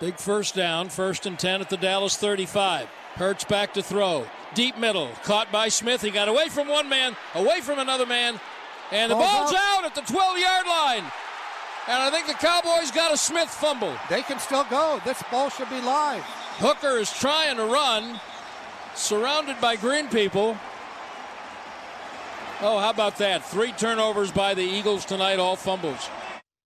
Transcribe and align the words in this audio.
Big 0.00 0.16
first 0.16 0.54
down, 0.54 0.88
first 0.88 1.26
and 1.26 1.38
10 1.38 1.60
at 1.60 1.70
the 1.70 1.76
Dallas 1.76 2.16
35. 2.16 2.88
Hurts 3.14 3.44
back 3.44 3.74
to 3.74 3.82
throw. 3.82 4.26
Deep 4.54 4.78
middle, 4.78 5.08
caught 5.24 5.50
by 5.50 5.68
Smith. 5.68 6.02
He 6.02 6.10
got 6.10 6.28
away 6.28 6.48
from 6.48 6.68
one 6.68 6.88
man, 6.88 7.16
away 7.34 7.60
from 7.60 7.80
another 7.80 8.06
man, 8.06 8.40
and 8.92 9.10
the 9.10 9.16
ball's, 9.16 9.52
out. 9.52 9.84
at 9.84 9.94
the 9.94 10.00
12 10.02 10.38
yard 10.38 10.66
line. 10.66 11.04
And 11.88 12.02
I 12.02 12.10
think 12.10 12.26
the 12.26 12.34
Cowboys 12.34 12.90
got 12.92 13.12
a 13.12 13.16
Smith 13.16 13.48
fumble. 13.48 13.94
They 14.08 14.22
can 14.22 14.38
still 14.38 14.64
go. 14.64 15.00
This 15.04 15.22
ball 15.30 15.50
should 15.50 15.70
be 15.70 15.80
live. 15.80 16.22
Hooker 16.58 16.98
is 16.98 17.12
trying 17.12 17.56
to 17.56 17.64
run, 17.64 18.20
surrounded 18.94 19.60
by 19.60 19.76
green 19.76 20.08
people. 20.08 20.56
Oh, 22.60 22.78
how 22.78 22.90
about 22.90 23.18
that? 23.18 23.44
Three 23.44 23.72
turnovers 23.72 24.32
by 24.32 24.54
the 24.54 24.62
Eagles 24.62 25.04
tonight, 25.04 25.38
all 25.38 25.56
fumbles. 25.56 26.08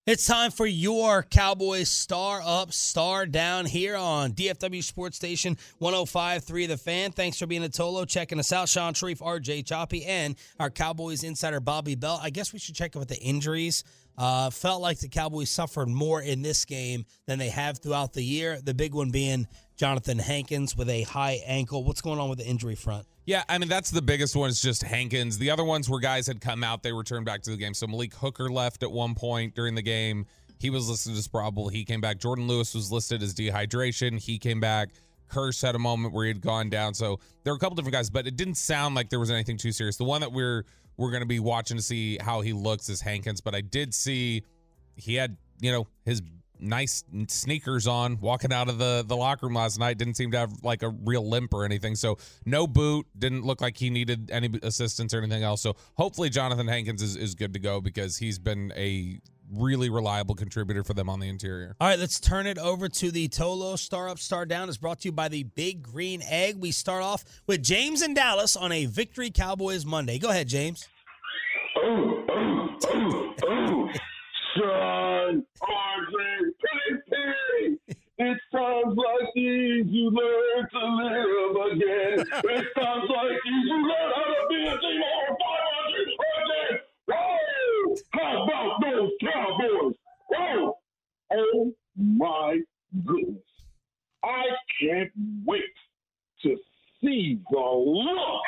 It's 0.04 0.26
time 0.26 0.50
for 0.50 0.66
your 0.66 1.22
Cowboys 1.22 1.88
star 1.88 2.42
up, 2.44 2.72
star 2.72 3.24
down 3.24 3.66
here 3.66 3.94
on 3.94 4.32
DFW 4.32 4.82
Sports 4.82 5.14
Station 5.14 5.56
1053 5.78 6.66
The 6.66 6.76
Fan. 6.76 7.12
Thanks 7.12 7.38
for 7.38 7.46
being 7.46 7.62
a 7.62 7.68
Tolo, 7.68 8.04
checking 8.04 8.40
us 8.40 8.52
out. 8.52 8.68
Shan 8.68 8.94
Shariff, 8.94 9.20
RJ 9.20 9.64
Choppy, 9.64 10.04
and 10.04 10.34
our 10.58 10.70
Cowboys 10.70 11.22
insider 11.22 11.60
Bobby 11.60 11.94
Belt. 11.94 12.18
I 12.20 12.30
guess 12.30 12.52
we 12.52 12.58
should 12.58 12.74
check 12.74 12.96
with 12.96 13.06
the 13.06 13.20
injuries. 13.20 13.84
Uh, 14.18 14.50
felt 14.50 14.82
like 14.82 14.98
the 14.98 15.08
Cowboys 15.08 15.50
suffered 15.50 15.88
more 15.88 16.20
in 16.20 16.42
this 16.42 16.64
game 16.64 17.06
than 17.26 17.38
they 17.38 17.50
have 17.50 17.78
throughout 17.78 18.12
the 18.12 18.24
year. 18.24 18.60
The 18.60 18.74
big 18.74 18.94
one 18.94 19.10
being 19.10 19.46
Jonathan 19.82 20.20
Hankins 20.20 20.76
with 20.76 20.88
a 20.88 21.02
high 21.02 21.42
ankle. 21.44 21.82
What's 21.82 22.00
going 22.00 22.20
on 22.20 22.28
with 22.28 22.38
the 22.38 22.46
injury 22.46 22.76
front? 22.76 23.04
Yeah, 23.24 23.42
I 23.48 23.58
mean 23.58 23.68
that's 23.68 23.90
the 23.90 24.00
biggest 24.00 24.36
one 24.36 24.48
is 24.48 24.62
just 24.62 24.84
Hankins. 24.84 25.38
The 25.38 25.50
other 25.50 25.64
ones 25.64 25.90
were 25.90 25.98
guys 25.98 26.24
had 26.28 26.40
come 26.40 26.62
out, 26.62 26.84
they 26.84 26.92
returned 26.92 27.26
back 27.26 27.42
to 27.42 27.50
the 27.50 27.56
game. 27.56 27.74
So 27.74 27.88
Malik 27.88 28.14
Hooker 28.14 28.48
left 28.48 28.84
at 28.84 28.92
one 28.92 29.16
point 29.16 29.56
during 29.56 29.74
the 29.74 29.82
game. 29.82 30.26
He 30.60 30.70
was 30.70 30.88
listed 30.88 31.16
as 31.16 31.26
probable. 31.26 31.68
He 31.68 31.84
came 31.84 32.00
back. 32.00 32.18
Jourdan 32.18 32.46
Lewis 32.46 32.76
was 32.76 32.92
listed 32.92 33.24
as 33.24 33.34
dehydration. 33.34 34.20
He 34.20 34.38
came 34.38 34.60
back. 34.60 34.90
Kearse 35.28 35.60
had 35.60 35.74
a 35.74 35.80
moment 35.80 36.14
where 36.14 36.26
he 36.26 36.28
had 36.28 36.40
gone 36.40 36.70
down. 36.70 36.94
So 36.94 37.18
there 37.42 37.52
were 37.52 37.56
a 37.56 37.58
couple 37.58 37.74
different 37.74 37.94
guys, 37.94 38.08
but 38.08 38.28
it 38.28 38.36
didn't 38.36 38.58
sound 38.58 38.94
like 38.94 39.10
there 39.10 39.18
was 39.18 39.32
anything 39.32 39.56
too 39.56 39.72
serious. 39.72 39.96
The 39.96 40.04
one 40.04 40.20
that 40.20 40.30
we're 40.30 40.64
we're 40.96 41.10
going 41.10 41.22
to 41.22 41.26
be 41.26 41.40
watching 41.40 41.76
to 41.76 41.82
see 41.82 42.18
how 42.20 42.40
he 42.40 42.52
looks 42.52 42.88
is 42.88 43.00
Hankins, 43.00 43.40
but 43.40 43.56
I 43.56 43.62
did 43.62 43.94
see 43.94 44.44
he 44.94 45.16
had 45.16 45.36
you 45.60 45.72
know 45.72 45.88
his 46.04 46.22
nice 46.62 47.04
sneakers 47.28 47.86
on 47.86 48.18
walking 48.20 48.52
out 48.52 48.68
of 48.68 48.78
the 48.78 49.04
the 49.06 49.16
locker 49.16 49.46
room 49.46 49.54
last 49.54 49.78
night 49.78 49.98
didn't 49.98 50.14
seem 50.14 50.30
to 50.30 50.38
have 50.38 50.52
like 50.62 50.82
a 50.82 50.88
real 50.88 51.28
limp 51.28 51.52
or 51.52 51.64
anything. 51.64 51.94
So 51.96 52.18
no 52.46 52.66
boot 52.66 53.06
didn't 53.18 53.44
look 53.44 53.60
like 53.60 53.76
he 53.76 53.90
needed 53.90 54.30
any 54.30 54.50
assistance 54.62 55.12
or 55.12 55.18
anything 55.18 55.42
else. 55.42 55.60
So 55.60 55.76
hopefully 55.96 56.30
jonathan 56.30 56.68
hankins 56.68 57.02
is, 57.02 57.16
is 57.16 57.34
good 57.34 57.52
to 57.54 57.58
go 57.58 57.80
because 57.80 58.16
he's 58.16 58.38
been 58.38 58.72
a 58.76 59.18
really 59.52 59.90
reliable 59.90 60.34
contributor 60.34 60.82
for 60.82 60.94
them 60.94 61.10
on 61.10 61.20
the 61.20 61.28
interior. 61.28 61.76
All 61.80 61.88
right 61.88 61.98
let's 61.98 62.20
turn 62.20 62.46
it 62.46 62.58
over 62.58 62.88
to 62.88 63.10
the 63.10 63.28
tolo 63.28 63.78
star 63.78 64.08
up 64.08 64.18
star 64.18 64.46
down 64.46 64.68
is 64.68 64.78
brought 64.78 65.00
to 65.00 65.08
you 65.08 65.12
by 65.12 65.28
the 65.28 65.42
big 65.42 65.82
green 65.82 66.22
egg. 66.28 66.56
We 66.58 66.70
start 66.70 67.02
off 67.02 67.24
with 67.46 67.62
james 67.62 68.02
and 68.02 68.14
dallas 68.14 68.56
on 68.56 68.72
a 68.72 68.86
victory 68.86 69.30
cowboys 69.30 69.84
monday. 69.84 70.18
Go 70.18 70.30
ahead 70.30 70.48
james. 70.48 70.88
Oh, 71.84 72.24
oh, 72.30 72.78
oh, 72.84 73.34
oh. 73.48 73.88
Shan, 74.56 75.46
RJ, 75.62 76.16
Penny 76.60 77.00
Penny. 77.08 77.78
It's 78.18 78.40
times 78.52 78.96
like 78.96 79.28
these 79.34 79.86
you 79.86 80.10
learn 80.10 80.68
to 80.70 80.86
live 81.02 81.72
again. 81.72 82.26
It's 82.44 82.74
times 82.74 83.08
like 83.08 83.38
these 83.44 83.66
you 83.66 83.88
learn 83.88 84.12
how 84.14 84.24
to 84.24 84.46
be 84.48 84.66
a 84.66 84.78
team 84.78 85.02
over 85.02 85.36
500 85.38 86.80
Whoa! 87.06 87.96
How 88.12 88.44
about 88.44 88.80
those 88.82 89.10
Cowboys? 89.22 89.94
Whoa! 90.28 90.78
Oh 91.32 91.72
my 91.96 92.58
goodness. 93.04 93.42
I 94.24 94.44
can't 94.80 95.10
wait 95.44 95.62
to 96.42 96.56
see 97.02 97.40
the 97.50 97.58
look 97.58 98.42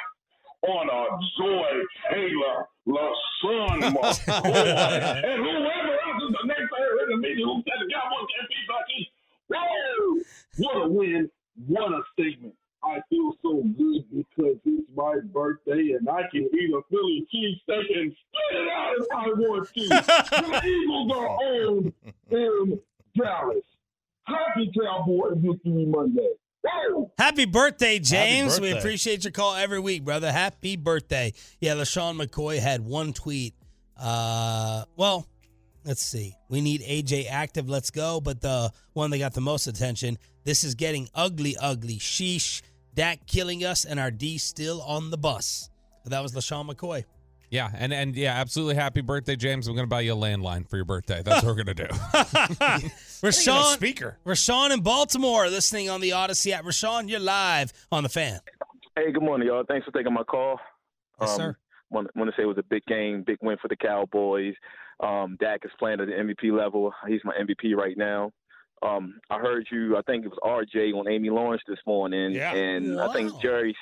on 0.66 0.88
a 0.88 1.02
Joy 1.38 1.72
Taylor, 2.10 2.66
LeSean 2.88 3.80
McCoy, 3.92 4.24
and 5.24 5.42
whoever 5.44 5.92
else 5.92 6.22
is 6.22 6.32
the 6.40 6.46
next 6.46 6.68
player 6.70 7.04
in 7.04 7.10
the 7.10 7.16
media 7.16 7.44
who 7.44 7.62
said 7.64 7.86
the 7.86 7.92
Cowboys 7.92 8.28
can't 8.32 8.48
beat 8.48 8.66
Bucky. 8.68 9.10
Whoa! 9.48 10.22
What 10.58 10.86
a 10.86 10.88
win. 10.88 11.30
What 11.66 11.92
a 11.92 12.02
statement. 12.12 12.54
I 12.82 13.00
feel 13.08 13.32
so 13.42 13.62
good 13.78 14.04
because 14.10 14.58
it's 14.64 14.88
my 14.94 15.16
birthday 15.32 15.96
and 15.98 16.08
I 16.08 16.22
can 16.30 16.42
eat 16.42 16.70
a 16.74 16.80
Philly 16.90 17.26
cheesesteak 17.32 17.98
and 17.98 18.12
spit 18.12 18.60
it 18.60 18.68
out 18.68 18.94
if 18.98 19.06
I 19.10 19.26
want 19.28 19.68
to. 19.74 19.88
the 19.88 20.60
Eagles 20.66 21.12
are 21.12 21.28
on 21.28 21.92
in 22.30 22.80
Dallas. 23.16 23.64
Happy 24.24 24.70
Cowboy 24.78 25.34
Victory 25.36 25.86
Monday. 25.86 26.32
Happy 27.18 27.44
birthday, 27.44 27.98
James. 27.98 28.54
Happy 28.54 28.60
birthday. 28.60 28.72
We 28.72 28.78
appreciate 28.78 29.24
your 29.24 29.32
call 29.32 29.54
every 29.54 29.80
week, 29.80 30.04
brother. 30.04 30.32
Happy 30.32 30.76
birthday. 30.76 31.32
Yeah, 31.60 31.74
LeSean 31.74 32.20
McCoy 32.20 32.58
had 32.58 32.80
one 32.80 33.12
tweet. 33.12 33.54
Uh, 33.96 34.84
well, 34.96 35.26
let's 35.84 36.02
see. 36.04 36.34
We 36.48 36.60
need 36.60 36.80
AJ 36.82 37.28
active. 37.30 37.68
Let's 37.68 37.90
go. 37.90 38.20
But 38.20 38.40
the 38.40 38.72
one 38.92 39.10
that 39.10 39.18
got 39.18 39.34
the 39.34 39.40
most 39.40 39.66
attention 39.66 40.18
this 40.44 40.62
is 40.64 40.74
getting 40.74 41.08
ugly, 41.14 41.56
ugly. 41.60 41.96
Sheesh. 41.96 42.62
Dak 42.94 43.26
killing 43.26 43.64
us 43.64 43.84
and 43.84 43.98
our 43.98 44.12
D 44.12 44.38
still 44.38 44.80
on 44.82 45.10
the 45.10 45.18
bus. 45.18 45.68
That 46.04 46.22
was 46.22 46.32
LeSean 46.32 46.70
McCoy. 46.70 47.04
Yeah, 47.54 47.70
and 47.72 47.94
and 47.94 48.16
yeah, 48.16 48.32
absolutely 48.32 48.74
happy 48.74 49.00
birthday, 49.00 49.36
James. 49.36 49.68
I'm 49.68 49.76
going 49.76 49.86
to 49.86 49.88
buy 49.88 50.00
you 50.00 50.14
a 50.14 50.16
landline 50.16 50.68
for 50.68 50.74
your 50.74 50.84
birthday. 50.84 51.22
That's 51.22 51.44
what 51.44 51.54
we're 51.54 51.62
going 51.62 51.76
to 51.76 51.84
do. 51.84 51.88
Rashawn, 53.22 53.74
speaker. 53.74 54.18
Rashawn 54.26 54.72
in 54.72 54.80
Baltimore 54.80 55.48
listening 55.48 55.88
on 55.88 56.00
the 56.00 56.10
Audacy 56.10 56.50
app. 56.50 56.64
Rashawn, 56.64 57.08
you're 57.08 57.20
live 57.20 57.72
on 57.92 58.02
the 58.02 58.08
fan. 58.08 58.40
Hey, 58.96 59.12
good 59.12 59.22
morning, 59.22 59.46
y'all. 59.46 59.62
Thanks 59.68 59.84
for 59.84 59.92
taking 59.92 60.12
my 60.12 60.24
call. 60.24 60.58
Yes, 61.20 61.30
um, 61.30 61.36
sir. 61.36 61.56
Want, 61.90 62.16
want 62.16 62.28
to 62.28 62.36
say 62.36 62.42
it 62.42 62.46
was 62.46 62.58
a 62.58 62.64
big 62.64 62.84
game, 62.86 63.22
big 63.24 63.38
win 63.40 63.56
for 63.62 63.68
the 63.68 63.76
Cowboys. 63.76 64.54
Um, 64.98 65.36
Dak 65.38 65.60
is 65.64 65.70
playing 65.78 66.00
at 66.00 66.08
the 66.08 66.12
MVP 66.12 66.50
level. 66.50 66.92
He's 67.06 67.20
my 67.22 67.34
MVP 67.34 67.76
right 67.76 67.96
now. 67.96 68.32
Um, 68.82 69.20
I 69.30 69.38
heard 69.38 69.66
you. 69.70 69.96
I 69.96 70.02
think 70.02 70.24
it 70.24 70.28
was 70.30 70.38
RJ 70.74 70.92
on 70.92 71.08
Amy 71.08 71.30
Lawrence 71.30 71.62
this 71.66 71.78
morning, 71.86 72.32
Yeah. 72.32 72.52
and 72.54 73.00
I 73.00 73.12
think 73.12 73.40
Jerry, 73.40 73.74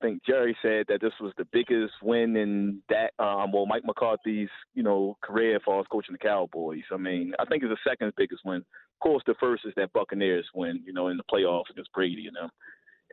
I 0.00 0.04
think 0.04 0.22
Jerry 0.24 0.56
said 0.60 0.86
that 0.88 1.00
this 1.00 1.12
was 1.20 1.32
the 1.38 1.46
biggest 1.52 1.94
win 2.02 2.36
in 2.36 2.82
that. 2.88 3.12
Um, 3.18 3.52
well, 3.52 3.66
Mike 3.66 3.84
McCarthy's 3.84 4.50
you 4.74 4.82
know 4.82 5.16
career 5.22 5.56
as 5.56 5.62
far 5.64 5.80
as 5.80 5.86
coaching 5.90 6.12
the 6.12 6.18
Cowboys. 6.18 6.82
I 6.92 6.96
mean, 6.96 7.32
I 7.38 7.44
think 7.46 7.62
it's 7.62 7.72
the 7.72 7.88
second 7.90 8.12
biggest 8.16 8.42
win. 8.44 8.56
Of 8.58 9.00
course, 9.00 9.22
the 9.26 9.34
first 9.40 9.64
is 9.64 9.72
that 9.76 9.92
Buccaneers 9.92 10.46
win, 10.54 10.82
you 10.84 10.92
know, 10.92 11.08
in 11.08 11.16
the 11.16 11.24
playoffs 11.24 11.70
against 11.70 11.92
Brady 11.92 12.26
and 12.26 12.36
them. 12.36 12.50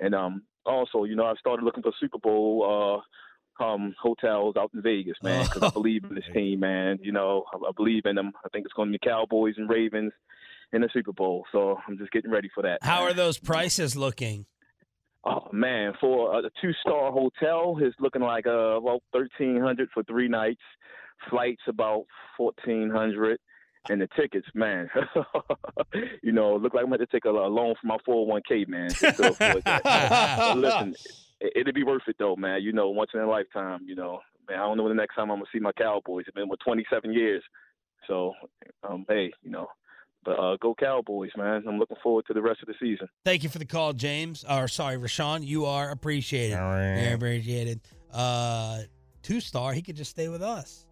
And 0.02 0.14
um, 0.16 0.44
also, 0.66 1.04
you 1.06 1.16
know, 1.16 1.26
I 1.26 1.34
started 1.36 1.64
looking 1.64 1.84
for 1.84 1.92
Super 2.00 2.20
Bowl 2.20 3.02
uh, 3.60 3.64
um, 3.64 3.94
hotels 4.02 4.56
out 4.58 4.72
in 4.74 4.82
Vegas, 4.82 5.18
man, 5.24 5.46
because 5.46 5.64
I 5.64 5.70
believe 5.74 6.04
in 6.06 6.16
this 6.16 6.24
team, 6.34 6.60
man. 6.62 7.00
You 7.02 7.12
know, 7.12 7.44
I, 7.54 7.58
I 7.70 7.72
believe 7.76 8.06
in 8.06 8.16
them. 8.16 8.32
I 8.46 8.50
think 8.50 8.66
it's 8.66 8.74
going 8.74 8.92
to 8.92 8.98
be 9.00 9.08
Cowboys 9.08 9.56
and 9.58 9.70
Ravens 9.70 10.14
in 10.74 10.82
the 10.82 10.90
Super 10.94 11.14
Bowl. 11.14 11.46
So 11.52 11.78
I'm 11.88 11.98
just 11.98 12.12
getting 12.12 12.32
ready 12.32 12.50
for 12.54 12.64
that. 12.64 12.80
How 12.82 13.04
are 13.04 13.14
those 13.14 13.38
prices 13.38 13.96
looking? 13.96 14.46
Oh 15.26 15.50
man, 15.52 15.94
for 16.00 16.40
a 16.40 16.50
two 16.62 16.72
star 16.82 17.12
hotel, 17.12 17.78
it's 17.82 17.96
looking 18.00 18.22
like 18.22 18.48
uh 18.48 18.78
about 18.78 19.02
thirteen 19.12 19.60
hundred 19.60 19.90
for 19.94 20.04
three 20.04 20.30
nights. 20.30 20.62
Flights 21.30 21.62
about 21.68 22.06
fourteen 22.38 22.90
hundred, 22.90 23.38
and 23.90 24.02
the 24.02 24.08
tickets, 24.16 24.48
man. 24.54 24.90
you 26.24 26.32
know, 26.32 26.56
look 26.56 26.74
like 26.74 26.84
I'm 26.84 26.90
going 26.90 27.00
to 27.00 27.06
take 27.08 27.26
a, 27.26 27.30
loan 27.30 27.76
from 27.82 27.90
my 27.90 27.98
four 28.06 28.26
hundred 28.26 28.32
one 28.32 28.42
k, 28.48 28.66
man. 28.66 28.90
just 28.90 29.18
to 29.18 29.32
afford 29.32 29.64
that. 29.66 29.84
But 30.38 30.58
listen, 30.58 30.96
it, 31.42 31.54
it'd 31.56 31.76
be 31.76 31.84
worth 31.84 32.04
it 32.08 32.16
though, 32.18 32.38
man. 32.38 32.62
You 32.62 32.72
know, 32.72 32.90
once 32.90 33.12
in 33.14 33.20
a 33.20 33.30
lifetime. 33.30 33.82
You 33.86 33.96
know, 33.96 34.20
man. 34.50 34.60
I 34.60 34.64
don't 34.64 34.78
know 34.78 34.84
when 34.84 34.96
the 34.96 35.02
next 35.02 35.16
time 35.16 35.32
I'm 35.32 35.40
gonna 35.40 35.50
see 35.52 35.60
my 35.60 35.74
Cowboys. 35.74 36.24
It's 36.28 36.36
been 36.36 36.50
twenty 36.64 36.86
seven 36.90 37.12
years, 37.12 37.44
so 38.08 38.34
um, 38.88 39.06
hey, 39.10 39.32
you 39.44 39.52
know. 39.52 39.68
But 40.26 40.40
uh, 40.40 40.58
go 40.58 40.76
Cowboys, 40.76 41.32
man! 41.38 41.64
I'm 41.68 41.80
looking 41.80 41.98
forward 42.04 42.26
to 42.28 42.34
the 42.34 42.42
rest 42.42 42.62
of 42.62 42.68
the 42.68 42.74
season. 42.80 43.08
Thank 43.24 43.44
you 43.44 43.50
for 43.50 43.58
the 43.60 43.66
call, 43.66 43.94
James. 43.94 44.44
Or 44.50 44.68
sorry, 44.68 44.98
Rashawn. 44.98 45.46
You 45.46 45.66
are 45.66 45.90
appreciated. 45.92 46.56
You're 46.58 47.16
appreciated. 47.16 47.80
Uh, 48.14 48.80
two 49.24 49.40
star. 49.40 49.72
He 49.74 49.82
could 49.82 49.96
just 49.96 50.12
stay 50.12 50.28
with 50.28 50.42
us. 50.42 50.86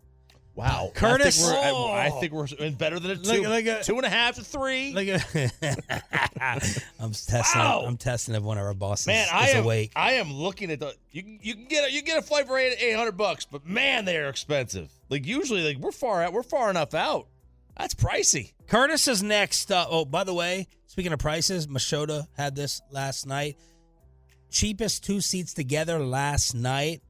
Wow, 0.55 0.91
Curtis. 0.95 1.47
I 1.47 1.53
think 1.53 1.75
we're. 1.77 1.91
I, 1.91 2.05
I 2.07 2.09
think 2.19 2.33
we're 2.33 2.71
better 2.71 2.99
than 2.99 3.11
a 3.11 3.13
Look- 3.15 3.23
two, 3.25 3.41
look 3.47 3.65
at- 3.67 3.83
two 3.83 3.95
and 3.97 4.05
a 4.05 4.09
half 4.09 4.35
to 4.35 4.43
three. 4.43 4.91
Look 4.93 5.07
at. 5.07 6.01
I'm 6.99 7.11
testing. 7.11 7.61
Wow. 7.61 7.83
I'm 7.85 7.97
testing 7.97 8.33
if 8.33 8.41
one 8.41 8.57
of 8.57 8.63
our 8.65 8.73
bosses 8.73 9.07
Man, 9.07 9.25
is 9.25 9.29
I 9.31 9.49
am 9.49 9.65
awake. 9.65 9.91
I 9.95 10.13
am 10.13 10.31
looking 10.33 10.71
at 10.71 10.79
the 10.79 10.95
you 11.11 11.21
can- 11.21 11.39
you 11.43 11.53
can 11.53 11.65
get 11.65 11.83
a, 11.87 11.91
you 11.91 11.99
can 12.01 12.05
get 12.05 12.17
a 12.17 12.21
flight 12.25 12.47
for 12.47 12.57
eight 12.57 12.75
eight 12.79 12.95
hundred 12.95 13.17
bucks, 13.17 13.45
but 13.45 13.67
man, 13.67 14.05
they 14.05 14.17
are 14.17 14.29
expensive. 14.29 14.89
Like 15.09 15.27
usually, 15.27 15.63
like 15.63 15.77
we're 15.77 15.91
far 15.91 16.23
out, 16.23 16.33
we're 16.33 16.43
far 16.43 16.69
enough 16.71 16.93
out. 16.93 17.27
That's 17.77 17.93
pricey. 17.93 18.53
Curtis 18.67 19.07
is 19.07 19.23
next. 19.23 19.71
Uh, 19.71 19.85
oh, 19.89 20.05
by 20.05 20.23
the 20.23 20.33
way, 20.33 20.67
speaking 20.87 21.13
of 21.13 21.19
prices, 21.19 21.67
Machota 21.67 22.27
had 22.35 22.55
this 22.55 22.81
last 22.91 23.25
night. 23.25 23.57
Cheapest 24.49 25.03
two 25.03 25.21
seats 25.21 25.53
together 25.53 25.99
last 25.99 26.53
night, 26.53 27.01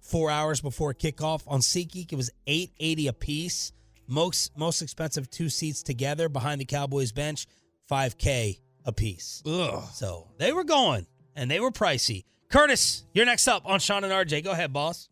four 0.00 0.30
hours 0.30 0.60
before 0.60 0.94
kickoff 0.94 1.42
on 1.46 1.60
SeatGeek. 1.60 2.12
It 2.12 2.16
was 2.16 2.30
eight 2.46 2.72
eighty 2.80 3.06
a 3.08 3.12
piece. 3.12 3.72
Most 4.06 4.56
most 4.56 4.82
expensive 4.82 5.30
two 5.30 5.48
seats 5.48 5.82
together 5.82 6.28
behind 6.28 6.60
the 6.60 6.64
Cowboys 6.64 7.12
bench, 7.12 7.46
five 7.88 8.18
k 8.18 8.60
a 8.84 8.92
piece. 8.92 9.42
Ugh. 9.46 9.84
So 9.92 10.28
they 10.38 10.52
were 10.52 10.64
going 10.64 11.06
and 11.34 11.50
they 11.50 11.60
were 11.60 11.70
pricey. 11.70 12.24
Curtis, 12.50 13.04
you're 13.14 13.24
next 13.24 13.48
up 13.48 13.62
on 13.64 13.80
Shan 13.80 14.04
and 14.04 14.12
RJ. 14.12 14.44
Go 14.44 14.50
ahead, 14.50 14.72
boss. 14.72 15.08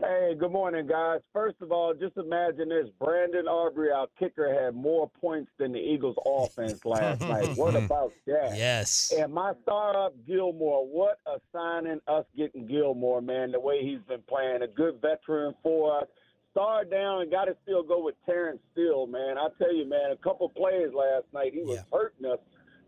Hey, 0.00 0.34
good 0.38 0.50
morning, 0.50 0.86
guys. 0.86 1.20
First 1.32 1.56
of 1.60 1.70
all, 1.70 1.94
just 1.94 2.16
imagine 2.16 2.68
this: 2.68 2.88
Brandon 2.98 3.46
Aubrey, 3.46 3.90
our 3.90 4.06
kicker, 4.18 4.52
had 4.52 4.74
more 4.74 5.10
points 5.20 5.50
than 5.58 5.72
the 5.72 5.78
Eagles' 5.78 6.16
offense 6.26 6.84
last 6.84 7.20
night. 7.20 7.56
What 7.56 7.74
about 7.74 8.12
that? 8.26 8.56
Yes. 8.56 9.12
And 9.16 9.32
my 9.32 9.52
startup, 9.62 10.14
Gilmore. 10.26 10.86
What 10.86 11.18
a 11.26 11.38
signing! 11.52 12.00
Us 12.08 12.24
getting 12.36 12.66
Gilmore, 12.66 13.20
man. 13.22 13.52
The 13.52 13.60
way 13.60 13.82
he's 13.82 14.00
been 14.08 14.22
playing, 14.28 14.62
a 14.62 14.68
good 14.68 15.00
veteran 15.00 15.54
for 15.62 16.00
us. 16.00 16.06
Star 16.50 16.84
down 16.84 17.22
and 17.22 17.30
got 17.30 17.46
to 17.46 17.56
still 17.62 17.82
go 17.82 18.02
with 18.02 18.14
Terence 18.26 18.60
Steele, 18.72 19.06
man. 19.06 19.38
I 19.38 19.48
tell 19.58 19.74
you, 19.74 19.88
man, 19.88 20.12
a 20.12 20.16
couple 20.16 20.48
plays 20.48 20.90
last 20.94 21.24
night. 21.32 21.52
He 21.52 21.62
was 21.62 21.80
hurting 21.92 22.26
us 22.26 22.38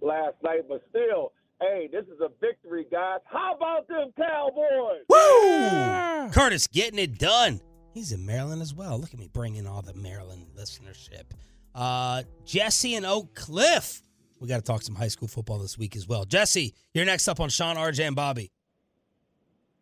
last 0.00 0.36
night, 0.42 0.62
but 0.68 0.82
still, 0.90 1.32
hey, 1.60 1.88
this 1.90 2.04
is 2.06 2.20
a 2.20 2.28
victory, 2.40 2.86
guys. 2.90 3.20
How 3.24 3.54
about 3.54 3.88
them 3.88 4.12
Cowboys? 4.16 5.04
Woo! 5.08 6.30
Curtis 6.32 6.66
getting 6.66 6.98
it 6.98 7.18
done. 7.18 7.60
He's 7.92 8.12
in 8.12 8.26
Maryland 8.26 8.60
as 8.62 8.74
well. 8.74 8.98
Look 8.98 9.14
at 9.14 9.18
me 9.18 9.28
bringing 9.32 9.66
all 9.66 9.82
the 9.82 9.94
Maryland 9.94 10.46
listenership. 10.56 11.24
Uh, 11.74 12.22
Jesse 12.44 12.94
and 12.94 13.06
Oak 13.06 13.34
Cliff. 13.34 14.02
We 14.38 14.48
got 14.48 14.56
to 14.56 14.62
talk 14.62 14.82
some 14.82 14.94
high 14.94 15.08
school 15.08 15.28
football 15.28 15.58
this 15.58 15.78
week 15.78 15.96
as 15.96 16.06
well. 16.06 16.24
Jesse, 16.26 16.74
you're 16.92 17.06
next 17.06 17.26
up 17.26 17.40
on 17.40 17.48
Shan, 17.48 17.76
RJ, 17.76 18.06
and 18.06 18.16
Bobby. 18.16 18.50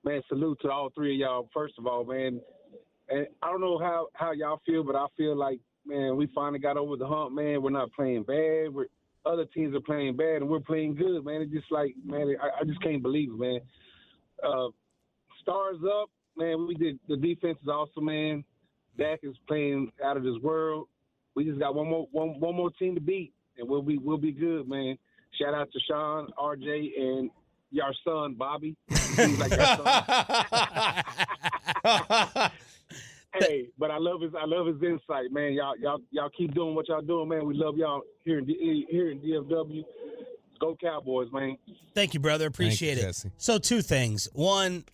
man, 0.05 0.23
salute 0.29 0.59
to 0.63 0.71
all 0.71 0.91
three 0.95 1.15
of 1.15 1.19
y'all. 1.19 1.49
First 1.53 1.75
of 1.79 1.87
all, 1.89 2.05
man, 2.05 2.41
and 3.09 3.27
I 3.43 3.51
don't 3.51 3.61
know 3.61 3.79
how 3.79 4.07
how 4.15 4.31
y'all 4.33 4.61
feel, 4.65 4.85
but 4.85 4.95
I 4.95 5.07
feel 5.17 5.37
like 5.37 5.59
man, 5.85 6.17
we 6.17 6.29
finally 6.35 6.61
got 6.61 6.77
over 6.77 6.97
the 6.97 7.07
hump. 7.07 7.33
Man, 7.33 7.63
we're 7.63 7.71
not 7.71 7.93
playing 7.93 8.23
bad. 8.23 8.73
We're 8.73 8.87
other 9.27 9.45
teams 9.47 9.75
are 9.75 9.81
playing 9.81 10.17
bad, 10.17 10.37
and 10.37 10.49
we're 10.49 10.61
playing 10.61 10.95
good. 10.95 11.25
Man, 11.25 11.43
it's 11.43 11.53
just 11.53 11.71
like 11.71 11.95
man, 12.05 12.35
I, 12.41 12.61
I 12.61 12.65
just 12.65 12.83
can't 12.83 13.03
believe 13.03 13.31
it, 13.31 13.39
man. 13.39 13.61
Uh, 14.43 14.69
stars 15.41 15.79
up, 15.87 16.11
man. 16.37 16.67
We 16.67 16.75
did 16.75 16.99
the 17.09 17.17
defense 17.17 17.59
is 17.63 17.69
awesome, 17.69 18.07
man. 18.07 18.45
Dak 18.99 19.21
is 19.23 19.37
playing 19.49 19.91
out 20.05 20.17
of 20.17 20.23
this 20.23 20.39
world. 20.43 20.89
We 21.35 21.45
just 21.45 21.59
got 21.59 21.75
one 21.75 21.89
more 21.89 22.09
one 22.13 22.39
one 22.41 22.55
more 22.55 22.71
team 22.71 22.95
to 22.95 23.01
beat, 23.01 23.33
and 23.59 23.69
we'll 23.69 23.83
be 23.83 23.99
we'll 23.99 24.19
be 24.19 24.33
good, 24.33 24.69
man. 24.69 24.97
Shout 25.41 25.55
out 25.55 25.69
to 25.73 25.81
Shan, 25.89 26.29
RJ, 26.39 26.91
and 26.97 27.31
your 27.71 27.93
son 28.05 28.35
Bobby. 28.35 28.77
Like 29.19 29.51
your 29.51 29.67
son. 31.85 32.51
hey, 33.41 33.69
but 33.79 33.91
I 33.91 33.99
love 33.99 34.21
his 34.21 34.33
I 34.35 34.47
love 34.47 34.67
his 34.67 34.83
insight, 34.83 35.33
man. 35.33 35.53
Y'all 35.53 35.77
y'all 35.79 36.01
y'all 36.11 36.31
keep 36.31 36.55
doing 36.55 36.75
what 36.75 36.89
y'all 36.89 37.03
doing, 37.03 37.29
man. 37.29 37.47
We 37.47 37.55
love 37.55 37.77
y'all 37.77 38.03
here 38.25 38.39
in 38.39 38.47
D- 38.47 38.87
here 38.91 39.11
in 39.11 39.21
DFW. 39.21 39.83
Go 40.61 40.77
Cowboys, 40.81 41.29
man. 41.33 41.57
Thank 41.95 42.15
you, 42.15 42.21
brother. 42.21 42.47
Appreciate 42.47 42.97
you, 42.97 43.03
it. 43.03 43.07
Jesse. 43.07 43.31
So, 43.37 43.59
two 43.59 43.83
things. 43.83 44.29
One, 44.33 44.85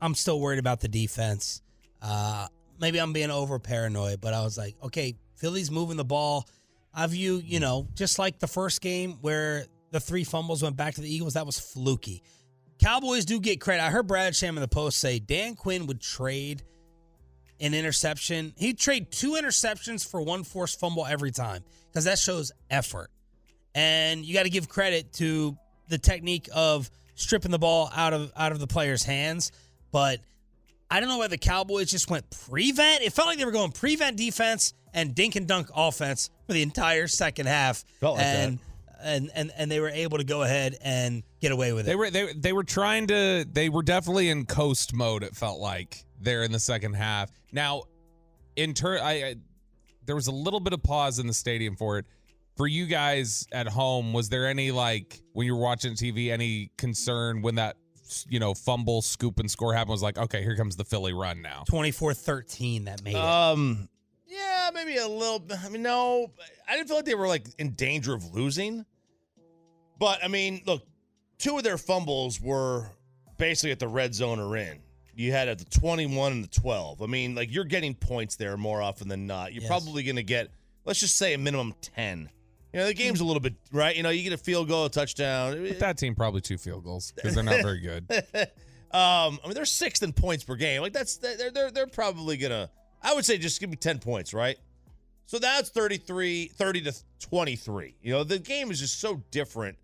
I'm 0.00 0.14
still 0.14 0.40
worried 0.40 0.58
about 0.58 0.80
the 0.80 0.88
defense. 0.88 1.62
Uh, 2.00 2.48
maybe 2.80 2.98
I'm 3.00 3.12
being 3.12 3.30
over 3.30 3.58
paranoid, 3.58 4.20
but 4.20 4.34
I 4.34 4.42
was 4.42 4.58
like, 4.58 4.76
okay, 4.82 5.16
Philly's 5.36 5.70
moving 5.70 5.96
the 5.96 6.04
ball. 6.04 6.48
I 6.92 7.06
view, 7.06 7.42
you 7.44 7.60
know, 7.60 7.88
just 7.94 8.18
like 8.18 8.38
the 8.38 8.46
first 8.46 8.80
game 8.80 9.18
where 9.20 9.66
the 9.90 10.00
three 10.00 10.24
fumbles 10.24 10.62
went 10.62 10.76
back 10.76 10.94
to 10.94 11.00
the 11.00 11.12
Eagles, 11.12 11.34
that 11.34 11.46
was 11.46 11.58
fluky. 11.58 12.22
Cowboys 12.80 13.24
do 13.24 13.40
get 13.40 13.60
credit. 13.60 13.82
I 13.82 13.90
heard 13.90 14.06
Brad 14.06 14.34
Sham 14.34 14.56
in 14.56 14.60
the 14.60 14.68
post 14.68 14.98
say 14.98 15.18
Dan 15.18 15.54
Quinn 15.54 15.86
would 15.86 16.00
trade 16.00 16.62
an 17.60 17.74
interception. 17.74 18.52
He'd 18.56 18.78
trade 18.78 19.10
two 19.10 19.32
interceptions 19.32 20.08
for 20.08 20.20
one 20.20 20.44
forced 20.44 20.80
fumble 20.80 21.06
every 21.06 21.30
time 21.30 21.62
because 21.88 22.04
that 22.04 22.18
shows 22.18 22.52
effort. 22.70 23.10
And 23.74 24.24
you 24.24 24.34
got 24.34 24.44
to 24.44 24.50
give 24.50 24.68
credit 24.68 25.12
to 25.14 25.56
the 25.88 25.98
technique 25.98 26.48
of 26.54 26.90
stripping 27.14 27.50
the 27.50 27.58
ball 27.58 27.90
out 27.94 28.12
of 28.12 28.32
out 28.36 28.52
of 28.52 28.58
the 28.58 28.66
player's 28.66 29.02
hands. 29.02 29.52
But 29.90 30.20
I 30.90 31.00
don't 31.00 31.08
know 31.08 31.18
why 31.18 31.28
the 31.28 31.38
Cowboys 31.38 31.90
just 31.90 32.10
went 32.10 32.28
prevent. 32.46 33.02
It 33.02 33.12
felt 33.12 33.28
like 33.28 33.38
they 33.38 33.44
were 33.44 33.50
going 33.52 33.72
prevent 33.72 34.16
defense 34.16 34.74
and 34.92 35.14
dink 35.14 35.36
and 35.36 35.46
dunk 35.46 35.68
offense 35.74 36.30
for 36.46 36.52
the 36.52 36.62
entire 36.62 37.08
second 37.08 37.46
half. 37.46 37.84
Felt 38.00 38.16
like 38.16 38.26
and, 38.26 38.58
and 39.02 39.30
and 39.34 39.52
and 39.56 39.70
they 39.70 39.80
were 39.80 39.88
able 39.88 40.18
to 40.18 40.24
go 40.24 40.42
ahead 40.42 40.76
and 40.80 41.22
get 41.40 41.52
away 41.52 41.72
with 41.72 41.86
it. 41.86 41.90
They 41.90 41.96
were 41.96 42.10
they 42.10 42.32
they 42.32 42.52
were 42.52 42.64
trying 42.64 43.08
to 43.08 43.44
they 43.50 43.68
were 43.68 43.82
definitely 43.82 44.30
in 44.30 44.46
coast 44.46 44.94
mode. 44.94 45.22
It 45.22 45.34
felt 45.34 45.60
like 45.60 46.04
there 46.20 46.42
in 46.42 46.52
the 46.52 46.60
second 46.60 46.94
half. 46.94 47.30
Now, 47.54 47.84
in 48.56 48.74
turn, 48.74 49.00
I, 49.00 49.12
I 49.12 49.34
there 50.04 50.16
was 50.16 50.26
a 50.26 50.32
little 50.32 50.60
bit 50.60 50.72
of 50.72 50.82
pause 50.82 51.18
in 51.18 51.26
the 51.26 51.32
stadium 51.32 51.76
for 51.76 51.98
it. 51.98 52.06
For 52.56 52.66
you 52.66 52.86
guys 52.86 53.46
at 53.52 53.66
home, 53.66 54.12
was 54.12 54.28
there 54.28 54.46
any 54.46 54.70
like 54.70 55.22
when 55.32 55.46
you 55.46 55.54
were 55.54 55.62
watching 55.62 55.94
TV 55.94 56.30
any 56.30 56.70
concern 56.76 57.42
when 57.42 57.54
that 57.54 57.76
you 58.28 58.38
know 58.38 58.54
fumble, 58.54 59.02
scoop, 59.02 59.38
and 59.38 59.50
score 59.50 59.72
happened? 59.72 59.90
Was 59.92 60.02
like, 60.02 60.18
okay, 60.18 60.42
here 60.42 60.56
comes 60.56 60.76
the 60.76 60.84
Philly 60.84 61.12
run 61.12 61.40
now. 61.42 61.64
24-13 61.70 62.84
that 62.84 63.02
made 63.02 63.14
it. 63.14 63.20
Um, 63.20 63.88
yeah, 64.26 64.70
maybe 64.74 64.96
a 64.96 65.08
little. 65.08 65.38
bit. 65.38 65.58
I 65.64 65.68
mean, 65.68 65.82
no, 65.82 66.30
I 66.68 66.76
didn't 66.76 66.88
feel 66.88 66.96
like 66.96 67.06
they 67.06 67.14
were 67.14 67.28
like 67.28 67.46
in 67.58 67.70
danger 67.72 68.14
of 68.14 68.34
losing. 68.34 68.84
But 69.98 70.22
I 70.22 70.28
mean, 70.28 70.62
look, 70.66 70.82
two 71.38 71.56
of 71.56 71.64
their 71.64 71.78
fumbles 71.78 72.40
were 72.40 72.88
basically 73.38 73.70
at 73.70 73.78
the 73.78 73.88
red 73.88 74.14
zone 74.14 74.40
or 74.40 74.56
in. 74.56 74.80
You 75.16 75.32
had 75.32 75.48
at 75.48 75.58
the 75.58 75.64
21 75.66 76.32
and 76.32 76.44
the 76.44 76.48
12. 76.48 77.02
I 77.02 77.06
mean, 77.06 77.34
like 77.34 77.52
you're 77.52 77.64
getting 77.64 77.94
points 77.94 78.36
there 78.36 78.56
more 78.56 78.80
often 78.82 79.08
than 79.08 79.26
not. 79.26 79.52
You're 79.52 79.62
Yes. 79.62 79.68
probably 79.70 80.02
going 80.02 80.16
to 80.16 80.22
get, 80.22 80.50
let's 80.84 81.00
just 81.00 81.16
say, 81.16 81.34
a 81.34 81.38
minimum 81.38 81.74
10. 81.80 82.28
You 82.72 82.80
know, 82.80 82.86
the 82.86 82.94
game's 82.94 83.20
a 83.20 83.24
little 83.24 83.40
bit 83.40 83.54
right. 83.72 83.94
You 83.96 84.02
know, 84.02 84.10
you 84.10 84.22
get 84.24 84.32
a 84.32 84.36
field 84.42 84.66
goal, 84.68 84.86
a 84.86 84.90
touchdown. 84.90 85.62
But 85.68 85.78
that 85.78 85.96
team 85.98 86.14
probably 86.14 86.40
two 86.40 86.58
field 86.58 86.82
goals 86.84 87.12
because 87.14 87.34
they're 87.34 87.44
not 87.44 87.62
very 87.62 87.78
good. 87.80 88.04
um, 88.90 89.38
I 89.38 89.38
mean, 89.44 89.54
they're 89.54 89.64
sixth 89.64 90.02
in 90.02 90.12
points 90.12 90.42
per 90.44 90.56
game. 90.56 90.82
Like 90.82 90.92
that's 90.92 91.16
they're 91.18 91.50
they're 91.52 91.70
they're 91.70 91.86
probably 91.86 92.36
gonna. 92.36 92.70
I 93.02 93.14
would 93.14 93.24
say 93.24 93.38
just 93.38 93.60
give 93.60 93.70
me 93.70 93.76
ten 93.76 93.98
points, 94.00 94.34
right? 94.34 94.56
So 95.26 95.38
that's 95.38 95.70
33, 95.70 96.48
30 96.48 96.80
to 96.82 96.92
23. 97.20 97.94
You 98.02 98.12
know, 98.12 98.24
the 98.24 98.38
game 98.38 98.70
is 98.70 98.80
just 98.80 99.00
so 99.00 99.22
different 99.30 99.78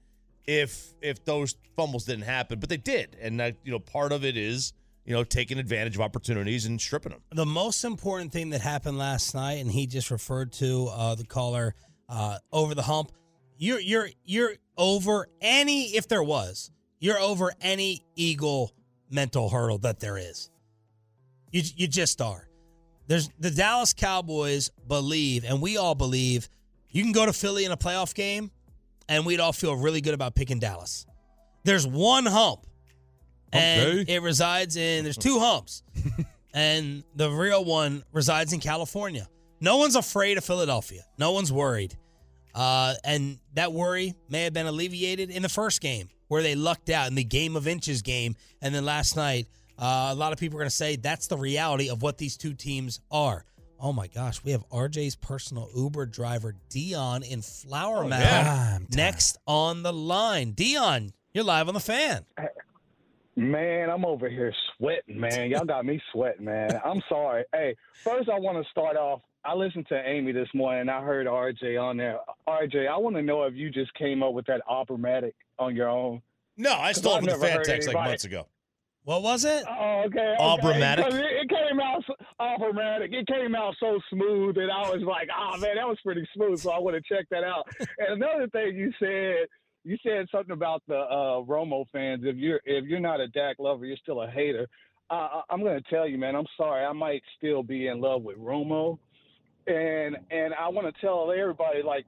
if 0.47 0.93
if 1.01 1.25
those 1.25 1.55
fumbles 1.77 2.05
didn't 2.05 2.25
happen, 2.25 2.59
but 2.59 2.69
they 2.69 2.77
did. 2.77 3.17
And 3.21 3.39
that, 3.41 3.57
you 3.65 3.71
know, 3.73 3.79
part 3.79 4.13
of 4.13 4.25
it 4.25 4.37
is, 4.37 4.73
you 5.11 5.17
know, 5.17 5.25
taking 5.25 5.59
advantage 5.59 5.97
of 5.97 6.03
opportunities 6.03 6.67
and 6.67 6.81
stripping 6.81 7.11
them. 7.11 7.21
The 7.33 7.45
most 7.45 7.83
important 7.83 8.31
thing 8.33 8.51
that 8.51 8.61
happened 8.61 8.97
last 8.97 9.35
night, 9.35 9.55
and 9.55 9.69
he 9.69 9.89
just 9.89 10.09
referred 10.09 10.53
to 10.53 10.87
uh, 10.87 11.17
the 11.17 11.25
caller 11.25 11.75
uh, 12.09 12.39
over 12.53 12.77
the 12.77 12.83
hump. 12.83 13.11
You're 13.59 13.81
you're 13.81 14.09
you're 14.25 14.53
over 14.79 15.27
any 15.41 15.97
if 15.97 16.07
there 16.07 16.23
was 16.23 16.71
you're 17.01 17.19
over 17.19 17.53
any 17.61 18.05
Eagle 18.15 18.73
mental 19.11 19.49
hurdle 19.49 19.79
that 19.79 19.99
there 19.99 20.17
is. 20.17 20.49
You 21.51 21.63
you 21.75 21.89
just 21.89 22.23
are. 22.23 22.49
There's 23.09 23.29
the 23.41 23.51
Dallas 23.51 23.93
Cowboys 23.93 24.71
believe, 24.87 25.43
and 25.45 25.61
we 25.61 25.77
all 25.77 25.97
believe, 25.97 26.49
you 26.89 27.03
can 27.03 27.11
go 27.11 27.27
to 27.27 27.33
Philly 27.33 27.65
in 27.65 27.73
a 27.73 27.77
playoff 27.77 28.15
game, 28.15 28.53
and 29.09 29.27
we'd 29.27 29.41
all 29.41 29.53
feel 29.53 29.75
really 29.75 30.03
good 30.03 30.15
about 30.15 30.37
picking 30.37 30.61
Dallas. 30.61 31.05
There's 31.65 31.85
one 31.85 32.27
hump, 32.27 32.65
and 33.53 34.01
Okay. 34.01 34.15
it 34.15 34.23
resides 34.23 34.77
in. 34.77 35.05
There's 35.05 35.17
two 35.17 35.39
humps, 35.41 35.83
and 36.55 37.05
the 37.15 37.31
real 37.31 37.65
one 37.65 38.03
resides 38.13 38.53
in 38.53 38.61
California. 38.61 39.29
No 39.61 39.77
one's 39.77 39.97
afraid 39.97 40.39
of 40.39 40.45
Philadelphia. 40.45 41.03
No 41.19 41.33
one's 41.33 41.53
worried. 41.53 41.97
Uh, 42.55 42.95
and 43.05 43.39
that 43.55 43.73
worry 43.73 44.15
may 44.29 44.45
have 44.45 44.53
been 44.53 44.67
alleviated 44.67 45.31
in 45.31 45.43
the 45.43 45.49
first 45.49 45.81
game 45.81 46.09
where 46.29 46.43
they 46.43 46.55
lucked 46.55 46.91
out 46.91 47.09
in 47.09 47.15
the 47.15 47.25
game 47.25 47.57
of 47.57 47.69
inches 47.69 48.03
game. 48.03 48.35
And 48.63 48.75
then 48.75 48.85
last 48.85 49.17
night, 49.17 49.47
uh, 49.79 50.09
a 50.11 50.15
lot 50.15 50.33
of 50.33 50.39
people 50.39 50.57
are 50.59 50.63
going 50.63 50.71
to 50.71 50.75
say 50.75 50.97
that's 50.97 51.27
the 51.27 51.37
reality 51.37 51.91
of 51.91 52.03
what 52.03 52.19
these 52.19 52.37
two 52.37 52.55
teams 52.55 53.01
are. 53.11 53.45
Oh 53.79 53.93
my 53.93 54.09
gosh, 54.09 54.43
we 54.45 54.51
have 54.53 54.69
RJ's 54.69 55.17
personal 55.17 55.69
Uber 55.75 56.07
driver, 56.07 56.55
Dion, 56.69 57.23
in 57.23 57.41
Flower 57.41 58.03
Mound 58.05 58.13
yeah. 58.23 58.79
next 58.95 59.39
on 59.47 59.83
the 59.83 59.93
line. 59.93 60.53
Dion, 60.53 61.13
you're 61.33 61.45
live 61.45 61.69
on 61.69 61.75
the 61.75 61.81
fan. 61.81 62.25
Man, 63.41 63.89
I'm 63.89 64.05
over 64.05 64.29
here 64.29 64.53
sweating, 64.77 65.19
man. 65.19 65.49
Y'all 65.49 65.65
got 65.65 65.87
me 65.87 65.99
sweating, 66.13 66.45
man. 66.45 66.79
I'm 66.85 67.01
sorry. 67.09 67.45
Hey, 67.55 67.75
first 68.05 68.29
I 68.29 68.39
want 68.39 68.63
to 68.63 68.71
start 68.71 68.99
off. 68.99 69.23
I 69.47 69.55
listened 69.55 69.87
to 69.89 69.95
Amy 70.07 70.33
this 70.33 70.49
morning 70.53 70.83
and 70.83 70.91
I 70.91 71.01
heard 71.01 71.27
RJ 71.27 71.83
on 71.83 71.97
there. 71.97 72.19
RJ, 72.47 72.87
I 72.87 72.99
want 72.99 73.17
to 73.17 73.23
know 73.23 73.45
if 73.45 73.55
you 73.55 73.71
just 73.71 73.95
came 73.95 74.23
up 74.23 74.35
with 74.35 74.45
that 74.45 74.61
operatic 74.69 75.35
on 75.59 75.75
your 75.75 75.89
own. 75.89 76.21
No, 76.59 76.75
I 76.75 76.93
stole 76.93 77.15
it 77.15 77.17
from 77.21 77.41
the 77.41 77.47
fan 77.47 77.63
text 77.63 77.89
like 77.89 77.97
months 77.97 78.25
ago. 78.25 78.47
What 79.05 79.23
was 79.23 79.47
it? 79.47 79.65
Oh, 79.67 80.03
okay. 80.09 80.37
okay. 80.59 80.79
It, 81.07 81.15
it 81.15 81.49
came 81.49 81.81
out 81.81 82.05
so- 82.07 82.17
operatic. 82.39 83.11
It 83.15 83.27
came 83.27 83.55
out 83.55 83.75
so 83.81 83.99
smooth 84.11 84.59
and 84.59 84.71
I 84.71 84.91
was 84.91 85.01
like, 85.01 85.29
oh 85.35 85.57
man, 85.57 85.77
that 85.77 85.89
was 85.89 85.97
pretty 86.05 86.29
smooth. 86.37 86.59
So 86.59 86.73
I 86.73 86.79
want 86.79 86.95
to 86.95 87.15
check 87.15 87.27
that 87.31 87.43
out. 87.43 87.67
and 87.99 88.23
another 88.23 88.49
thing 88.49 88.77
you 88.77 88.93
said, 89.01 89.49
you 89.85 89.97
said 90.03 90.27
something 90.31 90.53
about 90.53 90.83
the 90.87 90.97
uh, 90.97 91.43
Romo 91.43 91.85
fans. 91.93 92.23
If 92.25 92.37
you're 92.37 92.61
if 92.65 92.85
you're 92.85 93.01
not 93.01 93.21
a 93.21 93.29
Dak 93.29 93.57
lover, 93.59 93.87
you're 93.87 93.97
still 94.03 94.23
a 94.23 94.31
hater. 94.31 94.67
Uh, 95.11 95.43
I'm 95.51 95.61
going 95.63 95.83
to 95.83 95.91
tell 95.91 96.07
you, 96.07 96.19
man. 96.19 96.37
I'm 96.37 96.47
sorry. 96.57 96.85
I 96.85 96.93
might 96.93 97.23
still 97.37 97.63
be 97.63 97.89
in 97.89 98.01
love 98.01 98.23
with 98.23 98.37
Romo, 98.39 98.99
and 99.67 100.17
and 100.31 100.55
I 100.55 100.69
want 100.69 100.95
to 100.95 101.01
tell 101.01 101.33
everybody 101.37 101.83
like 101.83 102.07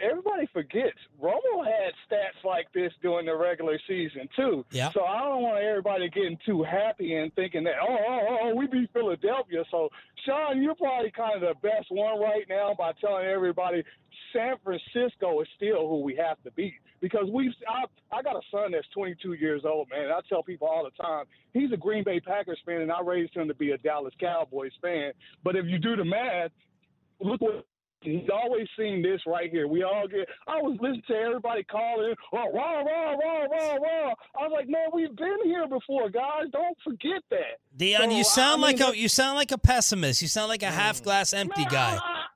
everybody 0.00 0.48
forgets 0.52 0.98
Romo 1.22 1.64
had 1.64 1.92
stats 2.08 2.44
like 2.44 2.66
this 2.72 2.92
during 3.02 3.26
the 3.26 3.36
regular 3.36 3.78
season 3.86 4.28
too. 4.36 4.64
Yeah. 4.70 4.90
So 4.92 5.04
I 5.04 5.20
don't 5.20 5.42
want 5.42 5.62
everybody 5.62 6.08
getting 6.08 6.38
too 6.44 6.62
happy 6.62 7.14
and 7.14 7.32
thinking 7.34 7.64
that 7.64 7.74
oh 7.80 7.98
oh 8.08 8.38
oh 8.42 8.54
we 8.54 8.66
beat 8.66 8.90
Philadelphia. 8.92 9.64
So 9.70 9.88
Shan, 10.26 10.62
you're 10.62 10.74
probably 10.74 11.10
kind 11.10 11.34
of 11.34 11.40
the 11.40 11.54
best 11.66 11.86
one 11.90 12.20
right 12.20 12.44
now 12.48 12.74
by 12.76 12.92
telling 13.00 13.26
everybody 13.26 13.84
San 14.32 14.56
Francisco 14.62 15.40
is 15.40 15.48
still 15.56 15.88
who 15.88 16.02
we 16.02 16.16
have 16.16 16.42
to 16.44 16.50
beat 16.52 16.74
because 17.00 17.26
we've 17.32 17.52
I, 17.68 17.84
I 18.16 18.22
got 18.22 18.36
a 18.36 18.42
son 18.50 18.72
that's 18.72 18.86
22 18.94 19.34
years 19.34 19.62
old, 19.64 19.88
man. 19.90 20.04
And 20.04 20.12
I 20.12 20.20
tell 20.28 20.42
people 20.42 20.68
all 20.68 20.84
the 20.84 21.02
time 21.02 21.26
he's 21.52 21.72
a 21.72 21.76
Green 21.76 22.04
Bay 22.04 22.20
Packers 22.20 22.58
fan, 22.64 22.80
and 22.80 22.92
I 22.92 23.00
raised 23.00 23.34
him 23.34 23.48
to 23.48 23.54
be 23.54 23.72
a 23.72 23.78
Dallas 23.78 24.14
Cowboys 24.20 24.72
fan. 24.82 25.12
But 25.42 25.56
if 25.56 25.66
you 25.66 25.78
do 25.78 25.96
the 25.96 26.04
math, 26.04 26.50
look 27.20 27.40
what 27.40 27.66
he's 28.02 28.28
always 28.32 28.66
seen 28.78 29.02
this 29.02 29.20
right 29.26 29.50
here. 29.50 29.68
We 29.68 29.82
all 29.82 30.06
get. 30.08 30.28
I 30.46 30.56
was 30.56 30.76
listening 30.80 31.02
to 31.08 31.14
everybody 31.14 31.62
calling, 31.64 32.14
oh, 32.32 32.52
rah, 32.52 32.80
rah, 32.80 33.12
rah, 33.12 33.44
rah, 33.44 33.74
rah. 33.74 34.14
I 34.38 34.42
was 34.42 34.52
like, 34.52 34.68
man, 34.68 34.88
we've 34.92 35.14
been 35.16 35.38
here 35.44 35.66
before, 35.68 36.10
guys. 36.10 36.44
Don't 36.52 36.76
forget 36.84 37.22
that. 37.30 37.58
Dion, 37.76 38.10
So, 38.10 38.16
you 38.16 38.24
sound 38.24 38.62
I 38.62 38.66
like 38.68 38.78
mean, 38.78 38.90
a 38.90 38.96
you 38.96 39.08
sound 39.08 39.36
like 39.36 39.52
a 39.52 39.58
pessimist. 39.58 40.22
You 40.22 40.28
sound 40.28 40.48
like 40.48 40.62
a 40.62 40.70
half 40.70 41.00
mm. 41.00 41.04
glass 41.04 41.32
empty 41.32 41.62
Man, 41.62 41.70
guy. 41.70 41.98
I- 42.02 42.26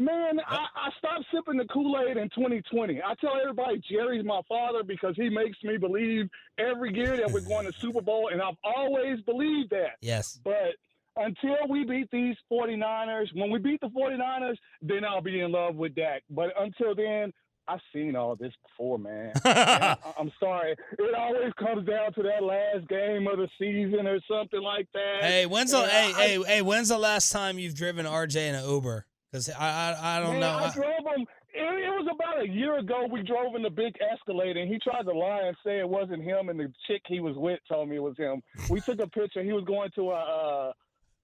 Man, 0.00 0.38
I, 0.46 0.66
I 0.76 0.90
stopped 0.98 1.24
sipping 1.34 1.56
the 1.56 1.64
Kool 1.64 1.98
Aid 2.08 2.16
in 2.16 2.28
2020. 2.30 3.02
I 3.02 3.14
tell 3.20 3.32
everybody 3.40 3.82
Jerry's 3.90 4.24
my 4.24 4.40
father 4.48 4.84
because 4.84 5.16
he 5.16 5.28
makes 5.28 5.58
me 5.64 5.76
believe 5.76 6.30
every 6.56 6.94
year 6.94 7.16
that 7.16 7.32
we're 7.32 7.40
going 7.40 7.66
to 7.66 7.72
Super 7.80 8.00
Bowl, 8.00 8.30
and 8.32 8.40
I've 8.40 8.54
always 8.62 9.20
believed 9.22 9.70
that. 9.70 9.96
Yes. 10.00 10.38
But 10.44 10.76
until 11.18 11.56
we 11.68 11.84
beat 11.84 12.10
these 12.10 12.36
49ers, 12.50 13.26
when 13.34 13.50
we 13.50 13.58
beat 13.58 13.80
the 13.80 13.88
49ers, 13.88 14.56
then 14.82 15.04
I'll 15.04 15.20
be 15.22 15.40
in 15.40 15.52
love 15.52 15.74
with 15.76 15.94
Dak. 15.94 16.22
But 16.30 16.50
until 16.58 16.94
then, 16.94 17.32
I've 17.66 17.80
seen 17.92 18.16
all 18.16 18.34
this 18.34 18.52
before, 18.62 18.98
man. 18.98 19.32
I, 19.44 19.96
I'm 20.18 20.32
sorry. 20.40 20.74
It 20.98 21.14
always 21.14 21.52
comes 21.58 21.86
down 21.86 22.14
to 22.14 22.22
that 22.22 22.42
last 22.42 22.88
game 22.88 23.26
of 23.26 23.36
the 23.38 23.48
season 23.58 24.06
or 24.06 24.18
something 24.30 24.62
like 24.62 24.88
that. 24.94 25.18
Hey, 25.22 25.44
when's 25.46 25.72
the 25.72 25.78
And 25.80 25.90
hey 25.90 26.12
I- 26.14 26.26
hey 26.28 26.42
hey 26.46 26.62
when's 26.62 26.88
the 26.88 26.96
last 26.98 27.30
time 27.30 27.58
you've 27.58 27.74
driven 27.74 28.06
RJ 28.06 28.36
in 28.48 28.54
an 28.54 28.68
Uber? 28.68 29.04
Because 29.30 29.50
I, 29.50 29.54
I 30.00 30.16
I 30.16 30.20
don't 30.20 30.30
Man, 30.32 30.40
know. 30.40 30.48
I 30.48 30.68
I- 30.68 30.72
drove 30.72 31.14
him. 31.16 31.26
It, 31.52 31.60
it 31.62 31.90
was 31.90 32.06
about 32.14 32.42
a 32.42 32.48
year 32.48 32.78
ago. 32.78 33.06
We 33.10 33.22
drove 33.22 33.54
in 33.56 33.62
the 33.62 33.70
big 33.70 33.94
Escalade, 34.12 34.56
and 34.56 34.68
he 34.70 34.78
tried 34.78 35.02
to 35.02 35.12
lie 35.12 35.42
and 35.46 35.56
say 35.64 35.80
it 35.80 35.88
wasn't 35.88 36.22
him, 36.22 36.50
and 36.50 36.58
the 36.60 36.72
chick 36.86 37.02
he 37.06 37.20
was 37.20 37.36
with 37.36 37.58
told 37.68 37.88
me 37.88 37.96
it 37.96 38.02
was 38.02 38.16
him. 38.16 38.42
We 38.70 38.80
took 38.80 39.00
a 39.00 39.06
picture. 39.08 39.42
He 39.42 39.52
was 39.52 39.64
going 39.64 39.90
to 39.96 40.10
a, 40.10 40.14
uh, 40.68 40.72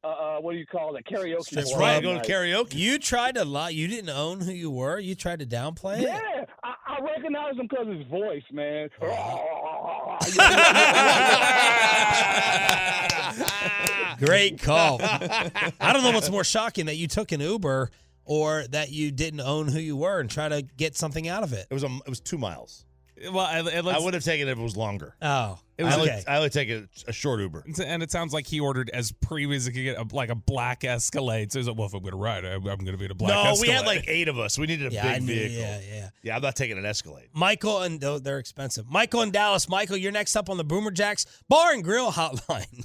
uh, 0.05 0.09
uh, 0.09 0.41
what 0.41 0.53
do 0.53 0.59
you 0.59 0.67
call 0.67 0.97
it, 0.97 1.07
karaoke. 1.07 1.51
That's 1.51 1.73
club 1.73 1.81
right. 1.81 2.05
night. 2.05 2.25
karaoke. 2.25 2.75
You 2.75 2.99
tried 2.99 3.37
to 3.37 3.45
lie. 3.45 3.71
You 3.71 3.89
didn't 3.89 4.11
own 4.11 4.41
who 4.41 4.53
you 4.53 4.71
were. 4.71 4.99
You 4.99 5.15
tried 5.15 5.41
to 5.41 5.47
downplay 5.47 6.01
it. 6.01 6.03
Yeah, 6.03 6.45
I, 6.63 6.75
I 6.87 7.01
recognized 7.01 7.59
him 7.59 7.67
because 7.69 7.89
his 7.89 8.07
voice, 8.09 8.43
man. 8.53 8.91
Great 14.19 14.61
call. 14.61 14.99
I 15.01 15.93
don't 15.93 16.03
know 16.03 16.13
what's 16.13 16.31
more 16.31 16.45
shocking 16.45 16.87
that 16.87 16.97
you 16.97 17.09
took 17.09 17.33
an 17.33 17.41
Uber 17.41 17.91
or 18.25 18.65
that 18.71 18.91
you 18.91 19.11
didn't 19.11 19.41
own 19.41 19.69
who 19.69 19.79
you 19.79 19.97
were 19.97 20.21
and 20.21 20.31
try 20.31 20.49
to 20.49 20.63
get 20.77 20.97
something 20.97 21.29
out 21.29 21.43
of 21.43 21.53
it. 21.53 21.67
It 21.71 21.75
was 21.75 21.85
a, 21.85 21.99
it 22.07 22.09
was 22.09 22.21
two 22.21 22.39
miles. 22.39 22.85
Well, 23.31 23.39
I, 23.47 23.59
I 23.59 23.99
would 24.01 24.15
have 24.15 24.25
taken 24.25 24.49
it 24.49 24.51
if 24.53 24.59
it 24.59 24.63
was 24.63 24.77
longer. 24.77 25.15
Oh, 25.23 25.59
It 25.79 25.85
was 25.85 25.95
okay. 25.99 26.17
like, 26.17 26.29
I 26.29 26.41
would 26.41 26.53
take 26.53 26.69
a, 26.69 26.89
a 27.07 27.13
short 27.13 27.39
Uber. 27.41 27.65
And 27.85 28.03
it 28.03 28.11
sounds 28.11 28.33
like 28.33 28.45
he 28.47 28.59
ordered 28.59 28.91
as 28.91 29.13
premium 29.13 29.53
as 29.53 29.67
he 29.67 29.73
could 29.73 29.83
get, 29.85 29.97
a, 29.99 30.17
like 30.17 30.31
a 30.31 30.35
black 30.35 30.83
Escalade. 30.85 31.53
So 31.53 31.61
he's 31.61 31.69
like, 31.69 31.77
well, 31.79 31.87
if 31.87 31.95
I'm 31.95 32.01
going 32.01 32.11
to 32.13 32.19
ride, 32.19 32.45
I'm, 32.45 32.67
I'm 32.67 32.79
going 32.79 32.87
to 32.87 32.97
be 32.97 33.05
in 33.05 33.13
a 33.13 33.15
black 33.15 33.31
no, 33.33 33.51
Escalade. 33.53 33.69
we 33.69 33.73
had 33.73 33.87
like 33.87 34.05
eight 34.09 34.27
of 34.27 34.39
us. 34.39 34.59
We 34.59 34.67
needed 34.67 34.93
a 34.93 34.95
Yeah, 34.95 35.07
I 35.07 35.15
big 35.15 35.23
knew- 35.23 35.35
vehicle. 35.35 35.57
yeah, 35.59 35.81
yeah. 35.89 36.09
Yeah, 36.23 36.37
I'm 36.37 36.43
not 36.43 36.57
taking 36.57 36.77
an 36.77 36.85
Escalade. 36.87 37.29
Michael 37.33 37.83
and 37.83 38.03
oh, 38.03 38.19
they're 38.19 38.39
expensive. 38.41 38.91
Michael 38.91 39.23
and 39.23 39.33
Dallas. 39.33 39.69
Michael, 39.69 39.97
you're 39.97 40.11
next 40.13 40.35
up 40.35 40.51
on 40.51 40.57
the 40.57 40.65
Boomer 40.65 40.91
Jacks 40.91 41.25
Bar 41.49 41.73
and 41.73 41.85
Grill 41.85 42.11
Hotline. 42.13 42.85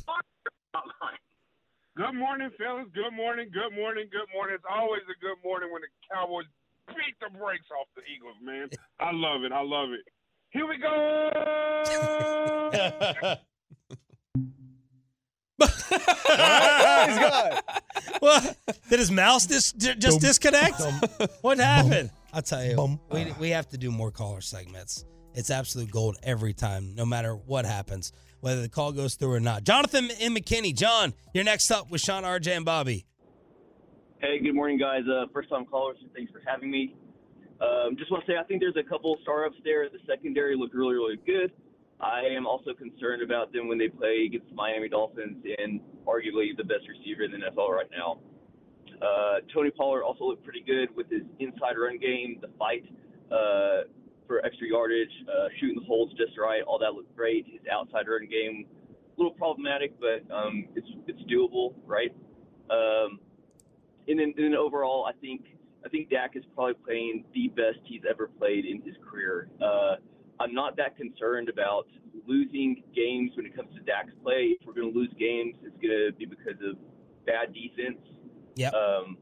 Good 1.98 2.14
morning, 2.16 2.50
fellas. 2.58 2.86
Good 2.94 3.12
morning. 3.14 3.50
Good 3.52 3.76
morning. 3.76 4.08
Good 4.12 4.30
morning. 4.34 4.56
It's 4.56 4.64
always 4.72 5.02
a 5.10 5.20
good 5.20 5.36
morning 5.44 5.70
when 5.72 5.82
the 5.82 5.90
Cowboys 6.14 6.46
beat 6.88 7.16
the 7.20 7.30
brakes 7.38 7.66
off 7.78 7.88
the 7.96 8.02
Eagles, 8.08 8.38
man. 8.42 8.70
I 9.00 9.12
love 9.12 9.44
it. 9.44 9.52
I 9.52 9.62
love 9.62 9.90
it. 9.92 10.08
Here 10.52 10.68
we 10.68 10.78
go. 10.78 11.30
What? 18.20 18.58
Did 18.90 19.00
his 19.00 19.12
mouse 19.12 19.46
dis- 19.46 19.72
j- 19.74 19.96
just 19.96 20.22
disconnect? 20.22 20.82
what 21.42 21.58
happened? 21.58 22.12
I'll 22.34 22.42
tell 22.42 22.64
you. 22.64 23.00
We, 23.12 23.34
we 23.40 23.50
have 23.52 23.68
to 23.70 23.78
do 23.78 23.92
more 23.92 24.12
caller 24.12 24.42
segments. 24.42 25.06
It's 25.36 25.50
absolute 25.50 25.92
gold 25.92 26.18
every 26.24 26.54
time, 26.54 26.96
no 26.96 27.06
matter 27.06 27.34
what 27.36 27.66
happens, 27.66 28.12
whether 28.42 28.62
the 28.62 28.70
call 28.70 28.92
goes 28.92 29.16
through 29.16 29.34
or 29.34 29.40
not. 29.40 29.64
Jonathan 29.64 30.10
and 30.22 30.36
McKinney. 30.36 30.76
John, 30.76 31.14
you're 31.34 31.44
next 31.44 31.72
up 31.72 31.90
with 31.90 32.02
Shan, 32.02 32.24
RJ, 32.24 32.56
and 32.58 32.66
Bobby. 32.66 33.06
Hey, 34.20 34.40
good 34.40 34.54
morning, 34.56 34.78
guys. 34.78 35.04
Uh, 35.08 35.26
first 35.32 35.50
time 35.50 35.66
callers, 35.66 35.98
thanks 36.16 36.32
for 36.32 36.42
having 36.46 36.70
me. 36.72 36.94
Um, 37.62 37.96
just 37.98 38.10
want 38.12 38.26
to 38.26 38.32
say 38.32 38.38
I 38.38 38.44
think 38.44 38.62
there's 38.62 38.78
a 38.78 38.88
couple 38.88 39.18
startups 39.22 39.58
there. 39.64 39.90
The 39.90 40.00
secondary 40.08 40.56
looked 40.56 40.74
really, 40.74 40.96
really 40.96 41.20
good. 41.26 41.52
I 42.00 42.22
am 42.22 42.48
also 42.48 42.74
concerned 42.74 43.22
about 43.22 43.52
them 43.52 43.68
when 43.68 43.78
they 43.78 43.90
play 43.90 44.24
against 44.28 44.50
the 44.50 44.56
Miami 44.56 44.88
Dolphins 44.88 45.44
and 45.58 45.82
arguably 46.08 46.56
the 46.56 46.64
best 46.64 46.88
receiver 46.88 47.24
in 47.24 47.32
the 47.32 47.38
NFL 47.38 47.70
right 47.70 47.90
now. 47.92 48.20
Uh, 49.02 49.40
Tony 49.54 49.70
Pollard 49.70 50.04
also 50.04 50.26
looked 50.26 50.44
pretty 50.44 50.62
good 50.62 50.96
with 50.96 51.10
his 51.10 51.24
inside 51.40 51.78
run 51.78 51.98
game, 52.00 52.38
the 52.42 52.50
fight 52.58 52.86
uh, 53.32 53.88
for 54.28 54.44
extra 54.46 54.68
yardage, 54.68 55.12
uh, 55.28 55.48
shooting 55.60 55.76
the 55.76 55.86
holes 55.86 56.12
just 56.18 56.38
right. 56.38 56.62
All 56.64 56.80
that 56.80 56.94
looked 56.94 57.16
great. 57.16 57.46
His 57.48 57.62
outside 57.72 58.08
run 58.08 58.28
game, 58.30 58.66
a 58.90 59.22
little 59.22 59.34
problematic, 59.34 60.00
but 60.00 60.24
um, 60.34 60.68
it's 60.76 60.88
it's 61.08 61.22
doable, 61.24 61.74
right? 61.86 62.14
Um, 62.70 63.20
and 64.08 64.20
then, 64.20 64.34
and 64.38 64.46
then 64.46 64.56
overall, 64.56 65.06
I 65.06 65.14
think 65.20 65.46
I 65.86 65.90
think 65.90 66.10
Dak 66.10 66.36
is 66.36 66.44
probably 66.56 66.76
playing 66.86 67.26
the 67.34 67.48
best 67.50 67.80
he's 67.86 68.02
ever 68.10 68.28
played 68.28 68.66
in 68.66 68.82
his 68.82 68.96
career. 69.10 69.50
Uh, 69.62 69.96
I'm 70.40 70.54
not 70.54 70.78
that 70.78 70.98
concerned 70.98 71.50
about 71.50 71.88
losing 72.28 72.84
games 72.96 73.32
when 73.36 73.46
it 73.46 73.56
comes 73.56 73.74
to 73.76 73.82
Dak's 73.82 74.14
play. 74.24 74.58
If 74.60 74.68
we're 74.68 74.74
going 74.74 74.92
to 74.92 74.98
lose 74.98 75.14
games, 75.20 75.56
it's 75.64 75.78
going 75.82 76.08
to 76.08 76.12
be 76.18 76.26
because 76.26 76.60
of 76.64 76.78
bad 77.26 77.54
defense. 77.54 78.00
Yep. 78.56 78.74
Um, 78.74 79.18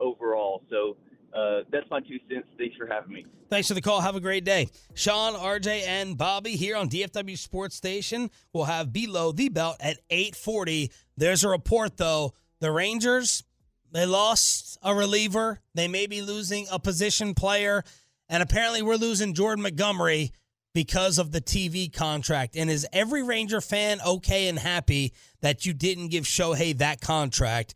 overall, 0.00 0.62
so 0.70 0.96
uh, 1.34 1.60
that's 1.70 1.88
my 1.90 2.00
two 2.00 2.18
cents. 2.28 2.46
Thanks 2.58 2.76
for 2.76 2.86
having 2.86 3.12
me. 3.12 3.26
Thanks 3.48 3.68
for 3.68 3.74
the 3.74 3.80
call. 3.80 4.00
Have 4.00 4.16
a 4.16 4.20
great 4.20 4.44
day. 4.44 4.68
Shan, 4.94 5.34
RJ, 5.34 5.86
and 5.86 6.16
Bobby 6.16 6.56
here 6.56 6.76
on 6.76 6.88
DFW 6.88 7.36
Sports 7.36 7.76
Station. 7.76 8.30
We'll 8.52 8.64
have 8.64 8.92
below 8.92 9.32
the 9.32 9.48
belt 9.48 9.76
at 9.80 9.98
840. 10.10 10.90
There's 11.16 11.44
a 11.44 11.48
report, 11.48 11.96
though. 11.96 12.32
The 12.60 12.70
Rangers, 12.70 13.44
they 13.92 14.06
lost 14.06 14.78
a 14.82 14.94
reliever. 14.94 15.60
They 15.74 15.86
may 15.86 16.06
be 16.06 16.22
losing 16.22 16.66
a 16.70 16.78
position 16.78 17.34
player. 17.34 17.84
And 18.28 18.42
apparently 18.42 18.82
we're 18.82 18.96
losing 18.96 19.34
Jordan 19.34 19.62
Montgomery 19.62 20.32
because 20.74 21.18
of 21.18 21.32
the 21.32 21.42
TV 21.42 21.92
contract. 21.92 22.56
And 22.56 22.70
is 22.70 22.86
every 22.92 23.22
Ranger 23.22 23.60
fan 23.60 24.00
okay 24.06 24.48
and 24.48 24.58
happy 24.58 25.12
that 25.42 25.66
you 25.66 25.74
didn't 25.74 26.08
give 26.08 26.24
Shohei 26.24 26.76
that 26.78 27.00
contract? 27.02 27.74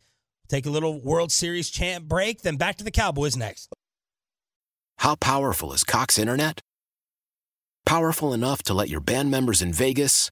Take 0.49 0.65
a 0.65 0.71
little 0.71 0.99
World 0.99 1.31
Series 1.31 1.69
chant 1.69 2.07
break, 2.07 2.41
then 2.41 2.57
back 2.57 2.77
to 2.77 2.83
the 2.83 2.91
Cowboys 2.91 3.37
next. 3.37 3.69
How 4.99 5.15
powerful 5.15 5.73
is 5.73 5.83
Cox 5.83 6.17
Internet? 6.17 6.61
Powerful 7.85 8.33
enough 8.33 8.63
to 8.63 8.73
let 8.73 8.89
your 8.89 8.99
band 8.99 9.29
members 9.29 9.61
in 9.61 9.71
Vegas, 9.71 10.31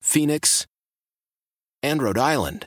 Phoenix, 0.00 0.66
and 1.82 2.02
Rhode 2.02 2.18
Island 2.18 2.66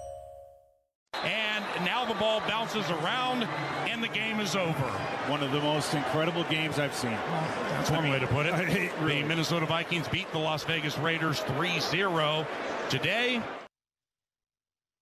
And 1.13 1.65
now 1.85 2.05
the 2.05 2.13
ball 2.15 2.39
bounces 2.47 2.89
around, 2.89 3.43
and 3.87 4.01
the 4.03 4.07
game 4.07 4.39
is 4.39 4.55
over. 4.55 4.71
One 5.27 5.43
of 5.43 5.51
the 5.51 5.59
most 5.59 5.93
incredible 5.93 6.43
games 6.45 6.79
I've 6.79 6.95
seen. 6.95 7.11
That's 7.11 7.91
one 7.91 8.09
way 8.09 8.17
to 8.19 8.27
put 8.27 8.45
it. 8.45 8.55
the 8.99 9.23
Minnesota 9.23 9.65
Vikings 9.65 10.07
beat 10.07 10.31
the 10.31 10.39
Las 10.39 10.63
Vegas 10.63 10.97
Raiders 10.97 11.39
3 11.41 11.79
0. 11.79 12.47
Today, 12.89 13.41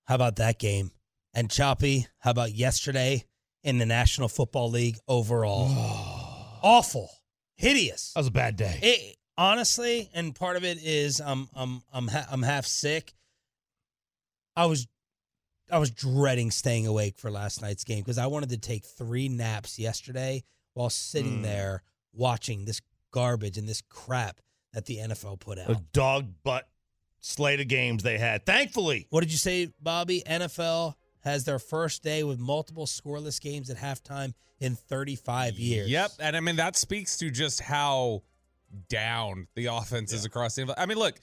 How 0.06 0.16
about 0.16 0.38
that 0.38 0.60
game? 0.60 0.92
And 1.34 1.50
Choppy, 1.50 2.08
how 2.20 2.32
about 2.32 2.54
yesterday 2.54 3.26
in 3.64 3.78
the 3.78 3.86
National 3.86 4.28
Football 4.28 4.72
League 4.72 4.98
overall? 5.08 5.68
Awful. 6.64 7.10
Hideous. 7.56 8.14
That 8.14 8.22
was 8.22 8.28
a 8.28 8.32
bad 8.32 8.56
day. 8.56 8.80
It, 8.82 9.16
honestly, 9.38 10.10
and 10.14 10.34
part 10.36 10.58
of 10.58 10.64
it 10.66 10.80
is 10.82 11.22
I'm 11.22 11.48
I'm 11.56 11.82
I'm 11.94 12.08
ha- 12.08 12.28
I'm 12.32 12.42
half 12.42 12.66
sick. 12.66 13.14
I 14.56 14.66
was 14.66 14.88
I 15.72 15.78
was 15.78 15.92
dreading 15.92 16.52
staying 16.52 16.88
awake 16.88 17.18
for 17.18 17.30
last 17.32 17.62
night's 17.62 17.84
game 17.84 18.00
because 18.00 18.18
I 18.18 18.28
wanted 18.28 18.50
to 18.50 18.58
take 18.58 18.84
three 18.86 19.30
naps 19.30 19.78
yesterday 19.80 20.44
while 20.74 20.90
sitting 20.90 21.40
Mm. 21.40 21.44
there 21.44 21.84
watching 22.14 22.66
this 22.66 22.82
garbage 23.12 23.58
and 23.58 23.68
this 23.68 23.82
crap 23.90 24.40
that 24.74 24.86
the 24.86 24.98
NFL 24.98 25.40
put 25.40 25.58
out. 25.60 25.70
A 25.70 25.82
dog 25.94 26.34
butt 26.44 26.68
slate 27.22 27.60
of 27.60 27.68
games 27.68 28.04
they 28.04 28.18
had. 28.18 28.46
Thankfully. 28.46 29.08
What 29.10 29.22
did 29.22 29.32
you 29.32 29.38
say, 29.38 29.72
Bobby? 29.82 30.24
NFL 30.26 30.96
has 31.22 31.44
their 31.44 31.60
first 31.60 32.02
day 32.04 32.24
with 32.24 32.40
multiple 32.40 32.86
scoreless 32.86 33.42
games 33.42 33.70
at 33.70 33.78
halftime 33.78 34.34
in 34.60 34.76
35 34.76 35.60
years. 35.60 35.90
Yep, 35.90 36.12
and 36.20 36.36
I 36.38 36.40
mean 36.40 36.56
that 36.58 36.76
speaks 36.78 37.18
to 37.18 37.30
just 37.30 37.62
how 37.62 38.24
down 38.88 39.48
the 39.56 39.68
offense 39.68 40.14
is 40.14 40.26
across 40.26 40.56
the. 40.56 40.74
I 40.80 40.86
mean, 40.86 40.98
look, 40.98 41.20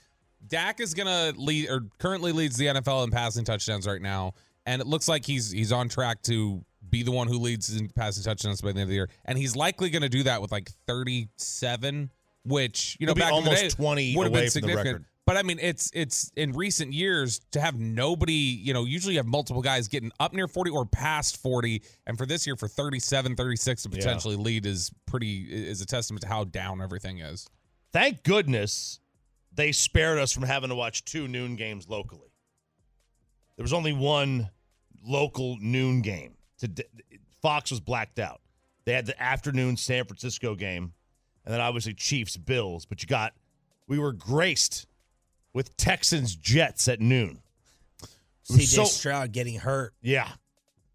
Dak 0.47 0.79
is 0.79 0.93
gonna 0.93 1.33
lead 1.37 1.69
or 1.69 1.81
currently 1.99 2.31
leads 2.31 2.57
the 2.57 2.67
NFL 2.67 3.03
in 3.03 3.11
passing 3.11 3.45
touchdowns 3.45 3.87
right 3.87 4.01
now, 4.01 4.33
and 4.65 4.81
it 4.81 4.87
looks 4.87 5.07
like 5.07 5.25
he's 5.25 5.51
he's 5.51 5.71
on 5.71 5.89
track 5.89 6.21
to 6.23 6.63
be 6.89 7.03
the 7.03 7.11
one 7.11 7.27
who 7.27 7.37
leads 7.37 7.75
in 7.75 7.89
passing 7.89 8.23
touchdowns 8.23 8.61
by 8.61 8.71
the 8.71 8.79
end 8.79 8.83
of 8.83 8.89
the 8.89 8.95
year, 8.95 9.09
and 9.25 9.37
he's 9.37 9.55
likely 9.55 9.89
going 9.89 10.03
to 10.03 10.09
do 10.09 10.23
that 10.23 10.41
with 10.41 10.51
like 10.51 10.71
37, 10.87 12.11
which 12.45 12.97
you 12.99 13.07
know 13.07 13.13
be 13.13 13.21
back 13.21 13.33
in 13.33 13.43
the 13.43 13.49
almost 13.49 13.61
day 13.61 13.69
20 13.69 14.15
would 14.15 14.23
have 14.25 14.33
been 14.33 14.49
significant. 14.49 15.05
But 15.25 15.35
I 15.35 15.43
mean, 15.43 15.59
it's 15.61 15.91
it's 15.93 16.31
in 16.37 16.53
recent 16.53 16.93
years 16.93 17.41
to 17.51 17.59
have 17.59 17.77
nobody, 17.77 18.31
you 18.31 18.73
know, 18.73 18.85
usually 18.85 19.15
you 19.15 19.19
have 19.19 19.25
multiple 19.27 19.61
guys 19.61 19.89
getting 19.89 20.09
up 20.21 20.31
near 20.31 20.47
40 20.47 20.71
or 20.71 20.85
past 20.85 21.41
40. 21.43 21.81
And 22.05 22.17
for 22.17 22.25
this 22.25 22.47
year, 22.47 22.55
for 22.55 22.69
37, 22.69 23.35
36 23.35 23.83
to 23.83 23.89
Yeah. 23.89 23.97
potentially 23.97 24.37
lead 24.37 24.65
is 24.65 24.89
pretty, 25.05 25.41
is 25.51 25.81
a 25.81 25.85
testament 25.85 26.21
to 26.21 26.29
how 26.29 26.45
down 26.45 26.81
everything 26.81 27.19
is. 27.19 27.45
Thank 27.91 28.23
goodness 28.23 29.01
they 29.57 29.71
spared 29.71 30.19
us 30.19 30.31
from 30.31 30.43
having 30.43 30.69
to 30.69 30.75
watch 30.75 31.03
two 31.03 31.27
noon 31.27 31.55
games 31.55 31.89
locally. 31.89 32.31
There 33.57 33.63
was 33.63 33.73
only 33.73 33.91
one 33.91 34.49
local 35.03 35.57
noon 35.59 36.01
game. 36.01 36.35
Today, 36.59 36.83
Fox 37.41 37.71
was 37.71 37.79
blacked 37.79 38.19
out. 38.19 38.39
They 38.85 38.93
had 38.93 39.07
the 39.07 39.21
afternoon 39.21 39.75
San 39.75 40.05
Francisco 40.05 40.55
game, 40.55 40.93
and 41.43 41.53
then 41.53 41.59
obviously 41.59 41.93
Chiefs 41.93 42.37
Bills. 42.37 42.85
But 42.85 43.01
you 43.01 43.07
got, 43.07 43.33
we 43.87 43.99
were 43.99 44.13
graced 44.13 44.85
with 45.53 45.75
Texans 45.75 46.35
Jets 46.35 46.87
at 46.87 47.01
noon. 47.01 47.41
CJ 48.49 48.75
so- 48.75 48.83
Stroud 48.85 49.31
getting 49.33 49.55
hurt. 49.59 49.93
yeah, 50.01 50.29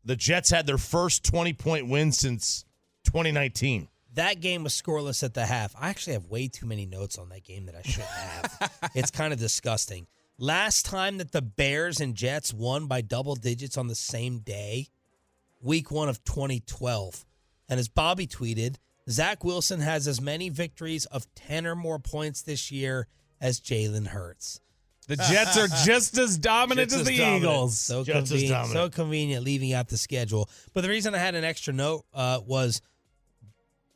the 0.05 0.17
Jets 0.17 0.51
had 0.51 0.67
their 0.67 0.79
first 0.79 1.25
twenty 1.25 1.53
point 1.53 1.89
win 1.89 2.13
since 2.13 2.65
2019. 3.07 3.89
That 4.15 4.41
game 4.41 4.63
was 4.63 4.75
scoreless 4.75 5.23
at 5.23 5.35
the 5.35 5.47
half. 5.47 5.75
I 5.79 5.89
actually 5.89 6.15
have 6.15 6.27
way 6.27 6.49
too 6.49 6.67
many 6.67 6.85
notes 6.87 7.19
on 7.19 7.31
that 7.31 7.45
game 7.45 7.67
that 7.67 7.75
I 7.75 7.83
shouldn't 7.83 8.09
have. 8.11 8.91
it's 8.95 9.11
kind 9.11 9.33
of 9.33 9.39
disgusting. 9.39 10.07
Last 10.39 10.85
time 10.87 11.19
that 11.19 11.33
the 11.33 11.43
Bears 11.43 12.01
and 12.01 12.15
Jets 12.15 12.53
won 12.53 12.87
by 12.87 13.01
double 13.01 13.37
digits 13.37 13.79
on 13.79 13.87
the 13.87 13.95
same 13.95 14.41
day, 14.41 14.89
week 15.61 15.91
one 15.91 16.09
of 16.09 16.23
2012. 16.25 17.25
And 17.69 17.81
as 17.81 17.89
Bobby 17.89 18.27
tweeted, 18.27 18.77
Zach 19.09 19.45
Wilson 19.45 19.81
has 19.81 20.07
as 20.07 20.21
many 20.21 20.49
victories 20.49 21.07
of 21.07 21.27
10 21.35 21.67
or 21.67 21.75
more 21.75 21.99
points 21.99 22.43
this 22.43 22.71
year 22.71 23.07
as 23.41 23.61
Jalen 23.61 24.09
Hurts. 24.09 24.61
The 25.09 25.17
Jets 25.17 25.59
are 25.59 25.69
just 25.85 26.17
as 26.19 26.39
dominant 26.39 26.91
Just 26.91 27.03
as 27.03 27.09
as 27.09 27.09
the 27.09 27.19
dominant. 27.19 27.43
Eagles. 27.45 27.79
So 27.79 28.05
Just 28.05 28.17
as 28.17 28.29
convenient, 28.31 28.51
dominant. 28.53 28.93
so 28.93 29.03
convenient 29.03 29.45
leaving 29.45 29.73
out 29.73 29.89
the 29.89 29.97
schedule. 29.97 30.49
But 30.73 30.83
the 30.83 30.89
reason 30.89 31.15
I 31.15 31.19
had 31.19 31.35
an 31.35 31.45
extra 31.45 31.73
note 31.73 32.05
uh, 32.15 32.41
was 32.47 32.81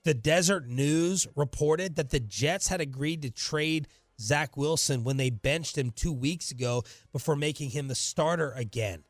the 0.06 0.14
Deseret 0.14 0.68
News 0.68 1.26
reported 1.34 1.96
that 1.96 2.10
the 2.10 2.20
Jets 2.20 2.68
had 2.68 2.80
agreed 2.80 3.22
to 3.22 3.30
trade 3.30 3.88
Zach 4.20 4.56
Wilson 4.56 5.02
when 5.04 5.16
they 5.16 5.30
benched 5.30 5.76
him 5.76 5.90
two 5.90 6.12
weeks 6.12 6.50
ago 6.52 6.84
before 7.12 7.34
making 7.36 7.70
him 7.70 7.88
the 7.88 7.94
starter 7.94 8.52
again. 8.52 9.02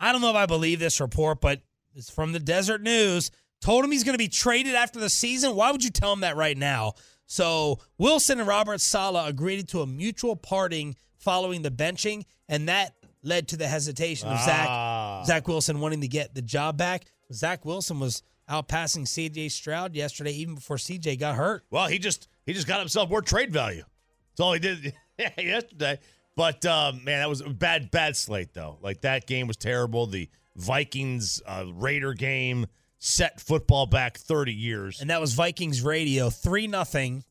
I 0.00 0.12
don't 0.12 0.22
know 0.22 0.30
if 0.30 0.36
I 0.36 0.46
believe 0.46 0.80
this 0.80 0.98
report, 0.98 1.42
but 1.42 1.60
it's 1.94 2.08
from 2.10 2.32
the 2.32 2.40
Deseret 2.40 2.80
News. 2.80 3.30
Told 3.60 3.84
him 3.84 3.92
he's 3.92 4.02
going 4.02 4.14
to 4.14 4.18
be 4.18 4.28
traded 4.28 4.74
after 4.74 4.98
the 4.98 5.10
season. 5.10 5.54
Why 5.54 5.70
would 5.70 5.84
you 5.84 5.90
tell 5.90 6.12
him 6.14 6.20
that 6.20 6.36
right 6.36 6.56
now? 6.56 6.94
So 7.26 7.78
Wilson 7.98 8.38
and 8.40 8.48
Robert 8.48 8.80
Saleh 8.80 9.28
agreed 9.28 9.68
to 9.68 9.82
a 9.82 9.86
mutual 9.86 10.36
parting 10.36 10.96
following 11.18 11.60
the 11.60 11.70
benching, 11.70 12.24
and 12.48 12.68
that 12.70 12.94
led 13.22 13.46
to 13.48 13.58
the 13.58 13.68
hesitation 13.68 14.28
of 14.28 14.38
Ah. 14.38 15.22
Zach 15.22 15.26
Zach 15.26 15.48
Wilson 15.48 15.80
wanting 15.80 16.00
to 16.00 16.08
get 16.08 16.34
the 16.34 16.40
job 16.42 16.78
back. 16.78 17.04
Zach 17.30 17.66
Wilson 17.66 18.00
was 18.00 18.22
out 18.50 18.68
passing 18.68 19.04
CJ 19.04 19.50
Stroud 19.50 19.94
yesterday, 19.94 20.32
even 20.32 20.56
before 20.56 20.76
CJ 20.76 21.18
got 21.18 21.36
hurt. 21.36 21.64
Well, 21.70 21.86
he 21.86 21.98
just 21.98 22.28
he 22.44 22.52
just 22.52 22.66
got 22.66 22.80
himself 22.80 23.08
more 23.08 23.22
trade 23.22 23.52
value. 23.52 23.84
That's 24.32 24.40
all 24.40 24.52
he 24.52 24.58
did 24.58 24.92
yesterday. 25.38 26.00
But 26.36 26.66
um, 26.66 27.04
man, 27.04 27.20
that 27.20 27.28
was 27.28 27.40
a 27.40 27.48
bad 27.48 27.90
bad 27.90 28.16
slate 28.16 28.52
though. 28.52 28.78
Like 28.82 29.02
that 29.02 29.26
game 29.26 29.46
was 29.46 29.56
terrible. 29.56 30.06
The 30.06 30.28
Vikings 30.56 31.40
uh, 31.46 31.64
Raider 31.72 32.12
game 32.12 32.66
set 32.98 33.40
football 33.40 33.86
back 33.86 34.18
30 34.18 34.52
years. 34.52 35.00
And 35.00 35.08
that 35.08 35.20
was 35.20 35.32
Vikings 35.32 35.82
radio, 35.82 36.28
3 36.28 36.66
nothing. 36.66 37.24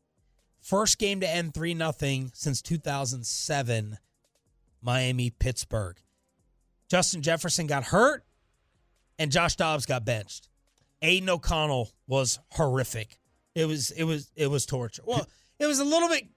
First 0.62 0.97
game 0.97 1.19
to 1.19 1.29
end 1.29 1.53
3 1.53 1.75
nothing 1.75 2.32
since 2.34 2.62
2007, 2.62 3.97
Miami 4.82 5.29
Pittsburgh. 5.29 5.97
Justin 6.89 7.21
Jefferson 7.21 7.67
got 7.67 7.86
hurt 7.86 8.25
and 9.19 9.32
Josh 9.32 9.55
Dobbs 9.55 9.86
got 9.86 10.05
benched. 10.05 10.48
Aidan 11.01 11.29
O'Connell 11.29 11.91
was 12.07 12.39
horrific. 12.51 13.17
It 13.55 13.65
was 13.65 13.91
it 13.91 14.03
was 14.03 14.31
it 14.35 14.47
was 14.47 14.65
torture. 14.65 15.01
Well, 15.05 15.27
it 15.59 15.65
was 15.65 15.79
a 15.79 15.83
little 15.85 16.09
bit 16.09 16.27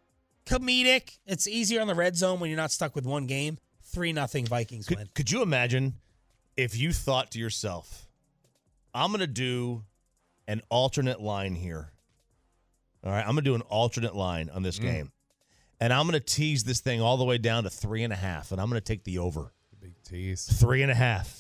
comedic. 0.47 1.19
It's 1.27 1.47
easier 1.47 1.81
on 1.81 1.87
the 1.87 1.95
red 1.95 2.17
zone 2.17 2.41
when 2.41 2.51
you're 2.51 2.57
not 2.57 2.71
stuck 2.73 2.95
with 2.95 3.05
one 3.07 3.27
game. 3.27 3.59
3 3.85 4.13
nothing 4.13 4.47
Vikings 4.47 4.89
win. 4.89 4.99
Could, 5.01 5.15
could 5.15 5.31
you 5.31 5.43
imagine 5.43 5.95
if 6.57 6.77
you 6.77 6.93
thought 6.93 7.31
to 7.33 7.39
yourself, 7.39 8.07
I'm 8.95 9.11
going 9.11 9.21
to 9.21 9.27
do 9.27 9.85
an 10.49 10.63
alternate 10.71 11.21
line 11.21 11.55
here. 11.55 11.93
All 13.05 13.11
right. 13.13 13.21
I'm 13.21 13.35
going 13.35 13.37
to 13.45 13.51
do 13.51 13.55
an 13.55 13.61
alternate 13.63 14.15
line 14.17 14.49
on 14.49 14.63
this 14.63 14.79
Mm. 14.79 14.83
game. 14.83 15.13
And 15.81 15.93
I'm 15.93 16.07
going 16.09 16.19
to 16.19 16.25
tease 16.25 16.65
this 16.65 16.81
thing 16.81 17.01
all 17.03 17.17
the 17.17 17.25
way 17.25 17.39
down 17.39 17.65
to 17.65 17.71
three 17.71 18.03
and 18.05 18.13
a 18.13 18.17
half. 18.17 18.53
And 18.53 18.61
I'm 18.61 18.69
going 18.71 18.81
to 18.81 18.85
take 18.85 19.05
the 19.05 19.19
over. 19.19 19.53
Big 19.81 19.95
tease. 20.05 20.45
Three 20.45 20.81
and 20.83 20.91
a 20.91 20.95
half. 20.95 21.37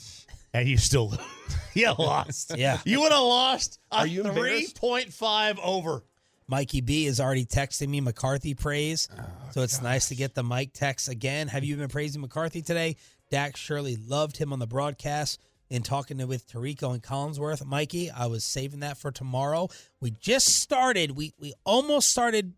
And 0.54 0.68
you 0.68 0.76
still 0.76 1.14
you 1.74 1.92
lost. 1.98 2.56
Yeah. 2.56 2.78
You 2.84 3.00
would 3.00 3.12
have 3.12 3.22
lost 3.22 3.78
a 3.90 3.96
Are 3.96 4.06
you 4.06 4.22
3.5 4.22 5.58
over. 5.62 6.02
Mikey 6.48 6.82
B 6.82 7.06
is 7.06 7.20
already 7.20 7.46
texting 7.46 7.88
me 7.88 8.00
McCarthy 8.00 8.54
praise. 8.54 9.08
Oh, 9.18 9.24
so 9.52 9.62
it's 9.62 9.80
nice 9.80 10.08
to 10.08 10.14
get 10.14 10.34
the 10.34 10.42
Mike 10.42 10.72
text 10.74 11.08
again. 11.08 11.48
Have 11.48 11.64
you 11.64 11.76
been 11.76 11.88
praising 11.88 12.20
McCarthy 12.20 12.60
today? 12.60 12.96
Dak 13.30 13.56
Shirley 13.56 13.96
loved 13.96 14.36
him 14.36 14.52
on 14.52 14.58
the 14.58 14.66
broadcast 14.66 15.40
in 15.70 15.82
talking 15.82 16.18
to, 16.18 16.26
with 16.26 16.46
Tirico 16.46 16.92
and 16.92 17.02
Collinsworth. 17.02 17.64
Mikey, 17.64 18.10
I 18.10 18.26
was 18.26 18.44
saving 18.44 18.80
that 18.80 18.98
for 18.98 19.10
tomorrow. 19.10 19.68
We 20.00 20.10
just 20.10 20.48
started. 20.48 21.12
We 21.12 21.32
we 21.38 21.54
almost 21.64 22.08
started 22.08 22.52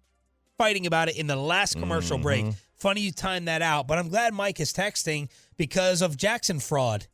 fighting 0.59 0.87
about 0.87 1.09
it 1.09 1.17
in 1.17 1.29
the 1.29 1.37
last 1.37 1.79
commercial 1.79 2.19
break. 2.19 2.45
Mm-hmm. 2.45 2.59
Funny 2.75 3.03
you 3.03 3.13
timed 3.13 3.47
that 3.47 3.63
out, 3.63 3.87
but 3.87 3.99
I'm 3.99 4.09
glad 4.09 4.35
Mike 4.35 4.59
is 4.59 4.73
texting 4.73 5.29
because 5.57 6.03
of 6.03 6.17
Jackson 6.17 6.59
fraud. 6.59 7.07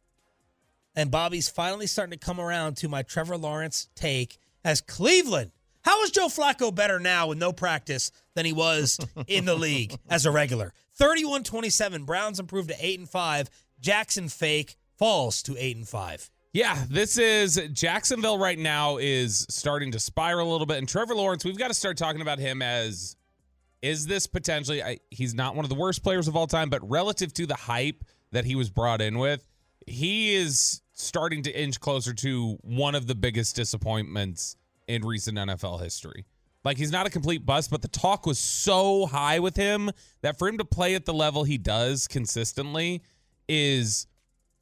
And 0.94 1.11
Bobby's 1.11 1.48
finally 1.48 1.87
starting 1.87 2.18
to 2.18 2.24
come 2.24 2.40
around 2.40 2.76
to 2.79 2.88
my 2.88 3.03
Trevor 3.03 3.37
Lawrence 3.37 3.88
take 3.94 4.38
as 4.64 4.81
Cleveland. 4.81 5.53
How 5.83 6.03
is 6.03 6.11
Joe 6.11 6.26
Flacco 6.26 6.74
better 6.74 6.98
now 6.98 7.29
with 7.29 7.38
no 7.38 7.53
practice 7.53 8.11
than 8.35 8.44
he 8.44 8.53
was 8.53 8.98
in 9.26 9.44
the 9.44 9.55
league 9.55 9.96
as 10.09 10.26
a 10.26 10.31
regular? 10.31 10.72
31 10.96 11.44
27. 11.44 12.05
Browns 12.05 12.38
improved 12.38 12.68
to 12.68 12.76
8 12.79 12.98
and 12.98 13.09
5. 13.09 13.50
Jackson 13.81 14.29
fake 14.29 14.76
falls 14.98 15.42
to 15.44 15.57
8 15.59 15.76
and 15.76 15.88
5. 15.88 16.31
Yeah, 16.53 16.85
this 16.90 17.16
is 17.16 17.61
Jacksonville 17.72 18.37
right 18.37 18.59
now 18.59 18.96
is 18.96 19.46
starting 19.48 19.92
to 19.92 20.00
spiral 20.00 20.50
a 20.50 20.53
little 20.53 20.66
bit. 20.66 20.79
And 20.79 20.88
Trevor 20.88 21.14
Lawrence, 21.14 21.44
we've 21.44 21.57
got 21.57 21.68
to 21.68 21.74
start 21.74 21.96
talking 21.96 22.20
about 22.20 22.40
him 22.40 22.61
as 22.61 23.16
is 23.83 24.07
this 24.07 24.26
potentially, 24.26 24.83
I, 24.83 24.98
he's 25.11 25.33
not 25.33 25.55
one 25.55 25.64
of 25.64 25.68
the 25.68 25.74
worst 25.74 26.03
players 26.03 26.29
of 26.29 26.37
all 26.37 26.46
time, 26.46 26.68
but 26.68 26.88
relative 26.88 27.33
to 27.35 27.46
the 27.46 27.55
hype 27.55 28.05
that 28.33 28.44
he 28.44 28.55
was 28.55 28.68
brought 28.68 29.00
in 29.00 29.18
with, 29.18 29.46
he 29.90 30.35
is 30.35 30.83
starting 30.92 31.42
to 31.42 31.61
inch 31.61 31.81
closer 31.81 32.12
to 32.12 32.59
one 32.62 32.94
of 32.94 33.07
the 33.07 33.14
biggest 33.14 33.57
disappointments 33.57 34.57
in 34.87 35.03
recent 35.03 35.38
NFL 35.38 35.83
history. 35.83 36.26
Like 36.64 36.76
he's 36.76 36.92
not 36.92 37.07
a 37.07 37.11
complete 37.11 37.46
bust, 37.46 37.70
but 37.70 37.81
the 37.81 37.88
talk 37.88 38.26
was 38.26 38.38
so 38.38 39.07
high 39.07 39.38
with 39.38 39.57
him 39.57 39.90
that 40.20 40.38
for 40.38 40.46
him 40.46 40.59
to 40.59 40.64
play 40.64 40.94
at 40.94 41.07
the 41.07 41.14
level 41.14 41.44
he 41.44 41.57
does 41.57 42.07
consistently 42.07 43.03
is 43.48 44.07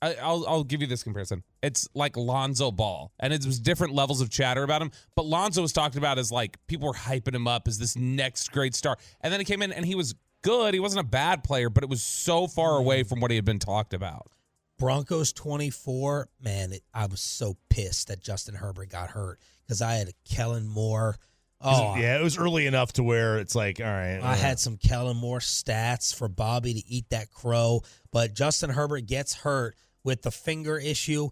I, 0.01 0.15
I'll 0.15 0.47
I'll 0.47 0.65
give 0.65 0.81
you 0.81 0.87
this 0.87 1.03
comparison. 1.03 1.43
It's 1.61 1.89
like 1.95 2.17
Lonzo 2.17 2.71
Ball, 2.71 3.13
and 3.19 3.33
it 3.33 3.45
was 3.45 3.59
different 3.59 3.95
levels 3.95 4.21
of 4.21 4.31
chatter 4.31 4.63
about 4.63 4.81
him. 4.81 4.93
But 5.17 5.27
Lonzo 5.27 5.61
was 5.61 5.73
talked 5.73 5.97
about 5.97 6.19
as 6.19 6.31
like 6.31 6.57
people 6.69 6.87
were 6.87 6.95
hyping 6.95 7.35
him 7.35 7.49
up 7.49 7.67
as 7.67 7.79
this 7.79 7.97
next 7.97 8.53
great 8.53 8.77
star, 8.77 8.97
and 9.23 9.33
then 9.33 9.41
he 9.41 9.45
came 9.45 9.61
in 9.61 9.73
and 9.73 9.85
he 9.85 9.97
was 9.97 10.15
good. 10.43 10.73
He 10.73 10.81
wasn't 10.81 11.01
a 11.05 11.09
bad 11.09 11.43
player, 11.43 11.69
but 11.69 11.83
it 11.83 11.91
was 11.91 12.03
so 12.03 12.47
far 12.47 12.73
mm-hmm. 12.73 12.81
away 12.81 13.03
from 13.03 13.19
what 13.21 13.33
he 13.33 13.37
had 13.37 13.45
been 13.45 13.59
talked 13.59 13.93
about. 13.93 14.31
Broncos 14.79 15.33
24. 15.33 16.29
Man, 16.41 16.73
it, 16.73 16.83
I 16.95 17.07
was 17.07 17.21
so 17.21 17.57
pissed 17.69 18.09
that 18.09 18.23
Justin 18.23 18.55
Herbert 18.55 18.91
got 18.91 19.11
hurt 19.11 19.39
because 19.67 19.83
I 19.83 19.95
had 19.95 20.09
a 20.09 20.13
Kellen 20.29 20.69
Moore. 20.69 21.17
Oh, 21.61 21.97
yeah, 21.97 22.19
it 22.19 22.23
was 22.23 22.39
early 22.39 22.67
enough 22.67 22.93
to 22.95 23.03
where 23.03 23.39
it's 23.39 23.57
like, 23.57 23.81
all 23.81 23.87
right. 23.87 24.21
I 24.23 24.33
uh, 24.33 24.37
had 24.37 24.61
some 24.61 24.77
Kellen 24.77 25.17
Moore 25.17 25.41
stats 25.41 26.15
for 26.15 26.29
Bobby 26.29 26.75
to 26.75 26.87
eat 26.87 27.11
that 27.11 27.33
crow, 27.33 27.83
but 28.13 28.33
Justin 28.33 28.71
Herbert 28.71 29.07
gets 29.07 29.35
hurt 29.35 29.75
with 30.05 30.23
the 30.23 30.31
finger 30.31 30.79
issue. 30.79 31.31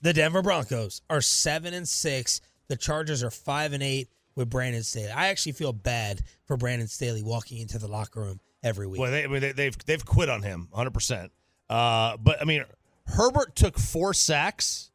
The 0.00 0.14
Denver 0.14 0.40
Broncos 0.40 1.02
are 1.10 1.20
seven 1.20 1.74
and 1.74 1.86
six. 1.86 2.40
The 2.68 2.76
Chargers 2.76 3.22
are 3.22 3.30
five 3.30 3.74
and 3.74 3.82
eight 3.82 4.08
with 4.34 4.48
Brandon 4.48 4.82
Staley. 4.82 5.10
I 5.10 5.28
actually 5.28 5.52
feel 5.52 5.72
bad 5.74 6.22
for 6.46 6.56
Brandon 6.56 6.88
Staley 6.88 7.22
walking 7.22 7.58
into 7.58 7.78
the 7.78 7.88
locker 7.88 8.20
room 8.20 8.40
every 8.62 8.86
week. 8.86 9.00
Well, 9.00 9.10
they, 9.10 9.24
I 9.24 9.26
mean, 9.26 9.40
they, 9.40 9.52
they've 9.52 9.76
they've 9.84 10.04
quit 10.04 10.28
on 10.28 10.42
him 10.42 10.68
100. 10.70 10.90
percent 10.90 11.32
Uh, 11.68 12.16
but 12.16 12.40
I 12.40 12.44
mean, 12.44 12.64
Herbert 13.06 13.56
took 13.56 13.78
four 13.78 14.14
sacks 14.14 14.90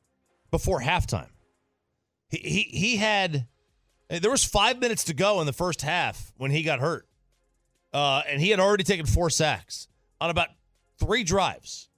before 0.51 0.81
halftime. 0.81 1.29
He 2.29 2.37
he 2.37 2.61
he 2.77 2.97
had 2.97 3.47
there 4.09 4.31
was 4.31 4.43
five 4.43 4.79
minutes 4.79 5.05
to 5.05 5.13
go 5.13 5.39
in 5.41 5.45
the 5.45 5.53
first 5.53 5.81
half 5.81 6.31
when 6.37 6.51
he 6.51 6.63
got 6.63 6.79
hurt, 6.79 7.07
uh, 7.93 8.23
and 8.27 8.41
he 8.41 8.49
had 8.49 8.59
already 8.59 8.83
taken 8.83 9.05
four 9.05 9.29
sacks 9.29 9.87
on 10.21 10.29
about 10.29 10.49
three 10.99 11.23
drives. 11.23 11.89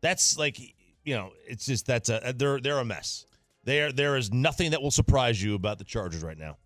That's 0.00 0.38
like 0.38 0.58
you 1.04 1.14
know, 1.14 1.32
it's 1.46 1.66
just 1.66 1.86
that's 1.86 2.08
a 2.08 2.34
they're 2.36 2.60
they're 2.60 2.78
a 2.78 2.84
mess. 2.84 3.26
There 3.64 3.92
there 3.92 4.16
is 4.16 4.32
nothing 4.32 4.72
that 4.72 4.82
will 4.82 4.90
surprise 4.90 5.42
you 5.42 5.54
about 5.54 5.78
the 5.78 5.84
Chargers 5.84 6.22
right 6.22 6.38
now. 6.38 6.56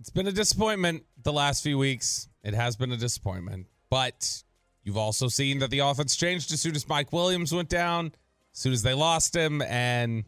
It's 0.00 0.10
been 0.10 0.28
a 0.28 0.32
disappointment 0.32 1.04
the 1.22 1.32
last 1.32 1.62
few 1.62 1.76
weeks. 1.76 2.28
It 2.44 2.54
has 2.54 2.76
been 2.76 2.92
a 2.92 2.96
disappointment, 2.96 3.66
but 3.90 4.44
you've 4.88 4.96
also 4.96 5.28
seen 5.28 5.58
that 5.58 5.70
the 5.70 5.80
offense 5.80 6.16
changed 6.16 6.50
as 6.50 6.62
soon 6.62 6.74
as 6.74 6.88
Mike 6.88 7.12
Williams 7.12 7.52
went 7.52 7.68
down, 7.68 8.06
as 8.54 8.60
soon 8.60 8.72
as 8.72 8.82
they 8.82 8.94
lost 8.94 9.36
him, 9.36 9.60
and 9.60 10.24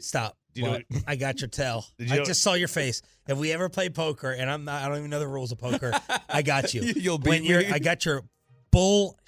Stop. 0.00 0.34
you 0.54 0.62
know 0.62 0.70
What? 0.70 0.84
I 1.06 1.16
got 1.16 1.42
your 1.42 1.48
tell. 1.48 1.84
Did 1.98 2.08
you 2.08 2.14
I 2.14 2.18
know- 2.20 2.24
just 2.24 2.40
saw 2.40 2.54
your 2.54 2.68
face. 2.68 3.02
If 3.28 3.36
we 3.36 3.52
ever 3.52 3.68
play 3.68 3.90
poker, 3.90 4.30
and 4.30 4.50
I'm 4.50 4.64
not, 4.64 4.82
I 4.82 4.88
don't 4.88 4.96
even 4.96 5.10
know 5.10 5.18
the 5.20 5.28
rules 5.28 5.52
of 5.52 5.58
poker. 5.58 5.92
I 6.30 6.40
got 6.40 6.72
you. 6.72 6.80
You'll 6.96 7.18
when 7.18 7.42
beat 7.42 7.50
you're, 7.50 7.60
me. 7.60 7.70
I 7.70 7.78
got 7.78 8.06
your 8.06 8.22
bull 8.70 9.18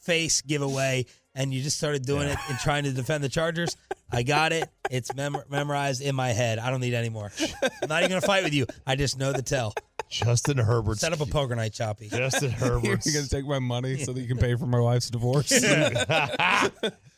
face 0.00 0.42
giveaway, 0.42 1.06
and 1.34 1.52
you 1.52 1.62
just 1.62 1.76
started 1.76 2.04
doing 2.04 2.28
it 2.28 2.36
and 2.48 2.58
trying 2.58 2.84
to 2.84 2.92
defend 2.92 3.24
the 3.24 3.28
Chargers. 3.28 3.76
I 4.10 4.22
got 4.22 4.52
it. 4.52 4.68
It's 4.90 5.14
mem- 5.14 5.42
memorized 5.48 6.02
in 6.02 6.14
my 6.14 6.28
head. 6.30 6.58
I 6.58 6.70
don't 6.70 6.80
need 6.80 6.94
any 6.94 7.08
more. 7.08 7.30
I'm 7.62 7.88
not 7.88 8.00
even 8.00 8.10
gonna 8.10 8.20
fight 8.20 8.44
with 8.44 8.52
you. 8.54 8.66
I 8.86 8.96
just 8.96 9.18
know 9.18 9.32
the 9.32 9.42
tell. 9.42 9.74
Justin 10.12 10.58
Herbert 10.58 10.98
Set 10.98 11.14
up 11.14 11.20
a 11.20 11.26
poker 11.26 11.56
night, 11.56 11.72
Choppy. 11.72 12.08
Justin 12.10 12.50
Herbert. 12.50 12.84
you're 13.06 13.14
going 13.14 13.24
to 13.24 13.30
take 13.30 13.46
my 13.46 13.58
money 13.60 13.96
so 13.96 14.12
that 14.12 14.20
you 14.20 14.28
can 14.28 14.36
pay 14.36 14.54
for 14.56 14.66
my 14.66 14.78
wife's 14.78 15.08
divorce. 15.08 15.48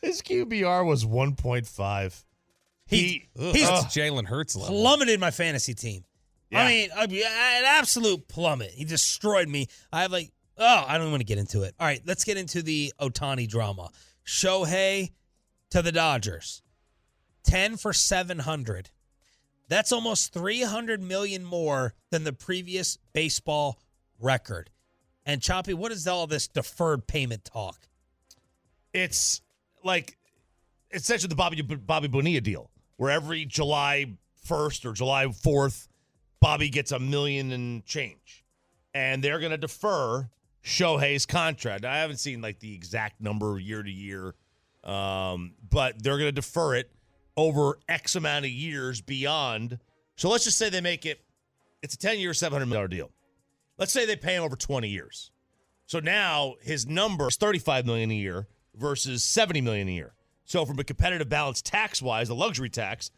His 0.01 0.21
QBR 0.21 0.85
was 0.85 1.03
1.5. 1.03 2.23
He, 2.87 3.27
Ugh, 3.37 3.53
he's 3.53 3.67
that's 3.67 3.93
Jalen 3.95 4.25
Hurts 4.27 4.55
level. 4.55 4.79
plummeted 4.79 5.19
my 5.19 5.31
fantasy 5.31 5.73
team. 5.73 6.05
Yeah. 6.51 6.61
I 6.63 6.67
mean, 6.69 6.89
I 6.95 7.07
mean, 7.07 7.23
an 7.25 7.63
absolute 7.65 8.27
plummet. 8.29 8.71
He 8.71 8.85
destroyed 8.85 9.49
me. 9.49 9.67
I 9.91 10.03
have 10.03 10.11
like, 10.13 10.31
oh, 10.57 10.85
I 10.87 10.97
don't 10.97 11.11
want 11.11 11.21
to 11.21 11.25
get 11.25 11.37
into 11.37 11.63
it. 11.63 11.75
All 11.79 11.87
right, 11.87 12.01
let's 12.05 12.23
get 12.23 12.37
into 12.37 12.61
the 12.61 12.93
Ohtani 12.99 13.47
drama. 13.47 13.89
Shohei 14.25 15.11
to 15.69 15.81
the 15.81 15.91
Dodgers, 15.91 16.61
ten 17.43 17.77
for 17.77 17.93
seven 17.93 18.39
hundred. 18.39 18.89
That's 19.67 19.91
almost 19.91 20.33
three 20.33 20.61
hundred 20.61 21.01
million 21.01 21.43
more 21.43 21.93
than 22.11 22.23
the 22.23 22.33
previous 22.33 22.97
baseball 23.13 23.79
record. 24.19 24.69
And 25.25 25.41
Choppy, 25.41 25.73
what 25.73 25.91
is 25.91 26.07
all 26.07 26.27
this 26.27 26.47
deferred 26.47 27.07
payment 27.07 27.45
talk? 27.45 27.87
It's 28.93 29.41
like 29.83 30.17
essentially 30.91 31.29
the 31.29 31.35
Bobby 31.35 31.61
Bobby 31.61 32.07
Bonilla 32.07 32.41
deal, 32.41 32.69
where 32.97 33.11
every 33.11 33.45
July 33.45 34.13
first 34.43 34.85
or 34.85 34.93
July 34.93 35.27
fourth, 35.31 35.87
Bobby 36.39 36.69
gets 36.69 36.91
a 36.91 36.99
million 36.99 37.51
and 37.51 37.85
change, 37.85 38.45
and 38.93 39.23
they're 39.23 39.39
going 39.39 39.51
to 39.51 39.57
defer 39.57 40.29
Shohei's 40.65 41.27
contract. 41.27 41.85
I 41.85 41.99
haven't 41.99 42.17
seen 42.17 42.41
like 42.41 42.59
the 42.59 42.73
exact 42.73 43.21
number 43.21 43.59
year 43.59 43.83
to 43.83 43.91
year, 43.91 44.33
um, 44.83 45.53
but 45.69 46.01
they're 46.01 46.17
going 46.17 46.27
to 46.27 46.31
defer 46.31 46.75
it 46.75 46.91
over 47.37 47.77
X 47.87 48.15
amount 48.15 48.45
of 48.45 48.51
years 48.51 48.99
beyond. 48.99 49.77
So 50.17 50.29
let's 50.29 50.43
just 50.43 50.57
say 50.57 50.69
they 50.69 50.81
make 50.81 51.05
it. 51.05 51.21
It's 51.83 51.93
a 51.93 51.97
ten 51.97 52.17
year, 52.17 52.33
seven 52.33 52.55
hundred 52.55 52.69
million 52.69 52.89
deal. 52.89 53.11
Let's 53.77 53.93
say 53.93 54.07
they 54.07 54.15
pay 54.15 54.35
him 54.35 54.43
over 54.43 54.55
twenty 54.55 54.89
years. 54.89 55.29
So 55.85 55.99
now 55.99 56.55
his 56.61 56.87
number 56.87 57.27
is 57.27 57.35
thirty 57.35 57.59
five 57.59 57.85
million 57.85 58.09
a 58.09 58.15
year 58.15 58.47
versus 58.75 59.23
seventy 59.23 59.61
million 59.61 59.87
a 59.87 59.91
year. 59.91 60.13
So 60.45 60.65
from 60.65 60.79
a 60.79 60.83
competitive 60.83 61.29
balance 61.29 61.61
tax 61.61 62.01
wise, 62.01 62.27
the 62.27 62.35
luxury 62.35 62.69
tax, 62.69 63.11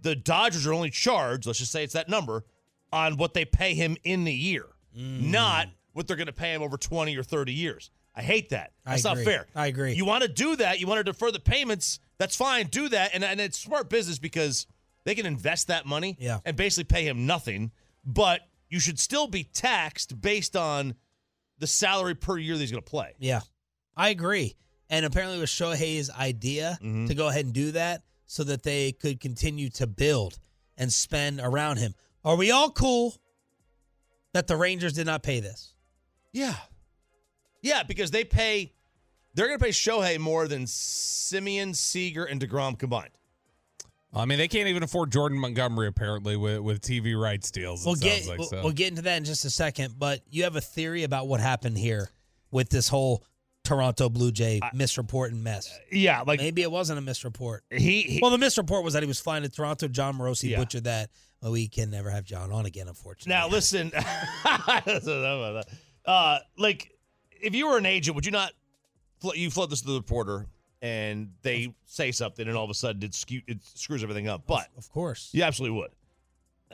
the 0.00 0.14
Dodgers 0.14 0.66
are 0.68 0.72
only 0.72 0.90
charged. 0.90 1.46
Let's 1.46 1.58
just 1.58 1.72
say 1.72 1.82
it's 1.82 1.94
that 1.94 2.08
number 2.08 2.44
on 2.92 3.16
what 3.16 3.34
they 3.34 3.44
pay 3.44 3.74
him 3.74 3.96
in 4.04 4.22
the 4.24 4.32
year, 4.32 4.66
not 4.94 5.68
what 5.92 6.06
they're 6.06 6.16
going 6.16 6.26
to 6.26 6.32
pay 6.32 6.52
him 6.54 6.62
over 6.62 6.76
20 6.76 7.16
or 7.16 7.22
30 7.22 7.52
years. 7.52 7.90
I 8.14 8.22
hate 8.22 8.50
that. 8.50 8.72
That's 8.84 9.04
not 9.04 9.18
fair. 9.18 9.46
I 9.54 9.66
agree. 9.68 9.94
You 9.94 10.04
want 10.04 10.22
to 10.22 10.28
do 10.28 10.56
that, 10.56 10.80
you 10.80 10.86
want 10.86 10.98
to 10.98 11.04
defer 11.04 11.30
the 11.30 11.40
payments, 11.40 11.98
that's 12.18 12.36
fine. 12.36 12.66
Do 12.66 12.88
that. 12.90 13.10
And, 13.14 13.24
and 13.24 13.40
it's 13.40 13.58
smart 13.58 13.88
business 13.88 14.18
because 14.18 14.66
they 15.04 15.14
can 15.14 15.26
invest 15.26 15.68
that 15.68 15.86
money 15.86 16.16
Yeah. 16.20 16.38
and 16.44 16.56
basically 16.56 16.84
pay 16.84 17.06
him 17.08 17.26
nothing, 17.26 17.72
but 18.04 18.40
you 18.68 18.80
should 18.80 18.98
still 18.98 19.26
be 19.28 19.44
taxed 19.44 20.20
based 20.20 20.56
on 20.56 20.94
the 21.58 21.66
salary 21.66 22.14
per 22.14 22.36
year 22.38 22.54
that 22.54 22.60
he's 22.60 22.70
going 22.70 22.82
to 22.82 22.90
play. 22.90 23.14
Yeah, 23.18 23.40
I 23.96 24.08
agree. 24.10 24.56
And 24.90 25.06
apparently, 25.06 25.38
it 25.38 25.40
was 25.40 25.50
Shohei's 25.50 26.10
idea 26.10 26.78
Mm-hmm. 26.82 27.06
to 27.06 27.14
go 27.14 27.28
ahead 27.28 27.44
and 27.46 27.54
do 27.54 27.70
that 27.72 28.02
so 28.26 28.44
that 28.44 28.62
they 28.62 28.92
could 28.92 29.20
continue 29.20 29.68
to 29.70 29.86
build 29.86 30.38
and 30.76 30.92
spend 30.92 31.40
around 31.40 31.78
him. 31.78 31.94
Are 32.24 32.36
we 32.36 32.50
all 32.50 32.70
cool 32.70 33.14
that 34.32 34.46
the 34.46 34.56
Rangers 34.56 34.92
did 34.94 35.06
not 35.06 35.22
pay 35.22 35.40
this? 35.40 35.71
Yeah. 36.32 36.54
Yeah, 37.60 37.82
because 37.82 38.10
they 38.10 38.24
pay, 38.24 38.72
they're 39.34 39.46
going 39.46 39.58
to 39.58 39.64
pay 39.64 39.70
Shohei 39.70 40.18
more 40.18 40.48
than 40.48 40.64
Semien, 40.64 41.76
Seager, 41.76 42.24
and 42.24 42.40
DeGrom 42.40 42.78
combined. 42.78 43.10
I 44.14 44.26
mean, 44.26 44.38
they 44.38 44.48
can't 44.48 44.68
even 44.68 44.82
afford 44.82 45.10
Jordan 45.10 45.38
Montgomery 45.38 45.86
apparently 45.86 46.36
with, 46.36 46.58
with 46.60 46.80
TV 46.82 47.18
rights 47.18 47.50
deals. 47.50 47.86
We'll 47.86 47.94
sounds 47.94 48.04
get 48.04 48.28
like 48.28 48.38
we'll, 48.38 48.48
so. 48.48 48.62
we'll 48.62 48.72
get 48.72 48.88
into 48.88 49.02
that 49.02 49.16
in 49.16 49.24
just 49.24 49.44
a 49.46 49.50
second. 49.50 49.94
But 49.98 50.20
you 50.28 50.42
have 50.44 50.54
a 50.56 50.60
theory 50.60 51.04
about 51.04 51.28
what 51.28 51.40
happened 51.40 51.78
here 51.78 52.10
with 52.50 52.68
this 52.68 52.88
whole 52.88 53.24
Toronto 53.64 54.10
Blue 54.10 54.30
Jay 54.30 54.60
misreport 54.74 55.28
and 55.28 55.42
mess. 55.42 55.72
Uh, 55.74 55.78
yeah, 55.92 56.22
like 56.26 56.40
maybe 56.40 56.60
it 56.60 56.70
wasn't 56.70 56.98
a 56.98 57.02
misreport. 57.02 57.60
He, 57.70 58.02
he 58.02 58.18
well, 58.20 58.30
the 58.30 58.44
misreport 58.44 58.84
was 58.84 58.92
that 58.92 59.02
he 59.02 59.06
was 59.06 59.18
flying 59.20 59.44
to 59.44 59.48
Toronto. 59.48 59.88
Jon 59.88 60.18
Morosi 60.18 60.50
Yeah. 60.50 60.58
butchered 60.58 60.84
that. 60.84 61.08
Well, 61.40 61.52
we 61.52 61.68
can 61.68 61.90
never 61.90 62.10
have 62.10 62.24
John 62.24 62.52
on 62.52 62.66
again, 62.66 62.88
unfortunately. 62.88 63.32
Now, 63.32 63.48
listen, 63.48 63.92
uh, 66.06 66.38
like 66.58 66.92
if 67.40 67.54
you 67.54 67.68
were 67.68 67.78
an 67.78 67.86
agent, 67.86 68.14
would 68.14 68.26
you 68.26 68.32
not? 68.32 68.52
fl- 69.20 69.34
You 69.34 69.50
float 69.50 69.70
this 69.70 69.80
to 69.82 69.88
the 69.88 69.94
reporter, 69.94 70.46
and 70.80 71.30
they 71.42 71.74
say 71.86 72.12
something, 72.12 72.46
and 72.48 72.56
all 72.56 72.64
of 72.64 72.70
a 72.70 72.74
sudden 72.74 73.02
it, 73.02 73.14
skew, 73.14 73.40
it 73.46 73.58
screws 73.62 74.02
everything 74.02 74.28
up. 74.28 74.42
But 74.46 74.68
of 74.76 74.90
course, 74.90 75.30
you 75.32 75.42
absolutely 75.42 75.78
would. 75.78 75.90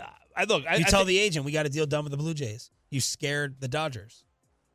Uh, 0.01 0.05
I 0.37 0.45
look. 0.45 0.65
I, 0.69 0.77
you 0.77 0.85
I 0.87 0.89
tell 0.91 1.01
think- 1.01 1.09
the 1.09 1.19
agent 1.19 1.45
we 1.45 1.53
got 1.53 1.67
a 1.67 1.69
deal 1.69 1.87
done 1.87 2.05
with 2.05 2.11
the 2.13 2.17
Blue 2.19 2.35
Jays. 2.35 2.71
You 2.91 3.01
scared 3.01 3.57
the 3.61 3.69
Dodgers. 3.69 4.25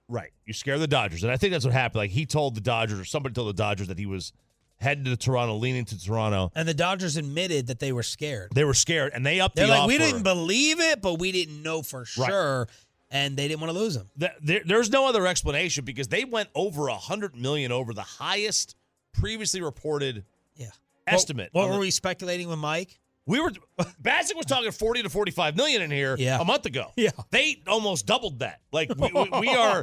Right. 0.10 0.32
You 0.46 0.54
scare 0.54 0.78
the 0.78 0.86
Dodgers. 0.88 1.24
And 1.24 1.32
I 1.32 1.38
think 1.38 1.54
that's 1.54 1.64
what 1.66 1.74
happened. 1.74 2.00
Like 2.00 2.12
he 2.12 2.26
told 2.26 2.56
the 2.56 2.62
Dodgers 2.62 3.00
or 3.00 3.06
somebody 3.06 3.34
told 3.34 3.48
the 3.48 3.54
Dodgers 3.54 3.88
that 3.88 3.98
he 3.98 4.06
was 4.06 4.34
heading 4.80 5.06
to 5.06 5.16
Toronto, 5.18 5.56
leaning 5.56 5.86
to 5.86 5.98
Toronto. 6.00 6.52
And 6.54 6.68
the 6.68 6.74
Dodgers 6.74 7.16
admitted 7.16 7.68
that 7.68 7.80
they 7.80 7.92
were 7.94 8.04
scared. 8.04 8.52
They 8.54 8.66
were 8.66 8.74
scared 8.74 9.14
and 9.16 9.26
they 9.26 9.40
upped 9.40 9.56
They're 9.56 9.66
the 9.66 9.72
like, 9.74 9.88
we 9.88 9.98
didn't 9.98 10.24
believe 10.24 10.80
it, 10.82 11.02
but 11.02 11.20
we 11.20 11.32
didn't 11.32 11.64
know 11.64 11.82
for 11.82 12.00
Right. 12.18 12.28
sure, 12.30 12.68
and 13.14 13.38
they 13.38 13.48
didn't 13.48 13.62
want 13.62 13.72
to 13.72 13.80
lose 13.80 13.96
him. 13.96 14.10
Th- 14.20 14.32
there, 14.42 14.62
there's 14.66 14.90
no 14.90 15.08
other 15.08 15.26
explanation 15.26 15.86
because 15.86 16.10
they 16.10 16.26
went 16.26 16.50
over 16.54 16.90
a 16.90 16.96
hundred 16.98 17.36
million 17.38 17.72
over 17.72 17.94
the 17.94 18.02
highest 18.02 18.76
previously 19.14 19.62
reported 19.62 20.26
Yeah. 20.58 20.68
estimate. 21.08 21.50
What 21.54 21.64
on 21.64 21.70
were 21.70 21.76
the- 21.76 21.80
we 21.82 21.92
speculating 21.92 22.50
with 22.50 22.60
Mike? 22.60 23.00
We 23.26 23.40
were 23.40 23.54
Bassick 24.02 24.36
was 24.36 24.46
talking 24.48 24.70
40 24.72 25.04
to 25.04 25.10
45 25.10 25.56
million 25.56 25.82
in 25.82 25.90
here 25.92 26.18
Yeah. 26.20 26.42
a 26.42 26.44
month 26.44 26.66
ago. 26.66 26.92
Yeah. 26.98 27.12
They 27.32 27.62
almost 27.68 28.06
doubled 28.06 28.40
that. 28.40 28.60
Like 28.74 28.90
we, 28.98 29.12
we, 29.14 29.30
we 29.40 29.48
are 29.48 29.82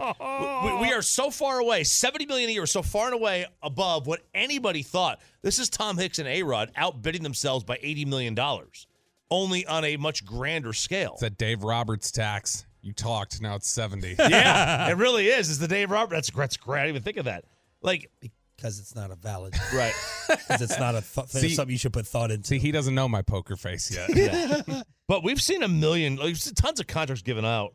we, 0.66 0.88
we 0.88 0.92
are 0.92 1.00
so 1.00 1.30
far 1.30 1.58
away. 1.58 1.84
70 1.84 2.26
million 2.26 2.50
a 2.50 2.52
year 2.52 2.66
so 2.66 2.82
far 2.82 3.06
and 3.06 3.14
away 3.14 3.46
above 3.62 4.06
what 4.06 4.20
anybody 4.34 4.82
thought. 4.82 5.22
This 5.40 5.58
is 5.58 5.70
Tom 5.70 5.96
Hicks 5.96 6.18
and 6.18 6.28
A-Rod 6.28 6.70
outbidding 6.76 7.22
themselves 7.22 7.64
by 7.64 7.78
80 7.80 8.04
million 8.04 8.34
dollars. 8.34 8.86
Only 9.30 9.64
on 9.66 9.84
a 9.86 9.96
much 9.96 10.26
grander 10.26 10.74
scale. 10.74 11.12
It's 11.12 11.22
that 11.22 11.38
Dave 11.38 11.62
Roberts 11.62 12.10
tax. 12.10 12.66
You 12.82 12.92
talked, 12.92 13.40
now 13.42 13.54
it's 13.56 13.68
70. 13.68 14.16
yeah, 14.18 14.88
it 14.90 14.96
really 14.96 15.26
is. 15.28 15.50
It's 15.50 15.58
the 15.58 15.68
Dave 15.68 15.90
Roberts. 15.90 16.28
That's, 16.28 16.30
that's 16.36 16.56
great. 16.56 16.80
I 16.80 16.84
didn't 16.84 16.96
even 16.96 17.02
think 17.02 17.16
of 17.18 17.24
that. 17.26 17.44
Like 17.82 18.10
Because 18.56 18.78
it's 18.78 18.94
not 18.94 19.10
a 19.10 19.14
valid. 19.16 19.54
Right. 19.74 19.92
Because 20.28 20.60
it's 20.62 20.78
not 20.78 20.94
a 20.94 21.02
th- 21.02 21.28
See- 21.28 21.48
something 21.54 21.72
you 21.72 21.78
should 21.78 21.92
put 21.92 22.06
thought 22.06 22.30
into. 22.30 22.46
See, 22.48 22.58
he 22.58 22.72
doesn't 22.72 22.94
know 22.94 23.08
my 23.08 23.22
poker 23.22 23.56
face 23.56 23.90
yet. 23.94 24.14
Yeah. 24.14 24.82
but 25.08 25.24
we've 25.24 25.40
seen 25.40 25.62
a 25.62 25.68
million, 25.68 26.16
like, 26.16 26.26
we've 26.26 26.40
seen 26.40 26.54
tons 26.54 26.78
of 26.80 26.86
contracts 26.86 27.22
given 27.22 27.44
out, 27.44 27.74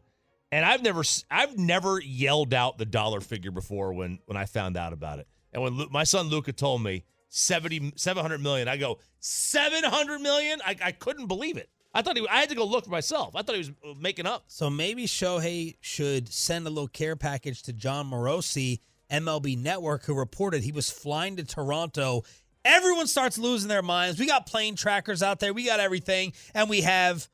and 0.52 0.64
I've 0.66 0.82
never, 0.84 1.02
s- 1.02 1.26
I've 1.30 1.58
never 1.58 2.00
yelled 2.00 2.54
out 2.54 2.78
the 2.78 2.86
dollar 2.86 3.20
figure 3.22 3.52
before 3.52 3.94
when 3.94 4.20
when 4.26 4.38
I 4.38 4.46
found 4.46 4.78
out 4.78 4.94
about 4.94 5.20
it. 5.20 5.28
And 5.54 5.62
when 5.64 5.74
Lu- 5.78 5.90
my 5.92 6.04
son 6.04 6.28
Luca 6.28 6.54
told 6.54 6.82
me 6.84 7.04
70, 7.30 7.94
700 7.96 8.42
million, 8.42 8.68
I 8.68 8.78
go 8.78 9.00
700 9.20 10.20
million. 10.22 10.60
I, 10.66 10.76
I 10.82 10.92
couldn't 10.92 11.28
believe 11.28 11.58
it. 11.58 11.70
I 11.96 12.02
thought 12.02 12.18
he, 12.18 12.28
I 12.28 12.42
had 12.42 12.50
to 12.50 12.56
go 12.56 12.66
look 12.66 12.84
for 12.84 12.92
myself. 12.92 13.36
I 13.36 13.42
thought 13.42 13.56
he 13.56 13.60
was 13.60 13.70
uh, 13.70 13.94
making 13.98 14.28
up. 14.28 14.44
So 14.48 14.70
maybe 14.70 15.06
Shohei 15.06 15.78
should 15.80 16.28
send 16.32 16.68
a 16.68 16.70
little 16.70 16.90
care 16.90 17.16
package 17.16 17.64
to 17.64 17.74
Jon 17.74 18.12
Morosi, 18.12 18.82
MLB 19.10 19.58
Network, 19.58 20.04
who 20.04 20.14
reported 20.14 20.62
he 20.64 20.74
was 20.74 20.90
flying 20.90 21.38
to 21.38 21.46
Toronto. 21.46 22.24
Everyone 22.66 23.08
starts 23.08 23.38
losing 23.38 23.70
their 23.70 23.82
minds. 23.82 24.20
We 24.20 24.28
got 24.28 24.46
plane 24.46 24.76
trackers 24.76 25.24
out 25.24 25.40
there. 25.40 25.54
We 25.54 25.66
got 25.66 25.80
everything. 25.80 26.34
And 26.54 26.70
we 26.70 26.82
have 26.82 27.30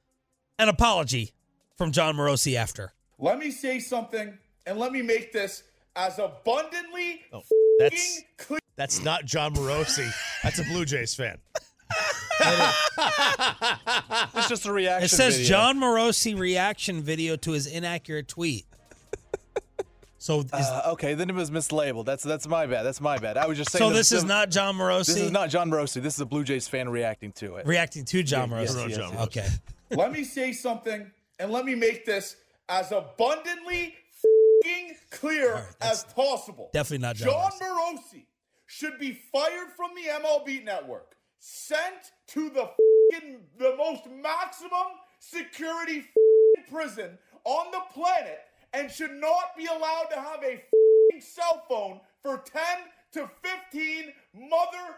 an 0.59 0.69
apology 0.69 1.31
from 1.75 1.91
Jon 1.91 2.15
Morosi 2.15 2.55
after. 2.55 2.93
Let 3.17 3.39
me 3.39 3.49
say 3.49 3.79
something, 3.79 4.37
and 4.67 4.77
let 4.77 4.91
me 4.91 5.01
make 5.01 5.33
this 5.33 5.63
as 5.95 6.19
abundantly 6.19 7.21
Oh, 7.33 7.41
That's 7.79 8.21
that's 8.75 9.03
not 9.03 9.25
Jon 9.25 9.55
Morosi. 9.55 10.09
That's 10.43 10.59
a 10.59 10.63
Blue 10.63 10.85
Jays 10.85 11.13
fan. 11.13 11.37
It's 14.35 14.49
just 14.49 14.65
a 14.65 14.73
reaction. 14.73 15.05
It 15.05 15.09
says 15.09 15.35
video. 15.37 15.49
Jon 15.49 15.77
Morosi 15.79 16.37
reaction 16.37 17.01
video 17.01 17.35
to 17.37 17.51
his 17.51 17.67
inaccurate 17.67 18.27
tweet. 18.27 18.65
So, 20.17 20.41
is, 20.41 20.51
Uh, 20.53 20.91
okay, 20.93 21.15
then 21.15 21.29
it 21.31 21.35
was 21.35 21.49
mislabeled. 21.49 22.05
That's 22.05 22.21
that's 22.23 22.47
my 22.47 22.67
bad. 22.67 22.83
That's 22.83 23.01
my 23.01 23.17
bad. 23.17 23.37
I 23.37 23.47
was 23.47 23.57
just 23.57 23.71
saying. 23.71 23.81
so 23.81 23.89
the- 23.89 23.95
this 23.95 24.11
is 24.11 24.21
the- 24.21 24.27
not 24.27 24.51
Jon 24.51 24.75
Morosi 24.75 25.07
This 25.07 25.17
is 25.17 25.31
not 25.31 25.49
Jon 25.49 25.69
Morosi. 25.71 26.01
This 26.01 26.13
is 26.15 26.19
a 26.21 26.25
Blue 26.27 26.43
Jays 26.43 26.67
fan 26.67 26.89
reacting 26.89 27.31
to 27.33 27.55
it. 27.55 27.65
reacting 27.65 28.05
to 28.05 28.21
John 28.21 28.51
Yeah, 28.51 28.61
yes, 28.61 28.75
Morosi. 28.75 28.89
yes, 28.89 28.97
yes. 28.99 29.19
Okay. 29.27 29.47
let 29.89 30.11
me 30.11 30.23
say 30.23 30.53
something, 30.53 31.09
and 31.39 31.51
let 31.51 31.65
me 31.65 31.73
make 31.75 32.05
this 32.05 32.35
as 32.69 32.91
abundantly 32.91 33.95
fing 34.63 34.95
clear 35.09 35.65
as 35.81 36.03
possible. 36.15 36.69
definitely 36.71 36.99
not 37.01 37.15
John 37.15 37.29
Jon 37.33 37.51
Morosi 37.59 38.25
should 38.67 38.99
be 38.99 39.13
fired 39.31 39.69
from 39.75 39.89
the 39.95 40.03
MLB 40.07 40.63
network, 40.63 41.15
sent 41.41 42.13
to 42.27 42.49
the 42.51 42.69
the 43.57 43.75
most 43.75 44.03
maximum 44.09 44.87
security 45.19 46.05
prison 46.71 47.17
on 47.43 47.71
the 47.71 47.81
planet, 47.93 48.39
and 48.73 48.89
should 48.89 49.11
not 49.11 49.57
be 49.57 49.65
allowed 49.65 50.05
to 50.11 50.15
have 50.15 50.41
a 50.43 50.63
cell 51.19 51.65
phone 51.67 51.99
for 52.21 52.37
10 52.37 52.61
to 53.13 53.29
15 53.71 54.13
mother 54.49 54.95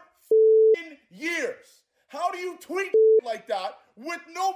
years. 1.10 1.82
How 2.06 2.30
do 2.30 2.38
you 2.38 2.56
tweet 2.60 2.92
like 3.24 3.48
that 3.48 3.78
with 3.96 4.20
no 4.32 4.54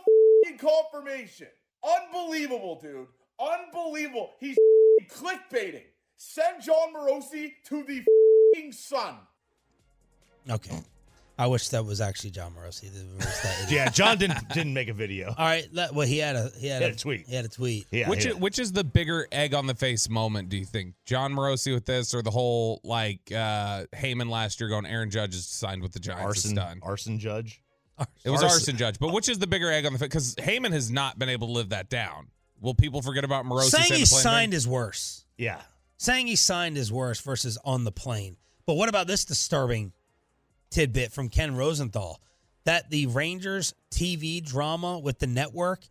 confirmation? 0.59 1.49
Unbelievable, 1.83 2.79
dude. 2.81 3.09
Unbelievable. 3.41 4.35
He's 4.39 4.57
clickbaiting. 5.09 5.85
Send 6.17 6.63
Jon 6.63 6.95
Morosi 6.95 7.55
to 7.65 7.83
the 7.83 8.05
sun. 8.73 9.17
Okay. 10.49 10.81
I 11.41 11.47
wish 11.47 11.69
that 11.69 11.85
was 11.85 12.01
actually 12.01 12.31
Jon 12.31 12.53
Morosi. 12.53 12.91
that 12.93 13.17
was 13.17 13.43
that 13.43 13.57
idiot. 13.65 13.71
Yeah, 13.71 13.89
John 13.91 14.19
didn't 14.19 14.49
didn't 14.53 14.75
make 14.75 14.89
a 14.89 14.93
video. 14.93 15.29
All 15.29 15.35
right. 15.45 15.69
Let, 15.73 15.95
well, 15.95 16.07
he 16.07 16.19
had 16.19 16.35
a 16.35 16.51
he 16.59 16.67
had, 16.67 16.79
He 16.83 16.85
had 16.85 16.93
a 16.95 16.97
tweet. 16.97 17.27
He 17.29 17.35
had 17.35 17.45
a 17.45 17.49
tweet. 17.49 17.87
Yeah, 17.93 18.09
which 18.09 18.27
is, 18.27 18.35
which 18.35 18.59
is 18.59 18.73
the 18.73 18.83
bigger 18.83 19.29
egg 19.31 19.55
on 19.55 19.67
the 19.67 19.75
face 19.75 20.09
moment? 20.09 20.49
Do 20.49 20.57
you 20.57 20.65
think 20.65 20.95
Jon 21.07 21.33
Morosi 21.33 21.73
with 21.73 21.87
this, 21.87 22.13
or 22.13 22.23
the 22.23 22.33
whole 22.33 22.81
like 22.83 23.21
uh 23.31 23.85
Heyman 23.95 24.29
last 24.29 24.61
year 24.61 24.69
going 24.69 24.85
Aaron 24.85 25.11
Judge 25.11 25.35
is 25.37 25.47
signed 25.47 25.81
with 25.83 25.93
the 25.93 26.01
Giants? 26.01 26.25
arson 26.25 26.51
It's 26.51 26.59
done. 26.59 26.81
arson 26.83 27.19
judge. 27.21 27.63
It 28.25 28.31
was 28.31 28.43
Arson. 28.43 28.57
arson. 28.57 28.77
Judge, 28.77 28.99
but 28.99 29.13
which 29.13 29.29
is 29.29 29.39
the 29.39 29.47
bigger 29.47 29.71
egg 29.73 29.87
on 29.87 29.93
the 29.93 29.99
face? 29.99 30.09
Because 30.09 30.35
Heyman 30.37 30.73
has 30.73 30.91
not 30.91 31.19
been 31.19 31.29
able 31.29 31.49
to 31.49 31.53
live 31.53 31.69
that 31.71 31.89
down. 31.89 32.29
Will 32.61 32.75
people 32.75 33.03
forget 33.03 33.25
about 33.25 33.45
Morosi? 33.45 33.71
Saying 33.71 33.85
saying 33.85 33.99
he 34.01 34.05
signed 34.07 34.53
thing? 34.53 34.57
is 34.57 34.67
worse. 34.69 35.25
Yeah. 35.37 35.61
Saying 35.99 36.27
he 36.27 36.37
signed 36.37 36.77
is 36.79 36.93
worse 36.93 37.21
versus 37.21 37.59
on 37.65 37.85
the 37.85 37.93
plane. 37.93 38.37
But 38.67 38.75
what 38.75 38.89
about 38.89 39.07
this 39.07 39.25
disturbing 39.25 39.93
tidbit 40.71 41.13
from 41.13 41.29
Ken 41.29 41.57
Rosenthal 41.57 42.21
that 42.65 42.91
the 42.91 43.07
Rangers 43.07 43.75
TV 43.91 44.45
drama 44.45 44.99
with 44.99 45.19
the 45.19 45.27
network 45.27 45.89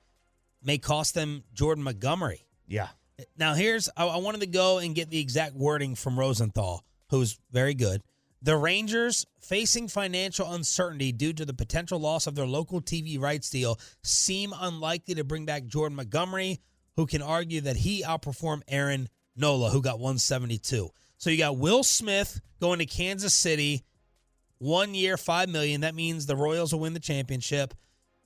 may 0.63 0.77
cost 0.77 1.15
them 1.15 1.43
Jordan 1.53 1.83
Montgomery? 1.83 2.45
Yeah. 2.67 2.89
Now, 3.37 3.55
here's 3.55 3.89
I, 3.97 4.05
I 4.05 4.17
wanted 4.17 4.41
to 4.41 4.47
go 4.47 4.77
and 4.77 4.93
get 4.93 5.09
the 5.09 5.19
exact 5.19 5.55
wording 5.55 5.95
from 5.95 6.19
Rosenthal, 6.19 6.83
who's 7.09 7.39
very 7.51 7.73
good. 7.73 8.03
The 8.43 8.55
Rangers, 8.55 9.25
facing 9.41 9.87
financial 9.87 10.53
uncertainty 10.53 11.11
due 11.11 11.33
to 11.33 11.45
the 11.45 11.53
potential 11.53 11.99
loss 11.99 12.27
of 12.27 12.35
their 12.35 12.45
local 12.45 12.79
TV 12.79 13.19
rights 13.19 13.49
deal, 13.49 13.79
seem 14.03 14.53
unlikely 14.55 15.15
to 15.15 15.23
bring 15.23 15.45
back 15.45 15.65
Jordan 15.65 15.95
Montgomery, 15.95 16.59
who 16.95 17.07
can 17.07 17.23
argue 17.23 17.61
that 17.61 17.77
he 17.77 18.03
outperformed 18.03 18.61
Aaron 18.67 19.09
Nola, 19.35 19.71
who 19.71 19.81
got 19.81 19.99
172. 19.99 20.89
So 21.17 21.29
you 21.31 21.37
got 21.37 21.57
Will 21.57 21.83
Smith 21.83 22.39
going 22.59 22.79
to 22.79 22.85
Kansas 22.85 23.33
City, 23.33 23.83
one 24.59 24.93
year, 24.93 25.17
five 25.17 25.49
million. 25.49 25.81
That 25.81 25.95
means 25.95 26.25
the 26.25 26.35
Royals 26.35 26.73
will 26.73 26.79
win 26.81 26.93
the 26.93 26.99
championship. 26.99 27.73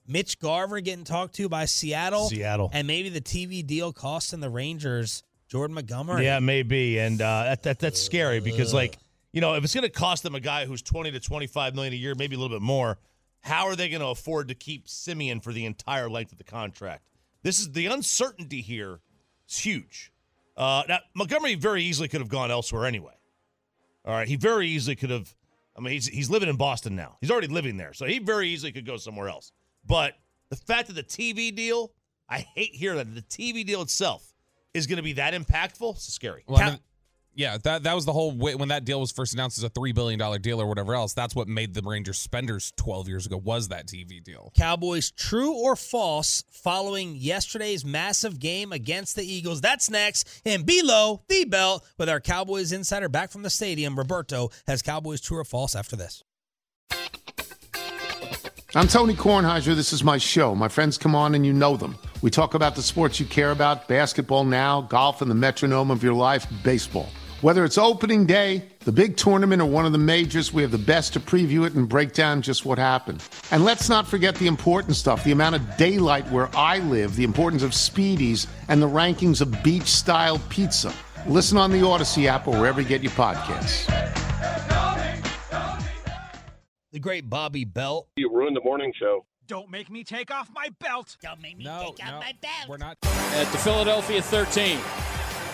Mitch 0.06 0.38
Garver 0.40 0.80
getting 0.80 1.04
talked 1.04 1.34
to 1.36 1.48
by 1.48 1.64
Seattle. 1.64 2.28
Seattle. 2.28 2.70
And 2.72 2.86
maybe 2.86 3.08
the 3.08 3.20
TV 3.20 3.64
deal 3.64 3.92
costing 3.92 4.40
the 4.40 4.50
Rangers 4.50 5.22
Jordan 5.48 5.74
Montgomery. 5.74 6.24
Yeah, 6.24 6.40
maybe, 6.40 6.98
and 6.98 7.20
uh, 7.20 7.44
that, 7.44 7.62
that 7.64 7.78
that's 7.78 8.02
scary 8.02 8.40
because, 8.40 8.72
like, 8.72 8.98
you 9.32 9.40
know, 9.40 9.54
if 9.54 9.64
it's 9.64 9.74
going 9.74 9.82
to 9.82 9.90
cost 9.90 10.22
them 10.22 10.34
a 10.34 10.40
guy 10.40 10.64
who's 10.64 10.82
twenty 10.82 11.10
to 11.10 11.20
twenty 11.20 11.46
five 11.46 11.74
million 11.74 11.92
a 11.92 11.96
year, 11.96 12.14
maybe 12.14 12.36
a 12.36 12.38
little 12.38 12.56
bit 12.56 12.64
more, 12.64 12.98
how 13.40 13.66
are 13.66 13.76
they 13.76 13.88
going 13.88 14.00
to 14.00 14.08
afford 14.08 14.48
to 14.48 14.54
keep 14.54 14.86
Semien 14.86 15.42
for 15.42 15.52
the 15.52 15.66
entire 15.66 16.08
length 16.08 16.32
of 16.32 16.38
the 16.38 16.44
contract? 16.44 17.02
This 17.42 17.58
is 17.58 17.72
the 17.72 17.86
uncertainty 17.86 18.60
here. 18.62 19.00
It's 19.44 19.58
huge. 19.58 20.10
Uh, 20.56 20.84
now 20.88 20.98
Montgomery 21.14 21.54
very 21.54 21.82
easily 21.82 22.08
could 22.08 22.20
have 22.20 22.30
gone 22.30 22.50
elsewhere 22.50 22.86
anyway. 22.86 23.14
All 24.04 24.14
right, 24.14 24.26
he 24.26 24.36
very 24.36 24.68
easily 24.68 24.96
could 24.96 25.10
have. 25.10 25.34
I 25.76 25.80
mean, 25.80 25.92
he's 25.92 26.06
he's 26.06 26.30
living 26.30 26.48
in 26.48 26.56
Boston 26.56 26.94
now. 26.94 27.16
He's 27.20 27.30
already 27.30 27.48
living 27.48 27.76
there, 27.76 27.92
so 27.94 28.06
he 28.06 28.18
very 28.18 28.48
easily 28.48 28.72
could 28.72 28.86
go 28.86 28.96
somewhere 28.96 29.28
else. 29.28 29.52
But 29.86 30.14
the 30.50 30.56
fact 30.56 30.88
that 30.88 30.94
the 30.94 31.02
TV 31.02 31.54
deal, 31.54 31.92
I 32.28 32.38
hate 32.54 32.74
hearing 32.74 32.98
that 32.98 33.14
the 33.14 33.22
TV 33.22 33.64
deal 33.64 33.82
itself 33.82 34.32
is 34.74 34.86
going 34.86 34.98
to 34.98 35.02
be 35.02 35.14
that 35.14 35.34
impactful. 35.34 35.94
It's 35.94 36.12
scary. 36.12 36.44
Well, 36.46 36.78
yeah, 37.34 37.56
that 37.64 37.84
that 37.84 37.94
was 37.94 38.04
the 38.04 38.12
whole 38.12 38.32
when 38.32 38.68
that 38.68 38.84
deal 38.84 39.00
was 39.00 39.10
first 39.10 39.32
announced 39.32 39.58
as 39.58 39.64
a 39.64 39.68
three 39.70 39.92
billion 39.92 40.18
dollar 40.18 40.38
deal 40.38 40.60
or 40.60 40.66
whatever 40.66 40.94
else. 40.94 41.14
That's 41.14 41.34
what 41.34 41.48
made 41.48 41.74
the 41.74 41.82
Rangers 41.82 42.18
spenders 42.18 42.72
twelve 42.76 43.08
years 43.08 43.26
ago 43.26 43.36
was 43.36 43.68
that 43.68 43.86
TV 43.86 44.22
deal. 44.22 44.52
Cowboys 44.56 45.10
true 45.10 45.54
or 45.54 45.74
false 45.76 46.44
following 46.50 47.14
yesterday's 47.16 47.84
massive 47.84 48.38
game 48.38 48.72
against 48.72 49.16
the 49.16 49.24
Eagles. 49.24 49.60
That's 49.60 49.88
next. 49.88 50.42
And 50.44 50.66
below 50.66 51.22
the 51.28 51.44
belt 51.44 51.86
with 51.98 52.08
our 52.08 52.20
Cowboys 52.20 52.72
insider 52.72 53.08
back 53.08 53.30
from 53.30 53.42
the 53.42 53.50
stadium, 53.50 53.96
Roberto 53.96 54.50
has 54.66 54.82
Cowboys 54.82 55.20
true 55.20 55.38
or 55.38 55.44
false 55.44 55.74
after 55.74 55.96
this. 55.96 56.22
I'm 58.74 58.88
Tony 58.88 59.12
Kornheiser. 59.12 59.74
This 59.74 59.92
is 59.92 60.02
my 60.02 60.16
show. 60.16 60.54
My 60.54 60.68
friends 60.68 60.96
come 60.96 61.14
on 61.14 61.34
and 61.34 61.44
you 61.44 61.52
know 61.52 61.76
them. 61.76 61.98
We 62.22 62.30
talk 62.30 62.54
about 62.54 62.74
the 62.74 62.80
sports 62.82 63.20
you 63.20 63.26
care 63.26 63.50
about 63.50 63.86
basketball 63.86 64.44
now, 64.44 64.80
golf, 64.80 65.20
and 65.20 65.30
the 65.30 65.34
metronome 65.34 65.90
of 65.90 66.02
your 66.02 66.14
life, 66.14 66.46
baseball. 66.62 67.10
Whether 67.42 67.64
it's 67.64 67.76
opening 67.76 68.24
day, 68.24 68.62
the 68.84 68.92
big 68.92 69.16
tournament, 69.16 69.60
or 69.60 69.64
one 69.64 69.84
of 69.84 69.90
the 69.90 69.98
majors, 69.98 70.52
we 70.52 70.62
have 70.62 70.70
the 70.70 70.78
best 70.78 71.12
to 71.14 71.20
preview 71.20 71.66
it 71.66 71.74
and 71.74 71.88
break 71.88 72.12
down 72.12 72.40
just 72.40 72.64
what 72.64 72.78
happened. 72.78 73.20
And 73.50 73.64
let's 73.64 73.88
not 73.88 74.06
forget 74.06 74.36
the 74.36 74.46
important 74.46 74.94
stuff 74.94 75.24
the 75.24 75.32
amount 75.32 75.56
of 75.56 75.76
daylight 75.76 76.24
where 76.30 76.48
I 76.56 76.78
live, 76.78 77.16
the 77.16 77.24
importance 77.24 77.64
of 77.64 77.72
speedies, 77.72 78.46
and 78.68 78.80
the 78.80 78.86
rankings 78.86 79.40
of 79.40 79.60
beach 79.64 79.88
style 79.88 80.40
pizza. 80.50 80.94
Listen 81.26 81.58
on 81.58 81.72
the 81.72 81.80
Audacy 81.80 82.26
app 82.26 82.46
or 82.46 82.52
wherever 82.52 82.80
you 82.80 82.86
get 82.86 83.02
your 83.02 83.10
podcasts. 83.10 83.88
The 86.92 87.00
great 87.00 87.28
Bobby 87.28 87.64
Belt. 87.64 88.06
You 88.14 88.32
ruined 88.32 88.54
the 88.56 88.62
morning 88.62 88.92
show. 88.96 89.26
Don't 89.48 89.68
make 89.68 89.90
me 89.90 90.04
take 90.04 90.30
off 90.30 90.48
my 90.54 90.68
belt. 90.78 91.16
Don't 91.20 91.42
make 91.42 91.58
me 91.58 91.64
take 91.64 92.06
off 92.06 92.20
my 92.20 92.34
belt. 92.40 92.68
We're 92.68 92.76
not. 92.76 92.98
At 93.02 93.50
the 93.50 93.58
Philadelphia 93.58 94.22
13. 94.22 94.78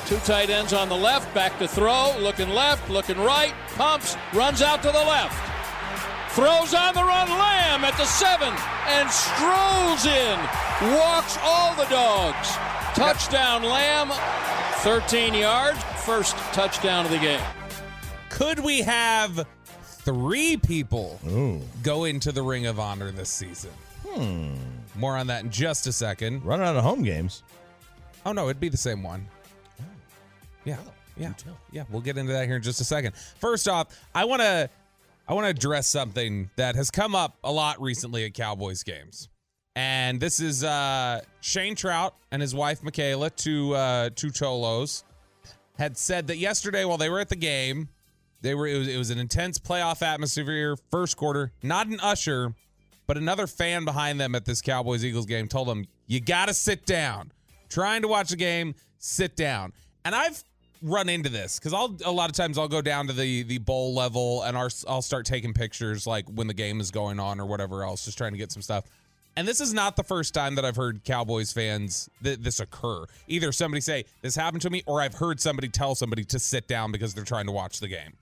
Two 0.08 0.16
tight 0.20 0.48
ends 0.48 0.72
on 0.72 0.88
the 0.88 0.96
left, 0.96 1.34
back 1.34 1.58
to 1.58 1.68
throw, 1.68 2.16
looking 2.18 2.48
left, 2.48 2.88
looking 2.88 3.18
right, 3.18 3.52
pumps, 3.76 4.16
runs 4.32 4.62
out 4.62 4.80
to 4.80 4.88
the 4.88 5.04
left. 5.04 5.36
Throws 6.34 6.72
on 6.72 6.94
the 6.94 7.04
run, 7.04 7.28
Lamb 7.28 7.84
at 7.84 7.94
the 7.98 8.06
seven, 8.06 8.54
and 8.86 9.10
strolls 9.10 10.06
in. 10.06 10.38
Walks 10.96 11.36
all 11.42 11.74
the 11.74 11.84
dogs. 11.90 12.48
Touchdown, 12.94 13.62
Lamb. 13.62 14.08
13 14.76 15.34
yards. 15.34 15.78
First 16.06 16.38
touchdown 16.54 17.04
of 17.04 17.10
the 17.10 17.18
game. 17.18 17.44
Could 18.30 18.60
we 18.60 18.80
have 18.80 19.46
three 19.82 20.56
people 20.56 21.20
go 21.82 22.04
into 22.04 22.32
the 22.32 22.42
Ring 22.42 22.64
of 22.64 22.80
Honor 22.80 23.10
this 23.10 23.28
season? 23.28 23.72
Hmm. 24.08 24.54
More 24.98 25.18
on 25.18 25.26
that 25.26 25.44
in 25.44 25.50
just 25.50 25.86
a 25.86 25.92
second. 25.92 26.46
Running 26.46 26.66
out 26.66 26.76
of 26.76 26.82
home 26.82 27.02
games. 27.02 27.42
Oh 28.24 28.32
no, 28.32 28.44
it'd 28.44 28.58
be 28.58 28.70
the 28.70 28.78
same 28.78 29.02
one. 29.02 29.28
Yeah, 30.68 30.76
yeah, 31.16 31.32
yeah. 31.72 31.84
We'll 31.90 32.02
get 32.02 32.18
into 32.18 32.32
that 32.34 32.46
here 32.46 32.56
in 32.56 32.62
just 32.62 32.80
a 32.82 32.84
second. 32.84 33.16
First 33.40 33.68
off, 33.68 33.98
I 34.14 34.26
want 34.26 34.42
to 34.42 34.68
I 35.26 35.32
want 35.32 35.46
to 35.46 35.50
address 35.50 35.86
something 35.86 36.50
that 36.56 36.74
has 36.74 36.90
come 36.90 37.14
up 37.14 37.38
a 37.42 37.50
lot 37.50 37.80
recently 37.80 38.26
at 38.26 38.34
Cowboys 38.34 38.82
games, 38.82 39.30
and 39.74 40.20
this 40.20 40.40
is 40.40 40.64
uh, 40.64 41.22
Shane 41.40 41.74
Trout 41.74 42.14
and 42.30 42.42
his 42.42 42.54
wife 42.54 42.82
Michaela, 42.82 43.30
two 43.30 43.74
uh, 43.74 44.10
two 44.14 44.30
cholos, 44.30 45.04
had 45.78 45.96
said 45.96 46.26
that 46.26 46.36
yesterday 46.36 46.84
while 46.84 46.98
they 46.98 47.08
were 47.08 47.20
at 47.20 47.30
the 47.30 47.36
game, 47.36 47.88
they 48.42 48.54
were 48.54 48.66
it 48.66 48.78
was, 48.78 48.88
it 48.88 48.98
was 48.98 49.08
an 49.08 49.18
intense 49.18 49.58
playoff 49.58 50.02
atmosphere 50.02 50.76
first 50.90 51.16
quarter. 51.16 51.50
Not 51.62 51.86
an 51.86 51.98
usher, 52.00 52.52
but 53.06 53.16
another 53.16 53.46
fan 53.46 53.86
behind 53.86 54.20
them 54.20 54.34
at 54.34 54.44
this 54.44 54.60
Cowboys 54.60 55.02
Eagles 55.02 55.24
game 55.24 55.48
told 55.48 55.66
them 55.66 55.86
you 56.06 56.20
got 56.20 56.48
to 56.48 56.54
sit 56.54 56.84
down. 56.84 57.32
Trying 57.70 58.02
to 58.02 58.08
watch 58.08 58.28
the 58.28 58.36
game, 58.36 58.74
sit 58.98 59.34
down. 59.34 59.72
And 60.04 60.14
I've 60.14 60.42
run 60.82 61.08
into 61.08 61.28
this 61.28 61.58
because 61.58 61.72
I'll 61.72 61.96
a 62.04 62.12
lot 62.12 62.30
of 62.30 62.36
times 62.36 62.58
I'll 62.58 62.68
go 62.68 62.82
down 62.82 63.06
to 63.08 63.12
the 63.12 63.42
the 63.42 63.58
bowl 63.58 63.94
level 63.94 64.42
and 64.42 64.56
I'll, 64.56 65.02
start 65.02 65.26
taking 65.26 65.54
pictures 65.54 66.06
like 66.06 66.28
when 66.28 66.46
the 66.46 66.54
game 66.54 66.80
is 66.80 66.90
going 66.90 67.18
on 67.18 67.40
or 67.40 67.46
whatever 67.46 67.84
else, 67.84 68.04
just 68.04 68.18
trying 68.18 68.32
to 68.32 68.38
get 68.38 68.52
some 68.52 68.62
stuff. 68.62 68.84
And 69.36 69.46
this 69.46 69.60
is 69.60 69.72
not 69.72 69.94
the 69.94 70.02
first 70.02 70.34
time 70.34 70.56
that 70.56 70.64
I've 70.64 70.76
heard 70.76 71.04
Cowboys 71.04 71.52
fans 71.52 72.10
th- 72.22 72.40
this 72.40 72.58
occur. 72.58 73.04
Either 73.28 73.52
somebody 73.52 73.80
say 73.80 74.04
this 74.20 74.34
happened 74.34 74.62
to 74.62 74.70
me, 74.70 74.82
or 74.86 75.00
I've 75.00 75.14
heard 75.14 75.40
somebody 75.40 75.68
tell 75.68 75.94
somebody 75.94 76.24
to 76.24 76.38
sit 76.40 76.66
down 76.66 76.90
because 76.90 77.14
they're 77.14 77.24
trying 77.24 77.46
to 77.46 77.52
watch 77.52 77.78
the 77.78 77.88
game. 77.88 78.14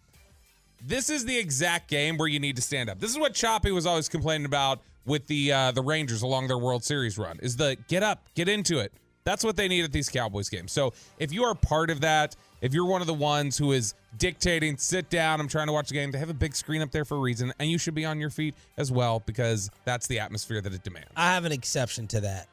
This 0.85 1.09
is 1.09 1.25
the 1.25 1.39
exact 1.39 1.89
game 1.89 2.19
where 2.19 2.29
you 2.29 2.39
need 2.39 2.57
to 2.57 2.63
stand 2.63 2.91
up. 2.91 3.01
This 3.01 3.11
is 3.11 3.19
what 3.19 3.33
Choppy 3.33 3.73
was 3.73 3.87
always 3.87 4.11
complaining 4.11 4.45
about 4.45 4.81
with 5.07 5.27
the 5.27 5.53
uh, 5.53 5.71
the 5.71 5.83
Rangers 5.83 6.21
along 6.23 6.49
their 6.49 6.59
World 6.59 6.85
Series 6.85 7.17
run. 7.17 7.39
Is 7.41 7.57
the 7.57 7.77
get 7.89 8.03
up, 8.03 8.23
get 8.35 8.49
into 8.49 8.79
it. 8.79 8.93
That's 9.25 9.43
what 9.43 9.57
they 9.57 9.67
need 9.67 9.83
at 9.83 9.93
these 9.93 10.09
Cowboys 10.09 10.49
games. 10.49 10.71
So 10.71 10.93
if 11.19 11.33
you 11.33 11.43
are 11.45 11.55
part 11.55 11.91
of 11.91 12.01
that, 12.03 12.37
if 12.61 12.73
you're 12.73 12.87
one 12.87 13.01
of 13.01 13.07
the 13.07 13.15
ones 13.15 13.59
who 13.59 13.73
is 13.73 13.95
dictating, 14.17 14.77
sit 14.77 15.11
down, 15.11 15.41
I'm 15.41 15.49
trying 15.49 15.67
to 15.67 15.73
watch 15.73 15.89
the 15.89 15.95
game, 15.95 16.11
they 16.11 16.19
have 16.19 16.31
a 16.31 16.35
big 16.35 16.57
screen 16.57 16.83
up 16.83 16.91
there 16.91 17.05
for 17.05 17.17
a 17.17 17.21
reason, 17.21 17.53
and 17.59 17.71
you 17.71 17.79
should 17.79 17.95
be 17.95 18.05
on 18.05 18.19
your 18.19 18.31
feet 18.31 18.55
as 18.77 18.91
well 18.91 19.23
because 19.27 19.71
that's 19.85 20.07
the 20.07 20.19
atmosphere 20.21 20.61
that 20.61 20.73
it 20.73 20.83
demands. 20.83 21.11
I 21.17 21.35
have 21.35 21.45
an 21.45 21.53
exception 21.53 22.07
to 22.09 22.21
that. 22.21 22.49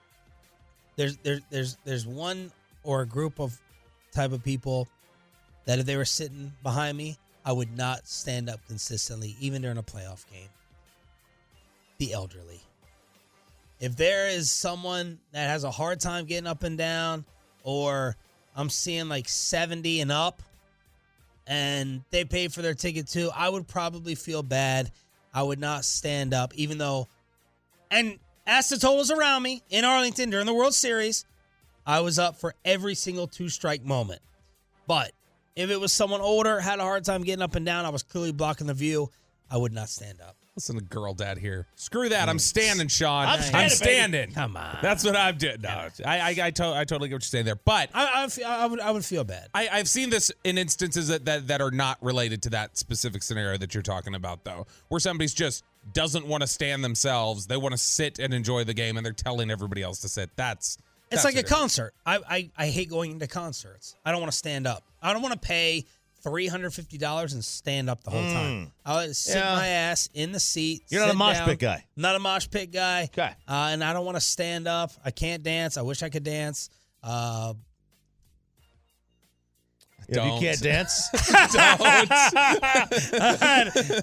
There's 0.95 1.17
there's 1.17 1.41
there's 1.49 1.77
there's 1.85 2.05
one 2.05 2.51
or 2.83 3.01
a 3.01 3.05
group 3.05 3.39
of 3.39 3.59
type 4.11 4.31
of 4.31 4.43
people 4.43 4.87
that 5.65 5.79
if 5.79 5.85
they 5.85 5.97
were 5.97 6.05
sitting 6.05 6.51
behind 6.61 6.97
me, 6.97 7.17
I 7.45 7.51
would 7.51 7.75
not 7.75 8.07
stand 8.07 8.49
up 8.49 8.59
consistently, 8.67 9.35
even 9.39 9.61
during 9.61 9.77
a 9.77 9.83
playoff 9.83 10.29
game. 10.29 10.49
The 11.97 12.13
elderly. 12.13 12.61
If 13.79 13.95
there 13.95 14.29
is 14.29 14.51
someone 14.51 15.19
that 15.31 15.49
has 15.49 15.63
a 15.63 15.71
hard 15.71 15.99
time 15.99 16.25
getting 16.25 16.47
up 16.47 16.63
and 16.63 16.77
down, 16.77 17.25
or 17.63 18.15
I'm 18.55 18.69
seeing 18.69 19.09
like 19.09 19.27
70 19.27 20.01
and 20.01 20.11
up, 20.11 20.41
and 21.47 22.01
they 22.11 22.25
pay 22.25 22.47
for 22.47 22.61
their 22.61 22.73
ticket 22.73 23.07
too, 23.07 23.29
I 23.35 23.49
would 23.49 23.67
probably 23.67 24.15
feel 24.15 24.43
bad. 24.43 24.91
I 25.33 25.43
would 25.43 25.59
not 25.59 25.83
stand 25.83 26.33
up, 26.33 26.53
even 26.55 26.77
though, 26.77 27.07
and 27.89 28.19
as 28.45 28.69
the 28.69 28.77
totals 28.77 29.09
around 29.09 29.41
me 29.43 29.63
in 29.69 29.83
Arlington 29.83 30.29
during 30.29 30.45
the 30.45 30.53
World 30.53 30.75
Series, 30.75 31.25
I 31.85 32.01
was 32.01 32.19
up 32.19 32.37
for 32.37 32.53
every 32.63 32.95
single 32.95 33.27
two 33.27 33.49
strike 33.49 33.83
moment. 33.83 34.21
But 34.87 35.11
if 35.55 35.69
it 35.69 35.79
was 35.79 35.91
someone 35.91 36.21
older, 36.21 36.59
had 36.59 36.79
a 36.79 36.83
hard 36.83 37.03
time 37.03 37.23
getting 37.23 37.41
up 37.41 37.55
and 37.55 37.65
down, 37.65 37.85
I 37.85 37.89
was 37.89 38.03
clearly 38.03 38.31
blocking 38.31 38.67
the 38.67 38.73
view, 38.73 39.09
I 39.49 39.57
would 39.57 39.73
not 39.73 39.89
stand 39.89 40.21
up. 40.21 40.35
Listen 40.55 40.75
to 40.75 40.83
girl 40.83 41.15
dad 41.15 41.39
here. 41.39 41.65
Screw 41.73 42.09
that. 42.09 42.29
I'm 42.29 42.37
mm. 42.37 42.41
standing, 42.41 42.87
Shan. 42.87 43.27
I'm 43.27 43.41
standing, 43.41 43.59
baby. 43.61 43.69
standing. 43.75 44.31
Come 44.33 44.55
on. 44.55 44.77
That's 44.83 45.03
what 45.03 45.15
I'm 45.15 45.35
doing. 45.35 45.61
No, 45.61 45.89
I, 46.05 46.19
I, 46.19 46.35
I, 46.43 46.51
to- 46.51 46.75
I 46.75 46.85
totally 46.85 47.09
get 47.09 47.15
what 47.15 47.23
you're 47.23 47.27
saying 47.27 47.45
there. 47.45 47.55
But 47.55 47.89
I, 47.91 48.23
I, 48.23 48.27
fe- 48.27 48.43
I 48.43 48.67
would, 48.67 48.79
I 48.79 48.91
would 48.91 49.03
feel 49.03 49.23
bad. 49.23 49.47
I, 49.55 49.67
I've 49.71 49.89
seen 49.89 50.11
this 50.11 50.31
in 50.43 50.59
instances 50.59 51.07
that, 51.07 51.25
that 51.25 51.47
that 51.47 51.59
are 51.61 51.71
not 51.71 51.97
related 52.03 52.43
to 52.43 52.51
that 52.51 52.77
specific 52.77 53.23
scenario 53.23 53.57
that 53.57 53.73
you're 53.73 53.81
talking 53.81 54.13
about, 54.13 54.43
though, 54.43 54.67
where 54.89 54.99
somebody's 54.99 55.33
just 55.33 55.63
doesn't 55.91 56.27
want 56.27 56.41
to 56.41 56.47
stand 56.47 56.83
themselves. 56.83 57.47
They 57.47 57.57
want 57.57 57.71
to 57.73 57.77
sit 57.79 58.19
and 58.19 58.31
enjoy 58.31 58.63
the 58.63 58.75
game, 58.75 58.95
and 58.97 59.03
they're 59.03 59.11
telling 59.11 59.49
everybody 59.49 59.81
else 59.81 60.01
to 60.01 60.07
sit. 60.07 60.29
That's 60.35 60.77
It's 61.11 61.23
That's 61.23 61.25
like 61.25 61.33
a 61.33 61.37
what 61.37 61.45
it 61.45 61.47
is. 61.47 61.51
concert. 61.51 61.93
I, 62.05 62.19
I 62.29 62.51
I 62.55 62.67
hate 62.67 62.91
going 62.91 63.09
into 63.11 63.25
concerts. 63.25 63.95
I 64.05 64.11
don't 64.11 64.21
want 64.21 64.31
to 64.31 64.37
stand 64.37 64.67
up. 64.67 64.83
I 65.01 65.13
don't 65.13 65.23
want 65.23 65.33
to 65.33 65.39
pay 65.39 65.85
three 66.23 66.47
hundred 66.47 66.73
fifty 66.73 66.97
dollars 66.97 67.33
and 67.33 67.43
stand 67.43 67.89
up 67.89 68.03
the 68.03 68.11
whole 68.11 68.21
time. 68.21 68.65
Mm. 68.65 68.71
I 68.85 68.93
want 68.93 69.07
to 69.09 69.13
sit 69.13 69.35
Yeah. 69.35 69.55
my 69.55 69.67
ass 69.67 70.09
in 70.13 70.31
the 70.31 70.39
seat. 70.39 70.83
You're 70.89 71.01
not 71.01 71.11
a 71.11 71.17
mosh 71.17 71.37
down. 71.37 71.49
pit 71.49 71.59
guy. 71.59 71.85
Not 71.95 72.15
a 72.15 72.19
mosh 72.19 72.49
pit 72.49 72.71
guy. 72.71 73.03
Okay. 73.03 73.29
Uh, 73.47 73.69
and 73.71 73.83
I 73.83 73.93
don't 73.93 74.05
want 74.05 74.17
to 74.17 74.21
stand 74.21 74.67
up. 74.67 74.91
I 75.03 75.11
can't 75.11 75.43
dance. 75.43 75.77
I 75.77 75.81
wish 75.81 76.01
I 76.01 76.09
could 76.09 76.23
dance. 76.23 76.69
Uh, 77.03 77.53
If 80.07 80.09
you 80.09 80.15
Don't. 80.15 80.39
can't 80.41 80.61
dance, 80.61 81.07
I 82.83 82.83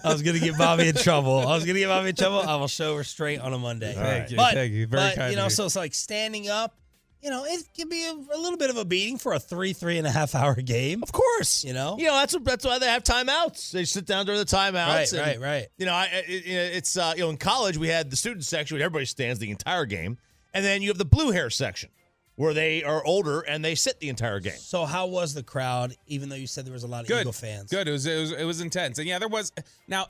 was 0.05 0.23
gonna 0.23 0.39
get 0.39 0.57
Bobby 0.57 0.89
in 0.89 0.95
trouble. 0.95 1.41
I 1.47 1.55
was 1.55 1.64
gonna 1.66 1.79
get 1.79 1.89
Bobby 1.89 2.09
in 2.11 2.14
trouble. 2.16 2.41
I 2.41 2.57
will 2.57 2.68
show 2.68 2.97
her 2.97 3.05
straight 3.05 3.39
on 3.41 3.53
a 3.53 3.59
Monday. 3.59 3.93
Thank 3.95 4.31
you, 4.31 4.37
But, 4.39 4.55
thank 4.55 4.73
you. 4.73 4.87
Very 4.87 5.03
but 5.11 5.16
kind 5.16 5.31
you 5.31 5.37
know, 5.37 5.45
you. 5.45 5.51
so 5.51 5.66
it's 5.66 5.77
like 5.77 5.93
standing 5.95 6.49
up. 6.49 6.75
You 7.23 7.29
know, 7.31 7.45
it 7.45 7.62
can 7.77 7.89
be 7.89 8.05
a, 8.07 8.12
a 8.12 8.39
little 8.39 8.57
bit 8.57 8.71
of 8.71 8.77
a 8.79 8.85
beating 8.85 9.18
for 9.18 9.33
a 9.35 9.39
three, 9.39 9.73
three 9.75 9.99
and 9.99 10.07
a 10.07 10.11
half 10.11 10.35
hour 10.35 10.55
game. 10.55 11.03
Of 11.03 11.12
course. 11.12 11.64
You 11.64 11.75
know? 11.75 11.97
You 11.99 12.07
know 12.07 12.14
that's 12.14 12.33
what, 12.35 12.45
that's 12.45 12.64
why 12.64 12.79
they 12.79 12.87
have 12.87 13.03
timeouts. 13.05 13.71
They 13.73 13.85
sit 13.85 14.07
down 14.07 14.25
during 14.27 14.41
the 14.41 14.47
timeouts. 14.47 14.87
Right, 14.89 15.12
and, 15.12 15.21
right, 15.21 15.41
right. 15.41 15.66
You 15.77 15.87
know, 15.87 15.93
I, 15.93 16.07
it- 16.27 16.45
it's 16.47 16.97
uh, 16.97 17.12
you 17.16 17.25
know 17.25 17.31
in 17.31 17.37
college 17.37 17.77
we 17.77 17.89
had 17.89 18.11
the 18.11 18.16
student 18.16 18.45
section 18.45 18.77
where 18.77 18.85
everybody 18.85 19.05
stands 19.05 19.39
the 19.39 19.51
entire 19.51 19.85
game, 19.87 20.16
and 20.55 20.64
then 20.64 20.81
you 20.83 20.89
have 20.89 20.99
the 20.99 21.05
blue 21.05 21.31
hair 21.31 21.51
section 21.51 21.91
where 22.37 22.55
they 22.55 22.83
are 22.83 23.05
older 23.05 23.41
and 23.41 23.62
they 23.62 23.75
sit 23.75 24.01
the 24.01 24.09
entire 24.09 24.41
game. 24.41 24.55
So 24.57 24.87
how 24.87 25.07
was 25.07 25.35
the 25.35 25.43
crowd? 25.43 25.95
Even 26.07 26.31
though 26.31 26.37
you 26.37 26.47
said 26.47 26.64
there 26.64 26.73
was 26.73 26.85
a 26.85 26.89
lot 26.89 27.03
of 27.03 27.09
Good 27.09 27.21
Eagle 27.21 27.33
fans. 27.33 27.71
Good. 27.71 27.87
It 27.87 27.93
was, 27.93 28.07
it 28.07 28.18
was 28.18 28.33
it 28.33 28.45
was 28.45 28.61
intense, 28.62 28.99
and 28.99 29.07
yeah, 29.07 29.18
there 29.18 29.29
was. 29.29 29.53
Now, 29.87 30.07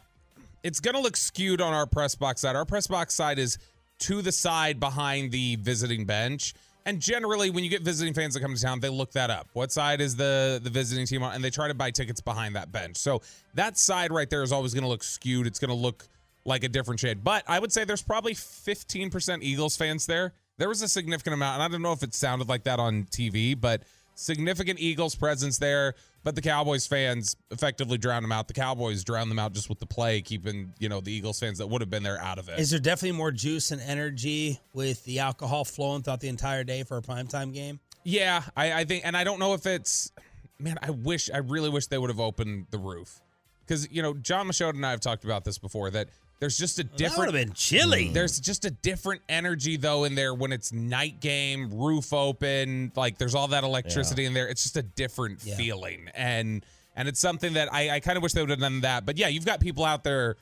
it's 0.62 0.78
gonna 0.78 1.00
look 1.00 1.16
skewed 1.16 1.61
on 1.61 1.72
our 1.74 1.86
press 1.86 2.14
box 2.14 2.42
side. 2.42 2.54
Our 2.54 2.64
press 2.64 2.86
box 2.86 3.16
side 3.16 3.40
is 3.40 3.58
to 4.00 4.22
the 4.22 4.30
side 4.32 4.78
behind 4.78 5.32
the 5.32 5.56
visiting 5.56 6.04
bench. 6.06 6.54
And 6.86 7.00
generally, 7.00 7.50
when 7.50 7.62
you 7.62 7.70
get 7.70 7.82
visiting 7.82 8.14
fans 8.14 8.34
that 8.34 8.40
come 8.40 8.54
to 8.54 8.60
town, 8.60 8.80
they 8.80 8.88
look 8.88 9.12
that 9.12 9.30
up. 9.30 9.48
What 9.52 9.70
side 9.70 10.00
is 10.00 10.16
the 10.16 10.60
the 10.62 10.70
visiting 10.70 11.06
team 11.06 11.22
on? 11.22 11.34
And 11.34 11.44
they 11.44 11.50
try 11.50 11.68
to 11.68 11.74
buy 11.74 11.90
tickets 11.90 12.20
behind 12.20 12.56
that 12.56 12.72
bench. 12.72 12.96
So 12.96 13.22
that 13.54 13.76
side 13.76 14.12
right 14.12 14.28
there 14.28 14.42
is 14.42 14.52
always 14.52 14.72
going 14.74 14.84
to 14.84 14.88
look 14.88 15.02
skewed. 15.02 15.46
It's 15.46 15.58
going 15.58 15.68
to 15.68 15.74
look 15.74 16.08
like 16.44 16.64
a 16.64 16.68
different 16.68 17.00
shade. 17.00 17.22
But 17.22 17.44
I 17.46 17.58
would 17.58 17.72
say 17.72 17.84
there's 17.84 18.02
probably 18.02 18.34
15% 18.34 19.42
Eagles 19.42 19.76
fans 19.76 20.06
there. 20.06 20.32
There 20.56 20.68
was 20.68 20.82
a 20.82 20.88
significant 20.88 21.34
amount, 21.34 21.54
and 21.54 21.62
I 21.62 21.68
don't 21.68 21.82
know 21.82 21.92
if 21.92 22.02
it 22.02 22.14
sounded 22.14 22.48
like 22.48 22.64
that 22.64 22.78
on 22.78 23.04
TV, 23.04 23.58
but 23.58 23.82
significant 24.14 24.80
Eagles 24.80 25.14
presence 25.14 25.58
there. 25.58 25.94
But 26.22 26.34
the 26.34 26.42
Cowboys 26.42 26.86
fans 26.86 27.34
effectively 27.50 27.96
drowned 27.96 28.24
them 28.24 28.32
out. 28.32 28.46
The 28.46 28.54
Cowboys 28.54 29.04
drowned 29.04 29.30
them 29.30 29.38
out 29.38 29.54
just 29.54 29.70
with 29.70 29.78
the 29.78 29.86
play, 29.86 30.20
keeping 30.20 30.74
you 30.78 30.88
know 30.88 31.00
the 31.00 31.12
Eagles 31.12 31.40
fans 31.40 31.58
that 31.58 31.66
would 31.66 31.80
have 31.80 31.90
been 31.90 32.02
there 32.02 32.20
out 32.20 32.38
of 32.38 32.48
it. 32.48 32.58
Is 32.58 32.70
there 32.70 32.80
definitely 32.80 33.16
more 33.16 33.30
juice 33.30 33.70
and 33.70 33.80
energy 33.80 34.60
with 34.74 35.02
the 35.04 35.20
alcohol 35.20 35.64
flowing 35.64 36.02
throughout 36.02 36.20
the 36.20 36.28
entire 36.28 36.64
day 36.64 36.82
for 36.82 36.98
a 36.98 37.02
primetime 37.02 37.54
game? 37.54 37.80
Yeah, 38.04 38.42
I, 38.56 38.72
I 38.72 38.84
think, 38.84 39.06
and 39.06 39.16
I 39.16 39.24
don't 39.24 39.38
know 39.38 39.54
if 39.54 39.66
it's, 39.66 40.10
man, 40.58 40.78
I 40.82 40.90
wish, 40.90 41.30
I 41.30 41.38
really 41.38 41.68
wish 41.68 41.86
they 41.86 41.98
would 41.98 42.10
have 42.10 42.20
opened 42.20 42.66
the 42.70 42.78
roof. 42.78 43.20
Because, 43.66 43.90
you 43.90 44.02
know, 44.02 44.14
Jon 44.14 44.48
Machota 44.48 44.70
and 44.70 44.86
I 44.86 44.90
have 44.90 45.00
talked 45.00 45.24
about 45.24 45.44
this 45.44 45.58
before 45.58 45.90
that 45.90 46.08
there's 46.41 46.59
just 46.59 46.78
a 46.78 46.84
different. 46.84 47.18
would've 47.18 47.34
been 47.34 47.53
chilly. 47.53 48.09
There's 48.09 48.41
just 48.41 48.64
a 48.64 48.70
different 48.70 49.22
energy, 49.28 49.76
though, 49.76 50.05
in 50.05 50.14
there 50.14 50.34
when 50.34 50.53
it's 50.53 50.72
night 50.72 51.20
game, 51.20 51.70
roof 51.72 52.12
open, 52.12 52.91
like 52.97 53.18
there's 53.18 53.34
all 53.34 53.49
that 53.49 53.62
electricity 53.62 54.24
in 54.24 54.32
there. 54.34 54.49
It's 54.49 54.62
just 54.62 54.76
a 54.78 54.82
different 54.82 55.45
Yeah. 55.45 55.57
feeling. 55.57 56.09
And, 56.14 56.64
and 56.97 57.09
it's 57.09 57.20
something 57.20 57.53
that 57.53 57.72
I, 57.72 57.91
I 57.91 58.01
kind 58.01 58.16
of 58.16 58.22
wish 58.22 58.32
they 58.32 58.41
would 58.41 58.51
have 58.51 58.59
done 58.59 58.80
that. 58.80 59.05
But 59.07 59.18
yeah, 59.18 59.28
you've 59.28 59.45
got 59.47 59.61
people 59.61 59.84
out 59.84 60.03
there. 60.03 60.36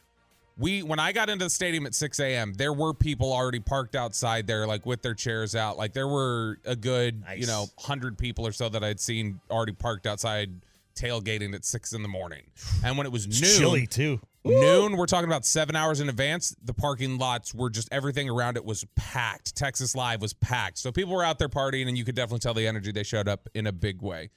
We 0.56 0.82
when 0.82 0.98
I 0.98 1.12
got 1.12 1.28
into 1.30 1.44
the 1.44 1.50
stadium 1.50 1.86
at 1.86 1.94
6 1.94 2.18
a.m., 2.18 2.52
there 2.54 2.72
were 2.72 2.92
people 2.94 3.32
already 3.32 3.60
parked 3.60 3.94
outside 3.94 4.46
there, 4.48 4.66
like 4.66 4.86
with 4.86 5.02
their 5.02 5.14
chairs 5.14 5.54
out. 5.54 5.76
Like 5.78 5.92
there 5.92 6.08
were 6.08 6.58
a 6.64 6.74
good, 6.74 7.22
you 7.36 7.46
know, 7.46 7.66
hundred 7.78 8.18
people 8.18 8.44
or 8.46 8.50
so 8.52 8.68
that 8.68 8.82
I'd 8.82 8.98
seen 8.98 9.38
already 9.50 9.72
parked 9.72 10.04
outside 10.06 10.50
tailgating 10.96 11.54
at 11.54 11.64
six 11.64 11.92
in 11.92 12.02
the 12.02 12.08
morning. 12.08 12.42
And 12.84 12.96
when 12.98 13.06
it 13.06 13.12
was 13.12 13.26
noon, 13.28 13.56
chilly, 13.58 13.86
too. 13.86 14.20
Noon, 14.44 14.96
we're 14.96 15.06
talking 15.06 15.28
about 15.28 15.44
seven 15.44 15.76
hours 15.76 16.00
in 16.00 16.08
advance. 16.08 16.54
The 16.64 16.72
parking 16.72 17.18
lots 17.18 17.54
were 17.54 17.68
just 17.70 17.88
everything 17.92 18.30
around 18.30 18.56
it 18.56 18.64
was 18.64 18.84
packed. 18.96 19.54
Texas 19.54 19.94
Live 19.94 20.22
was 20.22 20.32
packed. 20.32 20.78
So 20.78 20.90
people 20.90 21.12
were 21.12 21.24
out 21.24 21.38
there 21.38 21.48
partying, 21.48 21.88
and 21.88 21.98
you 21.98 22.04
could 22.04 22.14
definitely 22.14 22.38
tell 22.40 22.54
the 22.54 22.66
energy. 22.66 22.92
They 22.92 23.02
showed 23.02 23.28
up 23.28 23.48
in 23.54 23.66
a 23.66 23.72
big 23.72 24.00
way. 24.00 24.30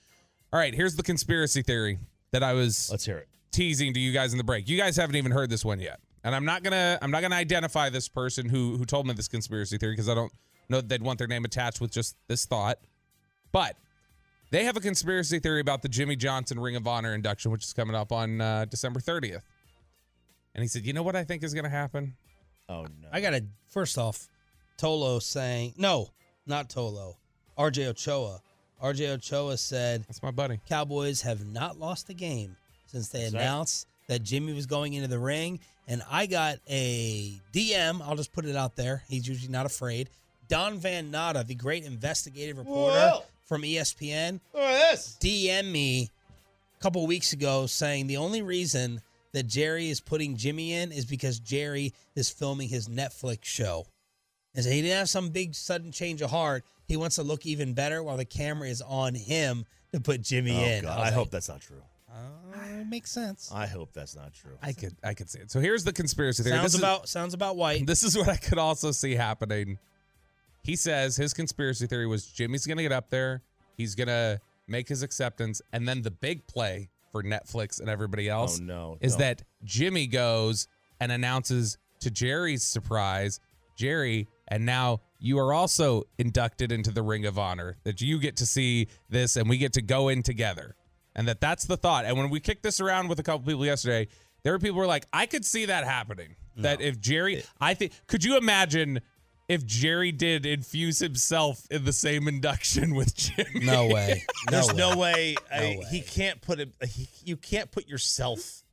All 0.51 0.59
right, 0.59 0.73
here's 0.73 0.95
the 0.95 1.03
conspiracy 1.03 1.61
theory 1.61 1.99
that 2.31 2.43
I 2.43 2.53
was 2.53 2.89
Let's 2.89 3.05
hear 3.05 3.19
it. 3.19 3.27
teasing 3.51 3.93
to 3.93 3.99
you 3.99 4.11
guys 4.11 4.33
in 4.33 4.37
the 4.37 4.43
break. 4.43 4.67
You 4.67 4.77
guys 4.77 4.97
haven't 4.97 5.15
even 5.15 5.31
heard 5.31 5.49
this 5.49 5.63
one 5.63 5.79
yet. 5.79 5.99
And 6.23 6.35
I'm 6.35 6.45
not 6.45 6.61
gonna 6.61 6.99
I'm 7.01 7.09
not 7.09 7.21
gonna 7.21 7.35
identify 7.35 7.89
this 7.89 8.07
person 8.07 8.49
who 8.49 8.77
who 8.77 8.85
told 8.85 9.07
me 9.07 9.13
this 9.13 9.27
conspiracy 9.27 9.77
theory 9.77 9.93
because 9.93 10.09
I 10.09 10.13
don't 10.13 10.31
know 10.69 10.77
that 10.77 10.89
they'd 10.89 11.01
want 11.01 11.17
their 11.19 11.27
name 11.27 11.45
attached 11.45 11.79
with 11.81 11.91
just 11.91 12.15
this 12.27 12.45
thought. 12.45 12.77
But 13.51 13.75
they 14.51 14.65
have 14.65 14.77
a 14.77 14.81
conspiracy 14.81 15.39
theory 15.39 15.61
about 15.61 15.81
the 15.81 15.89
Jimmy 15.89 16.15
Johnson 16.15 16.59
Ring 16.59 16.75
of 16.75 16.85
Honor 16.85 17.13
induction, 17.15 17.51
which 17.51 17.63
is 17.63 17.73
coming 17.73 17.95
up 17.95 18.11
on 18.11 18.39
uh, 18.41 18.65
December 18.65 18.99
30th. 18.99 19.41
And 20.53 20.61
he 20.61 20.67
said, 20.67 20.85
"You 20.85 20.93
know 20.93 21.03
what 21.03 21.15
I 21.15 21.23
think 21.23 21.43
is 21.43 21.53
going 21.53 21.63
to 21.63 21.69
happen? 21.69 22.15
Oh 22.69 22.83
no! 22.83 23.07
I 23.11 23.21
got 23.21 23.31
to 23.31 23.43
first 23.69 23.97
off, 23.97 24.27
Tolo 24.77 25.21
saying 25.21 25.73
no, 25.77 26.09
not 26.45 26.69
Tolo, 26.69 27.15
RJ 27.57 27.87
Ochoa. 27.87 28.41
RJ 28.83 29.09
Ochoa 29.09 29.57
said 29.57 30.03
That's 30.07 30.23
my 30.23 30.31
buddy. 30.31 30.59
Cowboys 30.67 31.21
have 31.21 31.45
not 31.45 31.77
lost 31.79 32.09
a 32.09 32.13
game 32.15 32.55
since 32.87 33.09
they 33.09 33.21
That's 33.21 33.33
right. 33.35 33.41
announced 33.41 33.87
that 34.07 34.23
Jimmy 34.23 34.53
was 34.53 34.65
going 34.65 34.93
into 34.93 35.07
the 35.07 35.19
ring. 35.19 35.59
And 35.87 36.01
I 36.09 36.25
got 36.25 36.57
a 36.69 37.39
DM. 37.53 38.01
I'll 38.01 38.15
just 38.15 38.31
put 38.33 38.45
it 38.45 38.55
out 38.55 38.75
there. 38.75 39.03
He's 39.07 39.27
usually 39.27 39.51
not 39.51 39.65
afraid. 39.65 40.09
Don 40.47 40.77
Van 40.77 41.11
Natta, 41.11 41.43
the 41.45 41.55
great 41.55 41.83
investigative 41.85 42.57
reporter 42.57 42.97
Whoa. 42.97 43.23
from 43.45 43.61
ESPN, 43.61 44.39
Look 44.53 44.63
at 44.63 44.91
this. 44.91 45.17
DM 45.21 45.71
me 45.71 46.09
a 46.79 46.83
couple 46.83 47.05
weeks 47.05 47.33
ago 47.33 47.67
saying 47.67 48.07
the 48.07 48.17
only 48.17 48.41
reason 48.41 49.01
that 49.33 49.47
Jerry 49.47 49.89
is 49.89 49.99
putting 50.01 50.35
Jimmy 50.35 50.73
in 50.73 50.91
is 50.91 51.05
because 51.05 51.39
Jerry 51.39 51.93
is 52.15 52.29
filming 52.29 52.67
his 52.69 52.87
Netflix 52.87 53.45
show. 53.45 53.85
And 54.53 54.63
so 54.65 54.69
he 54.71 54.81
didn't 54.81 54.97
have 54.97 55.09
some 55.09 55.29
big 55.29 55.55
sudden 55.55 55.91
change 55.91 56.21
of 56.21 56.29
heart. 56.29 56.65
He 56.87 56.97
wants 56.97 57.15
to 57.15 57.23
look 57.23 57.45
even 57.45 57.73
better 57.73 58.03
while 58.03 58.17
the 58.17 58.25
camera 58.25 58.67
is 58.67 58.81
on 58.81 59.15
him 59.15 59.65
to 59.93 60.01
put 60.01 60.21
Jimmy 60.21 60.51
Oh, 60.57 60.65
in. 60.65 60.83
God. 60.83 60.99
was 60.99 61.07
I 61.07 61.11
hope 61.13 61.29
that's 61.31 61.47
not 61.47 61.61
true. 61.61 61.81
uh, 62.11 62.79
it 62.81 62.87
makes 62.87 63.09
sense. 63.11 63.49
I 63.53 63.67
hope 63.67 63.93
that's 63.93 64.15
not 64.15 64.33
true. 64.33 64.57
I 64.61 64.73
could 64.73 64.95
I 65.03 65.13
could 65.13 65.29
see 65.29 65.39
it. 65.39 65.49
So 65.51 65.61
here's 65.61 65.85
the 65.85 65.93
conspiracy 65.93 66.43
theory. 66.43 66.55
Sounds 66.57 66.63
This 66.65 66.73
is- 66.73 66.79
about 66.79 67.07
sounds 67.07 67.33
about 67.33 67.55
white. 67.55 67.85
This 67.87 68.03
is 68.03 68.17
what 68.17 68.27
I 68.27 68.35
could 68.35 68.57
also 68.57 68.91
see 68.91 69.15
happening. 69.15 69.77
He 70.63 70.75
says 70.75 71.15
his 71.15 71.33
conspiracy 71.33 71.87
theory 71.87 72.05
was 72.07 72.25
Jimmy's 72.25 72.67
going 72.67 72.77
to 72.77 72.83
get 72.83 72.91
up 72.91 73.09
there, 73.09 73.41
he's 73.77 73.95
going 73.95 74.07
to 74.09 74.39
make 74.67 74.89
his 74.89 75.01
acceptance, 75.03 75.61
and 75.71 75.87
then 75.87 76.01
the 76.01 76.11
big 76.11 76.45
play 76.47 76.89
for 77.11 77.23
Netflix 77.23 77.79
and 77.79 77.89
everybody 77.89 78.29
oh, 78.29 78.41
else 78.41 78.59
Oh, 78.59 78.63
no, 78.63 78.97
is 79.01 79.17
that 79.17 79.43
Jimmy 79.63 80.07
goes 80.07 80.67
and 80.99 81.11
announces 81.11 81.77
to 82.01 82.11
Jerry's 82.11 82.63
surprise, 82.63 83.39
Jerry, 83.75 84.27
and 84.47 84.65
now 84.65 85.01
you 85.19 85.39
are 85.39 85.53
also 85.53 86.03
inducted 86.17 86.71
into 86.71 86.91
the 86.91 87.01
Ring 87.01 87.25
of 87.25 87.39
Honor. 87.39 87.77
That 87.83 88.01
you 88.01 88.19
get 88.19 88.37
to 88.37 88.45
see 88.45 88.87
this 89.09 89.35
and 89.35 89.49
we 89.49 89.57
get 89.57 89.73
to 89.73 89.81
go 89.81 90.09
in 90.09 90.23
together. 90.23 90.75
And 91.15 91.27
that 91.27 91.41
that's 91.41 91.65
the 91.65 91.77
thought. 91.77 92.05
And 92.05 92.17
when 92.17 92.29
we 92.29 92.39
kicked 92.39 92.63
this 92.63 92.79
around 92.79 93.07
with 93.07 93.19
a 93.19 93.23
couple 93.23 93.45
people 93.45 93.65
yesterday, 93.65 94.07
there 94.43 94.53
were 94.53 94.59
people 94.59 94.75
who 94.75 94.79
were 94.81 94.87
like, 94.87 95.07
I 95.11 95.25
could 95.25 95.45
see 95.45 95.65
that 95.65 95.83
happening. 95.83 96.35
That 96.57 96.81
if 96.81 96.99
Jerry, 96.99 97.43
I 97.59 97.73
think, 97.73 97.93
could 98.07 98.23
you 98.23 98.37
imagine 98.37 98.99
if 99.51 99.65
Jerry 99.65 100.11
did 100.11 100.45
infuse 100.45 100.99
himself 100.99 101.67
in 101.69 101.83
the 101.85 101.93
same 101.93 102.27
induction 102.27 102.95
with 102.95 103.15
Jimmy? 103.15 103.65
No 103.65 103.87
way. 103.87 104.23
No 104.49 104.57
There's 104.57 104.67
way. 104.69 104.77
no 104.77 104.97
way. 104.97 105.35
No 105.51 105.57
I, 105.57 105.59
way. 105.61 105.83
He 105.91 106.01
can't 106.01 106.41
put 106.41 106.59
it. 106.59 106.69
He, 106.87 107.07
you 107.23 107.37
can't 107.37 107.69
put 107.71 107.87
yourself. 107.87 108.63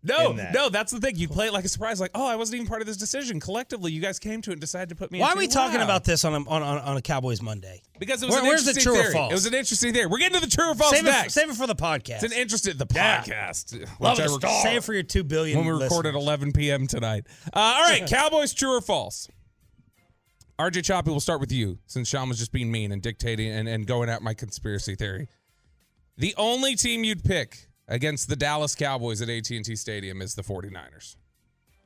No, 0.00 0.32
that. 0.34 0.54
no, 0.54 0.68
that's 0.68 0.92
the 0.92 1.00
thing. 1.00 1.16
You 1.16 1.26
play 1.26 1.48
it 1.48 1.52
like 1.52 1.64
a 1.64 1.68
surprise, 1.68 2.00
like, 2.00 2.12
oh, 2.14 2.24
I 2.24 2.36
wasn't 2.36 2.54
even 2.54 2.68
part 2.68 2.80
of 2.80 2.86
this 2.86 2.96
decision. 2.96 3.40
Collectively, 3.40 3.90
you 3.90 4.00
guys 4.00 4.20
came 4.20 4.40
to 4.42 4.50
it 4.50 4.52
and 4.52 4.60
decided 4.60 4.90
to 4.90 4.94
put 4.94 5.10
me. 5.10 5.18
Why 5.18 5.32
are 5.32 5.36
we 5.36 5.48
too. 5.48 5.54
talking 5.54 5.80
about 5.80 6.04
this 6.04 6.24
on 6.24 6.34
a, 6.34 6.48
on, 6.48 6.62
on, 6.62 6.78
on 6.78 6.96
a 6.96 7.02
Cowboys 7.02 7.42
Monday? 7.42 7.82
Because 7.98 8.22
it 8.22 8.26
was 8.26 8.36
Where- 8.36 8.42
an 8.44 8.48
where's 8.48 8.64
the 8.64 8.70
interesting 8.70 8.92
true 8.92 9.00
or 9.00 9.02
theory. 9.02 9.12
false? 9.14 9.32
It 9.32 9.34
was 9.34 9.46
an 9.46 9.54
interesting 9.54 9.92
theory. 9.92 10.06
We're 10.06 10.18
getting 10.18 10.40
to 10.40 10.46
the 10.46 10.50
true 10.56 10.70
or 10.70 10.74
false 10.76 10.92
Save 10.92 11.04
it, 11.08 11.30
save 11.32 11.50
it 11.50 11.56
for 11.56 11.66
the 11.66 11.74
podcast. 11.74 12.22
It's 12.22 12.32
an 12.32 12.32
interesting 12.32 12.76
the 12.76 12.86
Yeah. 12.94 13.22
podcast. 13.24 13.80
Love 13.98 14.18
which 14.18 14.20
I 14.20 14.26
the 14.28 14.32
rec- 14.34 14.40
star. 14.40 14.62
Save 14.62 14.76
it 14.78 14.84
for 14.84 14.94
your 14.94 15.02
two 15.02 15.24
billion 15.24 15.58
when 15.58 15.66
we 15.76 15.82
record 15.82 16.06
at 16.06 16.14
11 16.14 16.52
p.m. 16.52 16.86
tonight. 16.86 17.26
Uh, 17.52 17.58
all 17.58 17.82
right, 17.82 18.06
Cowboys 18.08 18.54
true 18.54 18.76
or 18.76 18.80
false? 18.80 19.28
RJ 20.58 20.84
Choppy, 20.84 21.10
we'll 21.10 21.20
start 21.20 21.40
with 21.40 21.52
you 21.52 21.78
since 21.86 22.08
Shan 22.08 22.28
was 22.28 22.38
just 22.38 22.50
being 22.50 22.70
mean 22.70 22.90
and 22.90 23.00
dictating 23.00 23.50
and, 23.50 23.68
and 23.68 23.86
going 23.86 24.08
at 24.08 24.22
my 24.22 24.34
conspiracy 24.34 24.96
theory. 24.96 25.28
The 26.16 26.34
only 26.36 26.74
team 26.74 27.04
you'd 27.04 27.22
pick 27.22 27.68
against 27.86 28.28
the 28.28 28.34
Dallas 28.34 28.74
Cowboys 28.74 29.22
at 29.22 29.28
AT&T 29.28 29.76
Stadium 29.76 30.20
is 30.20 30.34
the 30.34 30.42
49ers. 30.42 31.16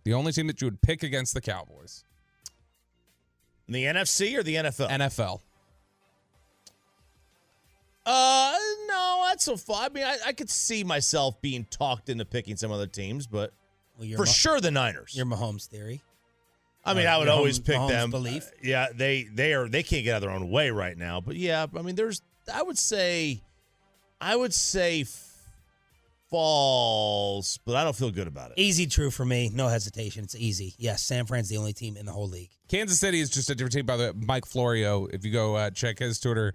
The 0.04 0.14
only 0.14 0.32
team 0.32 0.46
that 0.46 0.60
you 0.60 0.66
would 0.68 0.80
pick 0.80 1.02
against 1.02 1.34
the 1.34 1.40
Cowboys. 1.42 2.04
In 3.68 3.74
the 3.74 3.84
NFC 3.84 4.36
or 4.36 4.42
the 4.42 4.54
NFL? 4.56 4.88
NFL. 4.88 5.40
Uh, 8.04 8.56
no, 8.88 9.24
that's 9.28 9.44
so 9.44 9.56
far. 9.56 9.84
I 9.84 9.88
mean, 9.90 10.02
I, 10.04 10.16
I 10.26 10.32
could 10.32 10.50
see 10.50 10.82
myself 10.82 11.40
being 11.40 11.66
talked 11.70 12.08
into 12.08 12.24
picking 12.24 12.56
some 12.56 12.72
other 12.72 12.86
teams, 12.88 13.26
but 13.26 13.52
Well, 13.96 14.06
your 14.06 14.16
for 14.16 14.24
Mah- 14.24 14.32
sure 14.32 14.60
the 14.60 14.70
Niners. 14.70 15.14
Your 15.14 15.26
Mahomes 15.26 15.66
theory. 15.66 16.02
I 16.84 16.94
mean, 16.94 17.06
uh, 17.06 17.10
I 17.10 17.18
would 17.18 17.28
always 17.28 17.58
Mahomes- 17.60 17.64
pick 17.66 17.76
Mahomes 17.76 17.88
them. 17.88 18.10
Belief. 18.10 18.44
Uh, 18.44 18.50
yeah, 18.62 18.86
they 18.94 19.24
they 19.24 19.52
are 19.54 19.68
they 19.68 19.82
can't 19.82 20.04
get 20.04 20.12
out 20.14 20.16
of 20.16 20.22
their 20.22 20.30
own 20.30 20.50
way 20.50 20.70
right 20.70 20.96
now. 20.96 21.20
But 21.20 21.36
yeah, 21.36 21.66
I 21.76 21.82
mean, 21.82 21.94
there's 21.94 22.22
I 22.52 22.62
would 22.62 22.78
say, 22.78 23.42
I 24.20 24.34
would 24.34 24.52
say 24.52 25.02
f- 25.02 25.28
false, 26.30 27.58
but 27.64 27.76
I 27.76 27.84
don't 27.84 27.94
feel 27.94 28.10
good 28.10 28.26
about 28.26 28.50
it. 28.50 28.58
Easy 28.58 28.86
true 28.86 29.10
for 29.10 29.24
me. 29.24 29.50
No 29.54 29.68
hesitation. 29.68 30.24
It's 30.24 30.34
easy. 30.34 30.74
Yes, 30.78 31.02
San 31.02 31.26
Fran's 31.26 31.48
the 31.48 31.56
only 31.56 31.72
team 31.72 31.96
in 31.96 32.06
the 32.06 32.12
whole 32.12 32.28
league. 32.28 32.50
Kansas 32.68 32.98
City 32.98 33.20
is 33.20 33.30
just 33.30 33.50
a 33.50 33.54
different 33.54 33.74
team. 33.74 33.86
By 33.86 33.96
the 33.96 34.04
way, 34.06 34.12
Mike 34.26 34.46
Florio, 34.46 35.06
if 35.06 35.24
you 35.24 35.30
go 35.32 35.54
uh, 35.56 35.70
check 35.70 35.98
his 36.00 36.18
Twitter, 36.18 36.54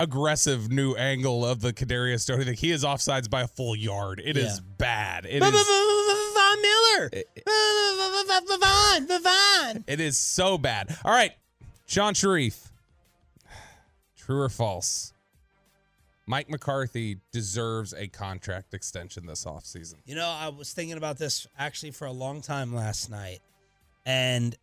aggressive 0.00 0.70
new 0.72 0.94
angle 0.94 1.44
of 1.46 1.60
the 1.60 1.72
Kadarius 1.72 2.20
Stoney 2.20 2.44
thing. 2.44 2.54
He 2.54 2.70
is 2.72 2.82
offsides 2.84 3.28
by 3.30 3.42
a 3.42 3.48
full 3.48 3.76
yard. 3.76 4.20
It 4.24 4.36
is 4.36 4.56
Yeah. 4.56 4.64
bad. 4.78 5.26
It 5.26 5.40
Von 5.40 5.54
is. 5.54 5.60
Miller. 6.60 7.10
Von, 8.60 9.06
Von. 9.06 9.84
It 9.86 10.00
is 10.00 10.18
so 10.18 10.58
bad. 10.58 10.96
All 11.04 11.12
right, 11.12 11.32
Shan 11.86 12.14
Shariff. 12.14 12.70
True 14.16 14.40
or 14.40 14.48
false? 14.48 15.12
Mike 16.26 16.48
McCarthy 16.48 17.18
deserves 17.32 17.92
a 17.92 18.06
contract 18.06 18.74
extension 18.74 19.26
this 19.26 19.44
offseason. 19.44 19.94
You 20.04 20.14
know, 20.14 20.28
I 20.28 20.48
was 20.48 20.72
thinking 20.72 20.96
about 20.96 21.18
this 21.18 21.46
actually 21.58 21.90
for 21.90 22.06
a 22.06 22.12
long 22.12 22.40
time 22.40 22.74
last 22.74 23.10
night, 23.10 23.40
and 24.06 24.54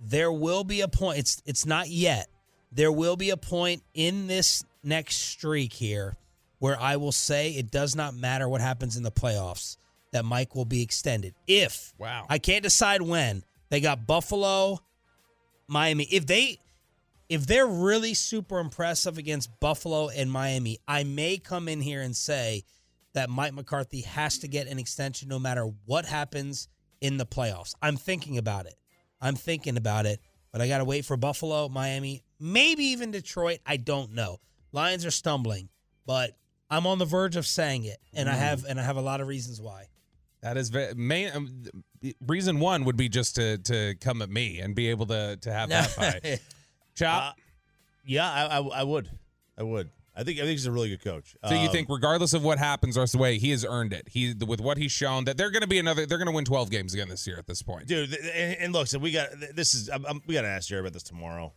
there 0.00 0.32
will 0.32 0.64
be 0.64 0.80
a 0.80 0.88
point. 0.88 1.18
It's 1.18 1.42
it's 1.44 1.66
not 1.66 1.88
yet. 1.88 2.28
There 2.72 2.92
will 2.92 3.16
be 3.16 3.30
a 3.30 3.36
point 3.36 3.82
in 3.94 4.26
this 4.26 4.64
next 4.82 5.16
streak 5.16 5.72
here 5.72 6.16
where 6.58 6.78
I 6.80 6.96
will 6.96 7.12
say 7.12 7.50
it 7.50 7.70
does 7.70 7.94
not 7.94 8.14
matter 8.14 8.48
what 8.48 8.60
happens 8.60 8.96
in 8.96 9.02
the 9.02 9.10
playoffs 9.10 9.76
that 10.16 10.24
Mike 10.24 10.54
will 10.54 10.64
be 10.64 10.82
extended. 10.82 11.34
If 11.46 11.92
wow, 11.98 12.24
I 12.28 12.38
can't 12.38 12.62
decide 12.62 13.02
when 13.02 13.44
they 13.68 13.80
got 13.80 14.06
Buffalo, 14.06 14.80
Miami. 15.68 16.04
If 16.04 16.26
they 16.26 16.58
if 17.28 17.46
they're 17.46 17.66
really 17.66 18.14
super 18.14 18.58
impressive 18.58 19.18
against 19.18 19.50
Buffalo 19.60 20.08
and 20.08 20.30
Miami, 20.30 20.78
I 20.88 21.04
may 21.04 21.36
come 21.38 21.68
in 21.68 21.80
here 21.80 22.00
and 22.00 22.16
say 22.16 22.64
that 23.14 23.28
Mike 23.28 23.52
McCarthy 23.52 24.02
has 24.02 24.38
to 24.38 24.48
get 24.48 24.68
an 24.68 24.78
extension 24.78 25.28
no 25.28 25.38
matter 25.38 25.70
what 25.84 26.06
happens 26.06 26.68
in 27.00 27.18
the 27.18 27.26
playoffs. 27.26 27.74
I'm 27.82 27.96
thinking 27.96 28.38
about 28.38 28.66
it. 28.66 28.74
I'm 29.20 29.34
thinking 29.34 29.76
about 29.76 30.06
it, 30.06 30.20
but 30.52 30.60
I 30.62 30.68
got 30.68 30.78
to 30.78 30.84
wait 30.84 31.04
for 31.04 31.16
Buffalo, 31.16 31.68
Miami, 31.68 32.22
maybe 32.38 32.84
even 32.84 33.10
Detroit. 33.10 33.58
I 33.66 33.76
don't 33.76 34.12
know. 34.12 34.38
Lions 34.72 35.04
are 35.04 35.10
stumbling, 35.10 35.68
but 36.06 36.36
I'm 36.70 36.86
on 36.86 36.98
the 36.98 37.04
verge 37.06 37.36
of 37.36 37.46
saying 37.46 37.84
it, 37.84 37.98
and 38.14 38.28
I 38.30 38.34
Mm. 38.34 38.38
have 38.38 38.64
and 38.64 38.78
I 38.80 38.82
have 38.84 38.96
a 38.96 39.00
lot 39.02 39.20
of 39.20 39.26
reasons 39.26 39.60
why. 39.60 39.88
That 40.46 40.56
is 40.56 40.68
ve- 40.68 40.92
main 40.94 41.30
um, 41.34 41.64
reason 42.24 42.60
one 42.60 42.84
would 42.84 42.96
be 42.96 43.08
just 43.08 43.34
to 43.34 43.58
to 43.58 43.96
come 44.00 44.22
at 44.22 44.30
me 44.30 44.60
and 44.60 44.76
be 44.76 44.88
able 44.90 45.06
to 45.06 45.36
to 45.40 45.52
have 45.52 45.68
that 45.70 45.90
fight. 45.90 46.40
Chop. 46.94 47.32
Uh, 47.36 47.40
yeah, 48.04 48.30
I, 48.32 48.58
I, 48.58 48.60
I 48.60 48.82
would, 48.84 49.10
I 49.58 49.64
would. 49.64 49.90
I 50.14 50.22
think 50.22 50.38
I 50.38 50.42
think 50.42 50.52
he's 50.52 50.66
a 50.66 50.70
really 50.72 50.88
good 50.90 51.02
coach. 51.02 51.34
So 51.46 51.52
you 51.54 51.66
Um, 51.66 51.72
think, 51.72 51.88
regardless 51.90 52.32
of 52.32 52.44
what 52.44 52.58
happens 52.58 52.94
the 52.94 53.00
rest 53.00 53.14
of 53.14 53.18
the 53.18 53.22
way, 53.22 53.38
he 53.38 53.50
has 53.50 53.64
earned 53.64 53.92
it. 53.92 54.08
He 54.08 54.34
with 54.46 54.60
what 54.60 54.78
he's 54.78 54.92
shown 54.92 55.24
that 55.24 55.36
they're 55.36 55.50
going 55.50 55.62
to 55.62 55.68
be 55.68 55.78
another. 55.80 56.06
They're 56.06 56.16
going 56.18 56.26
to 56.28 56.32
win 56.32 56.44
twelve 56.44 56.70
games 56.70 56.94
again 56.94 57.08
this 57.08 57.26
year 57.26 57.38
at 57.38 57.46
this 57.48 57.60
point. 57.62 57.88
dude. 57.88 58.14
And, 58.14 58.56
and 58.60 58.72
look, 58.72 58.86
so 58.86 59.00
we 59.00 59.10
got 59.10 59.28
this 59.52 59.74
is 59.74 59.90
I'm, 59.90 60.06
I'm- 60.06 60.22
we 60.28 60.34
got 60.34 60.42
to 60.42 60.48
ask 60.48 60.68
Jerry 60.68 60.80
about 60.80 60.92
this 60.92 61.02
tomorrow. 61.02 61.52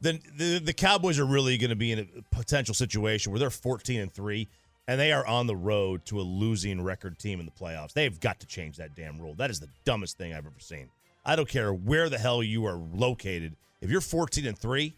Then 0.00 0.20
the 0.36 0.60
the 0.60 0.72
Cowboys 0.72 1.18
are 1.18 1.26
really 1.26 1.58
going 1.58 1.70
to 1.70 1.76
be 1.76 1.92
in 1.92 1.98
a 1.98 2.06
potential 2.34 2.74
situation 2.74 3.30
where 3.32 3.38
they're 3.38 3.50
14 3.50 4.00
and 4.00 4.12
three, 4.12 4.48
and 4.86 5.00
they 5.00 5.12
are 5.12 5.26
on 5.26 5.46
the 5.46 5.56
road 5.56 6.04
to 6.06 6.20
a 6.20 6.22
losing 6.22 6.82
record 6.82 7.18
team 7.18 7.40
in 7.40 7.46
the 7.46 7.52
playoffs. 7.52 7.92
They've 7.92 8.18
got 8.18 8.40
to 8.40 8.46
change 8.46 8.76
that 8.76 8.94
damn 8.94 9.18
rule. 9.20 9.34
That 9.34 9.50
is 9.50 9.60
the 9.60 9.68
dumbest 9.84 10.18
thing 10.18 10.32
I've 10.32 10.46
ever 10.46 10.58
seen. 10.58 10.88
I 11.24 11.36
don't 11.36 11.48
care 11.48 11.72
where 11.72 12.08
the 12.08 12.18
hell 12.18 12.42
you 12.42 12.66
are 12.66 12.76
located. 12.92 13.56
If 13.80 13.90
you're 13.90 14.02
14 14.02 14.46
and 14.46 14.58
three, 14.58 14.94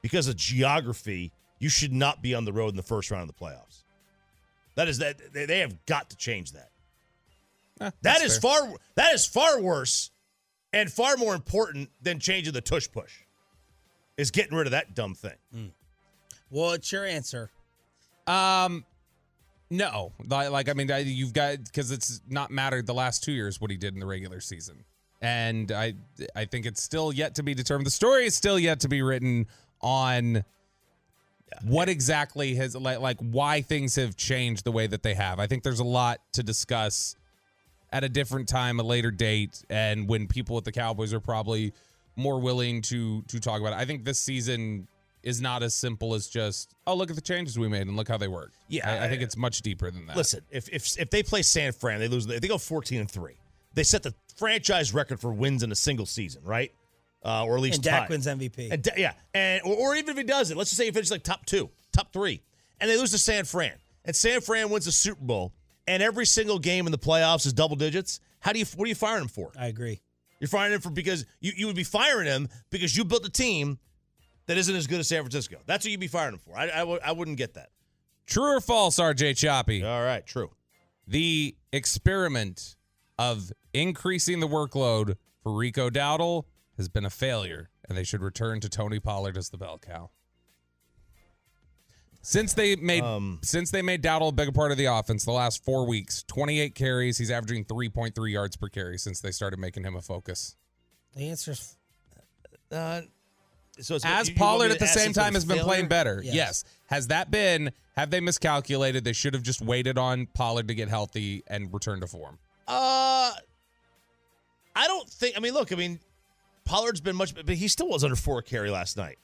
because 0.00 0.28
of 0.28 0.36
geography, 0.36 1.32
you 1.58 1.68
should 1.68 1.92
not 1.92 2.22
be 2.22 2.34
on 2.34 2.44
the 2.44 2.52
road 2.52 2.70
in 2.70 2.76
the 2.76 2.82
first 2.82 3.10
round 3.10 3.28
of 3.28 3.36
the 3.36 3.44
playoffs. 3.44 3.82
That 4.74 4.88
is 4.88 4.98
that 4.98 5.16
they, 5.32 5.60
have 5.60 5.84
got 5.86 6.10
to 6.10 6.16
change 6.16 6.52
that. 6.52 6.70
that 7.78 7.94
that's 8.02 8.38
fair. 8.38 8.50
far 8.50 8.74
that 8.94 9.14
is 9.14 9.26
far 9.26 9.60
worse 9.60 10.10
and 10.72 10.92
far 10.92 11.16
more 11.16 11.34
important 11.34 11.88
than 12.02 12.20
changing 12.20 12.52
the 12.52 12.60
tush 12.60 12.88
push. 12.90 13.12
Is 14.18 14.30
getting 14.30 14.56
rid 14.56 14.66
of 14.66 14.70
that 14.70 14.94
dumb 14.94 15.14
thing. 15.14 15.72
Well, 16.50 16.72
it's 16.72 16.90
your 16.90 17.04
answer. 17.04 17.50
Um, 18.26 18.84
no, 19.70 20.12
like, 20.28 20.68
I 20.68 20.72
mean, 20.72 20.88
you've 21.06 21.32
got 21.32 21.64
because 21.64 21.90
it's 21.90 22.20
not 22.28 22.50
mattered 22.50 22.86
the 22.86 22.94
last 22.94 23.24
two 23.24 23.32
years 23.32 23.60
what 23.60 23.70
he 23.70 23.76
did 23.76 23.94
in 23.94 24.00
the 24.00 24.06
regular 24.06 24.40
season, 24.40 24.84
and 25.20 25.72
I 25.72 25.94
I 26.34 26.44
think 26.44 26.66
it's 26.66 26.82
still 26.82 27.12
yet 27.12 27.34
to 27.36 27.42
be 27.42 27.54
determined. 27.54 27.86
The 27.86 27.90
story 27.90 28.26
is 28.26 28.34
still 28.34 28.58
yet 28.58 28.80
to 28.80 28.88
be 28.88 29.02
written 29.02 29.46
on 29.80 30.44
what 31.62 31.88
exactly 31.88 32.54
has 32.56 32.76
like 32.76 33.00
like 33.00 33.18
why 33.20 33.62
things 33.62 33.96
have 33.96 34.16
changed 34.16 34.64
the 34.64 34.72
way 34.72 34.86
that 34.86 35.02
they 35.02 35.14
have. 35.14 35.40
I 35.40 35.46
think 35.46 35.62
there's 35.62 35.80
a 35.80 35.84
lot 35.84 36.20
to 36.32 36.42
discuss 36.42 37.16
at 37.92 38.04
a 38.04 38.08
different 38.08 38.48
time, 38.48 38.78
a 38.80 38.82
later 38.82 39.10
date, 39.10 39.64
and 39.70 40.08
when 40.08 40.26
people 40.26 40.56
at 40.58 40.64
the 40.64 40.72
Cowboys 40.72 41.12
are 41.12 41.20
probably 41.20 41.72
more 42.16 42.40
willing 42.40 42.82
to 42.82 43.22
to 43.22 43.40
talk 43.40 43.60
about 43.60 43.72
it. 43.72 43.76
I 43.76 43.84
think 43.84 44.04
this 44.04 44.18
season 44.18 44.88
is 45.26 45.40
not 45.40 45.62
as 45.62 45.74
simple 45.74 46.14
as 46.14 46.28
just 46.28 46.72
oh 46.86 46.94
look 46.94 47.10
at 47.10 47.16
the 47.16 47.22
changes 47.22 47.58
we 47.58 47.68
made 47.68 47.82
and 47.86 47.96
look 47.96 48.08
how 48.08 48.16
they 48.16 48.28
work. 48.28 48.52
Yeah, 48.68 48.88
I, 48.90 49.04
I 49.04 49.08
think 49.08 49.22
it's 49.22 49.36
much 49.36 49.60
deeper 49.60 49.90
than 49.90 50.06
that. 50.06 50.16
Listen, 50.16 50.40
if 50.50 50.68
if 50.70 50.98
if 50.98 51.10
they 51.10 51.22
play 51.22 51.42
San 51.42 51.72
Fran, 51.72 51.98
they 52.00 52.08
lose. 52.08 52.26
They 52.26 52.38
go 52.40 52.56
14 52.58 53.00
and 53.00 53.10
three, 53.10 53.34
they 53.74 53.82
set 53.82 54.02
the 54.02 54.14
franchise 54.36 54.94
record 54.94 55.20
for 55.20 55.32
wins 55.32 55.62
in 55.62 55.72
a 55.72 55.74
single 55.74 56.06
season, 56.06 56.42
right? 56.44 56.72
Uh, 57.24 57.44
or 57.44 57.56
at 57.56 57.60
least 57.62 57.76
And 57.78 57.84
Dak 57.84 58.00
tied. 58.02 58.10
wins 58.10 58.26
MVP. 58.26 58.70
And 58.70 58.82
Da- 58.82 58.92
yeah, 58.96 59.12
and 59.34 59.60
or, 59.64 59.74
or 59.74 59.96
even 59.96 60.10
if 60.10 60.16
he 60.16 60.22
doesn't, 60.22 60.56
let's 60.56 60.70
just 60.70 60.78
say 60.78 60.84
he 60.84 60.92
finishes 60.92 61.10
like 61.10 61.24
top 61.24 61.44
two, 61.44 61.68
top 61.92 62.12
three, 62.12 62.40
and 62.80 62.88
they 62.88 62.96
lose 62.96 63.10
to 63.10 63.18
San 63.18 63.44
Fran, 63.44 63.72
and 64.04 64.14
San 64.14 64.40
Fran 64.40 64.70
wins 64.70 64.84
the 64.84 64.92
Super 64.92 65.24
Bowl, 65.24 65.52
and 65.88 66.02
every 66.04 66.24
single 66.26 66.58
game 66.60 66.86
in 66.86 66.92
the 66.92 66.98
playoffs 66.98 67.44
is 67.46 67.52
double 67.52 67.74
digits. 67.76 68.20
How 68.38 68.52
do 68.52 68.60
you 68.60 68.66
what 68.76 68.84
are 68.86 68.88
you 68.88 68.94
firing 68.94 69.22
him 69.22 69.28
for? 69.28 69.50
I 69.58 69.66
agree. 69.66 70.00
You're 70.38 70.48
firing 70.48 70.74
him 70.74 70.80
for 70.82 70.90
because 70.90 71.24
you, 71.40 71.52
you 71.56 71.66
would 71.66 71.74
be 71.74 71.82
firing 71.82 72.26
him 72.28 72.48
because 72.70 72.96
you 72.96 73.04
built 73.04 73.26
a 73.26 73.30
team 73.30 73.78
that 74.46 74.56
isn't 74.56 74.74
as 74.74 74.86
good 74.86 75.00
as 75.00 75.08
San 75.08 75.22
Francisco. 75.22 75.58
That's 75.66 75.84
what 75.84 75.90
you'd 75.90 76.00
be 76.00 76.08
firing 76.08 76.34
him 76.34 76.40
for. 76.40 76.56
I 76.56 76.68
I, 76.68 76.84
would, 76.84 77.00
I 77.02 77.12
wouldn't 77.12 77.36
get 77.36 77.54
that. 77.54 77.70
True 78.26 78.56
or 78.56 78.60
false, 78.60 78.98
RJ 78.98 79.36
Choppy? 79.36 79.84
All 79.84 80.02
right, 80.02 80.26
true. 80.26 80.50
The 81.06 81.56
experiment 81.72 82.74
of 83.18 83.52
increasing 83.72 84.40
the 84.40 84.48
workload 84.48 85.16
for 85.42 85.52
Rico 85.54 85.90
Dowdle 85.90 86.44
has 86.76 86.88
been 86.88 87.04
a 87.04 87.10
failure, 87.10 87.70
and 87.88 87.96
they 87.96 88.02
should 88.04 88.20
return 88.22 88.60
to 88.60 88.68
Tony 88.68 88.98
Pollard 88.98 89.36
as 89.36 89.50
the 89.50 89.56
bell 89.56 89.78
cow. 89.78 90.10
Since 92.22 92.54
they 92.54 92.74
made 92.74 93.04
Um, 93.04 93.38
since 93.44 93.70
they 93.70 93.82
made 93.82 94.02
Dowdle 94.02 94.30
a 94.30 94.32
bigger 94.32 94.50
part 94.50 94.72
of 94.72 94.78
the 94.78 94.86
offense 94.86 95.24
the 95.24 95.30
last 95.30 95.64
four 95.64 95.86
weeks, 95.86 96.24
28 96.24 96.74
carries, 96.74 97.18
he's 97.18 97.30
averaging 97.30 97.64
3.3 97.64 98.32
yards 98.32 98.56
per 98.56 98.68
carry 98.68 98.98
since 98.98 99.20
they 99.20 99.30
started 99.30 99.60
making 99.60 99.84
him 99.84 99.94
a 99.94 100.02
focus. 100.02 100.56
The 101.14 101.28
answer's 101.28 101.76
Uh, 102.72 103.02
so 103.80 103.96
it's, 103.96 104.04
As 104.04 104.28
you- 104.28 104.34
you 104.34 104.38
Pollard 104.38 104.68
me 104.68 104.74
at 104.74 104.78
the 104.78 104.86
same 104.86 105.12
time 105.12 105.34
has 105.34 105.44
been 105.44 105.56
failure? 105.56 105.64
playing 105.68 105.88
better. 105.88 106.20
Yes. 106.24 106.34
Yes. 106.34 106.64
Has 106.86 107.06
that 107.08 107.30
been, 107.30 107.72
have 107.96 108.10
they 108.10 108.20
miscalculated? 108.20 109.04
They 109.04 109.12
should 109.12 109.34
have 109.34 109.42
just 109.42 109.60
waited 109.60 109.98
on 109.98 110.26
Pollard 110.26 110.68
to 110.68 110.74
get 110.74 110.88
healthy 110.88 111.42
and 111.46 111.72
return 111.72 112.00
to 112.00 112.06
form. 112.06 112.38
Uh, 112.68 113.32
I 114.74 114.86
don't 114.86 115.08
think. 115.08 115.36
I 115.36 115.40
mean, 115.40 115.54
look. 115.54 115.72
I 115.72 115.76
mean, 115.76 115.98
Pollard's 116.64 117.00
been 117.00 117.16
much, 117.16 117.34
but 117.34 117.48
he 117.48 117.68
still 117.68 117.88
was 117.88 118.04
under 118.04 118.16
four 118.16 118.42
carry 118.42 118.70
last 118.70 118.96
night. 118.96 119.18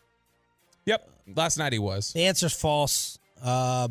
Yep. 0.87 1.09
Last 1.37 1.59
night 1.59 1.73
he 1.73 1.79
was. 1.79 2.13
The 2.13 2.25
answer's 2.25 2.55
false. 2.55 3.19
Uh, 3.43 3.89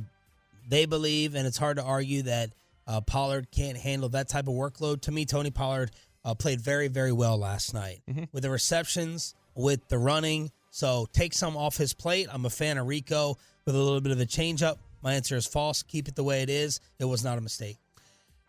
they 0.68 0.86
believe, 0.86 1.36
and 1.36 1.46
it's 1.48 1.58
hard 1.58 1.78
to 1.78 1.84
argue 1.84 2.24
that 2.24 2.52
uh, 2.88 3.02
Pollard 3.02 3.48
can't 3.52 3.78
handle 3.78 4.10
that 4.10 4.28
type 4.30 4.48
of 4.48 4.54
workload. 4.54 5.02
To 5.02 5.12
me, 5.12 5.26
Tony 5.26 5.52
Pollard 5.52 5.92
uh, 6.26 6.34
played 6.34 6.62
very, 6.62 6.88
very 6.88 7.12
well 7.12 7.38
last 7.38 7.74
night 7.74 8.02
with 8.32 8.44
the 8.44 8.50
receptions, 8.50 9.36
with 9.56 9.88
the 9.90 9.98
running. 9.98 10.52
So 10.70 11.08
take 11.14 11.34
some 11.34 11.58
off 11.58 11.78
his 11.78 11.94
plate. 11.94 12.28
I'm 12.32 12.46
a 12.46 12.50
fan 12.50 12.78
of 12.78 12.88
Rico 12.88 13.38
with 13.66 13.76
a 13.76 13.78
little 13.78 14.02
bit 14.02 14.12
of 14.12 14.20
a 14.20 14.26
changeup. 14.26 14.78
My 15.02 15.14
answer 15.14 15.36
is 15.36 15.46
false. 15.46 15.84
Keep 15.84 16.08
it 16.08 16.16
the 16.16 16.24
way 16.24 16.42
it 16.42 16.50
is. 16.50 16.80
It 17.00 17.06
was 17.06 17.24
not 17.24 17.38
a 17.38 17.42
mistake. 17.42 17.78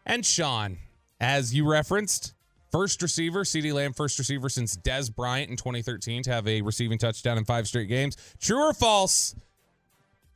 And 0.05 0.25
Shan, 0.25 0.79
as 1.21 1.55
you 1.55 1.69
referenced, 1.69 2.35
first 2.71 3.03
receiver, 3.03 3.45
CeeDee 3.45 3.73
Lamb, 3.73 3.93
first 3.93 4.19
receiver 4.19 4.49
since 4.49 4.77
Dez 4.77 5.15
Bryant 5.15 5.51
in 5.51 5.57
2013 5.57 6.23
to 6.25 6.31
have 6.31 6.47
a 6.47 6.63
receiving 6.63 6.99
touchdown 6.99 7.39
in 7.39 7.45
five 7.45 7.67
straight 7.67 7.89
games. 7.89 8.17
True 8.41 8.69
or 8.69 8.73
false? 8.73 9.35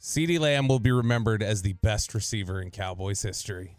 CeeDee 0.00 0.38
Lamb 0.38 0.68
will 0.68 0.78
be 0.78 0.92
remembered 0.92 1.42
as 1.42 1.62
the 1.62 1.72
best 1.74 2.14
receiver 2.14 2.60
in 2.60 2.70
Cowboys 2.70 3.22
history. 3.22 3.76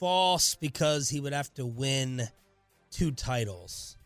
False 0.00 0.56
because 0.56 1.08
he 1.08 1.20
would 1.20 1.32
have 1.32 1.52
to 1.54 1.66
win 1.66 2.28
two 2.90 3.12
titles. 3.12 3.96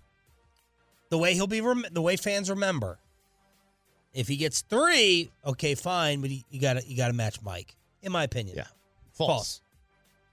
The 1.08 1.16
way 1.16 1.34
he'll 1.34 1.46
be, 1.46 1.60
rem- 1.60 1.86
the 1.92 2.02
way 2.02 2.16
fans 2.16 2.50
remember. 2.50 2.98
If 4.12 4.28
he 4.28 4.36
gets 4.36 4.60
three, 4.62 5.30
okay, 5.46 5.74
fine, 5.74 6.20
but 6.20 6.30
he, 6.30 6.44
you 6.50 6.60
got 6.60 6.74
to 6.74 6.86
you 6.86 6.96
got 6.96 7.08
to 7.08 7.14
match 7.14 7.40
Mike, 7.42 7.74
in 8.02 8.12
my 8.12 8.22
opinion. 8.22 8.56
Yeah, 8.56 8.66
false. 9.12 9.60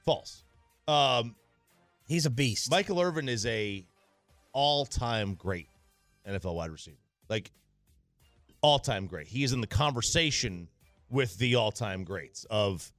False. 0.06 0.44
Um, 0.88 1.36
He's 2.12 2.26
a 2.26 2.30
beast. 2.30 2.70
Michael 2.70 3.00
Irvin 3.00 3.30
is 3.30 3.46
a 3.46 3.86
all-time 4.52 5.34
great 5.36 5.70
NFL 6.28 6.56
wide 6.56 6.70
receiver. 6.70 6.98
Like 7.30 7.52
all-time 8.60 9.08
great. 9.08 9.28
He 9.28 9.46
is 9.46 9.54
in 9.54 9.62
the 9.62 9.68
conversation 9.68 10.68
with 11.10 11.38
the 11.38 11.56
all-time 11.56 12.04
greats 12.04 12.46
of 12.50 12.92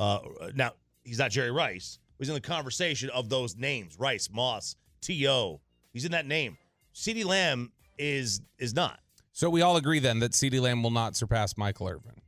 uh 0.00 0.18
now 0.56 0.72
he's 1.04 1.20
not 1.20 1.30
Jerry 1.30 1.52
Rice. 1.52 2.00
But 2.18 2.24
He's 2.24 2.28
in 2.28 2.34
the 2.34 2.40
conversation 2.40 3.10
of 3.10 3.28
those 3.28 3.56
names, 3.56 3.98
Rice, 3.98 4.28
Moss, 4.32 4.76
T.O. 5.00 5.60
He's 5.92 6.04
in 6.04 6.12
that 6.12 6.26
name. 6.26 6.56
CeeDee 6.94 7.24
Lamb 7.24 7.72
is 7.98 8.40
is 8.58 8.74
not. 8.74 9.00
So 9.32 9.50
we 9.50 9.60
all 9.60 9.76
agree 9.76 9.98
then 9.98 10.20
that 10.20 10.32
CeeDee 10.32 10.60
Lamb 10.60 10.82
will 10.82 10.90
not 10.90 11.14
surpass 11.14 11.56
Michael 11.56 11.88
Irvin. 11.88 12.20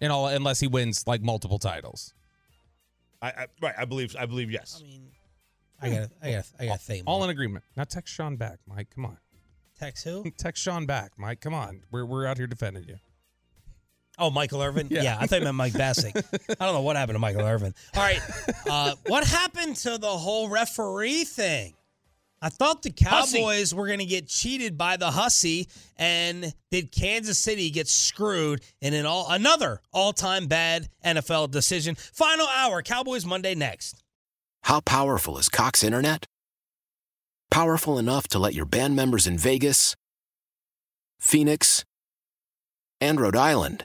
In 0.00 0.10
all 0.10 0.28
unless 0.28 0.60
he 0.60 0.68
wins 0.68 1.04
like 1.06 1.20
multiple 1.22 1.58
titles. 1.58 2.14
I, 3.20 3.28
I 3.28 3.46
right, 3.60 3.74
I 3.78 3.84
believe 3.84 4.14
I 4.18 4.26
believe 4.26 4.50
yes. 4.50 4.80
I 4.80 4.84
mean, 4.84 5.10
I 5.80 5.90
got 5.90 6.10
I 6.22 6.32
got 6.32 6.44
I 6.60 6.66
got 6.66 6.78
to 6.78 6.84
think. 6.84 7.04
All 7.06 7.24
in 7.24 7.30
agreement. 7.30 7.64
Now 7.76 7.84
text 7.84 8.14
Shan 8.14 8.36
back, 8.36 8.58
Mike. 8.66 8.88
Come 8.94 9.04
on. 9.04 9.18
Text 9.78 10.04
who? 10.04 10.24
Text 10.38 10.62
Shan 10.62 10.86
back, 10.86 11.12
Mike. 11.16 11.40
Come 11.40 11.54
on. 11.54 11.82
We're 11.90 12.04
we're 12.04 12.26
out 12.26 12.36
here 12.36 12.46
defending 12.46 12.84
you. 12.84 12.96
Oh, 14.18 14.30
Michael 14.30 14.62
Irvin? 14.62 14.88
Yeah. 14.90 15.02
Yeah, 15.02 15.16
I 15.18 15.26
thought 15.26 15.38
you 15.38 15.44
meant 15.44 15.56
Mike 15.56 15.72
Bassick. 15.72 16.14
I 16.60 16.64
don't 16.64 16.74
know 16.74 16.82
what 16.82 16.96
happened 16.96 17.16
to 17.16 17.20
Michael 17.20 17.42
Irvin. 17.42 17.74
All 17.96 18.02
right. 18.02 18.20
Uh, 18.68 18.94
what 19.06 19.24
happened 19.24 19.76
to 19.76 19.98
the 19.98 20.06
whole 20.06 20.48
referee 20.48 21.24
thing? 21.24 21.74
I 22.44 22.48
thought 22.48 22.82
the 22.82 22.92
Hussey. 23.04 23.38
Cowboys 23.38 23.72
were 23.72 23.86
going 23.86 24.00
to 24.00 24.04
get 24.04 24.26
cheated 24.26 24.76
by 24.76 24.96
the 24.96 25.12
Hussy, 25.12 25.68
and 25.96 26.52
did 26.72 26.90
Kansas 26.90 27.38
City 27.38 27.70
get 27.70 27.86
screwed 27.86 28.62
in 28.80 28.94
an 28.94 29.06
all 29.06 29.30
another 29.30 29.80
all-time 29.92 30.48
bad 30.48 30.88
NFL 31.04 31.52
decision? 31.52 31.94
Final 31.94 32.48
hour, 32.48 32.82
Cowboys 32.82 33.24
Monday 33.24 33.54
next. 33.54 34.02
How 34.64 34.80
powerful 34.80 35.38
is 35.38 35.48
Cox 35.48 35.84
Internet? 35.84 36.26
Powerful 37.50 37.96
enough 37.96 38.26
to 38.28 38.40
let 38.40 38.54
your 38.54 38.66
band 38.66 38.96
members 38.96 39.26
in 39.26 39.38
Vegas, 39.38 39.94
Phoenix, 41.20 41.84
and 43.00 43.20
Rhode 43.20 43.36
Island 43.36 43.84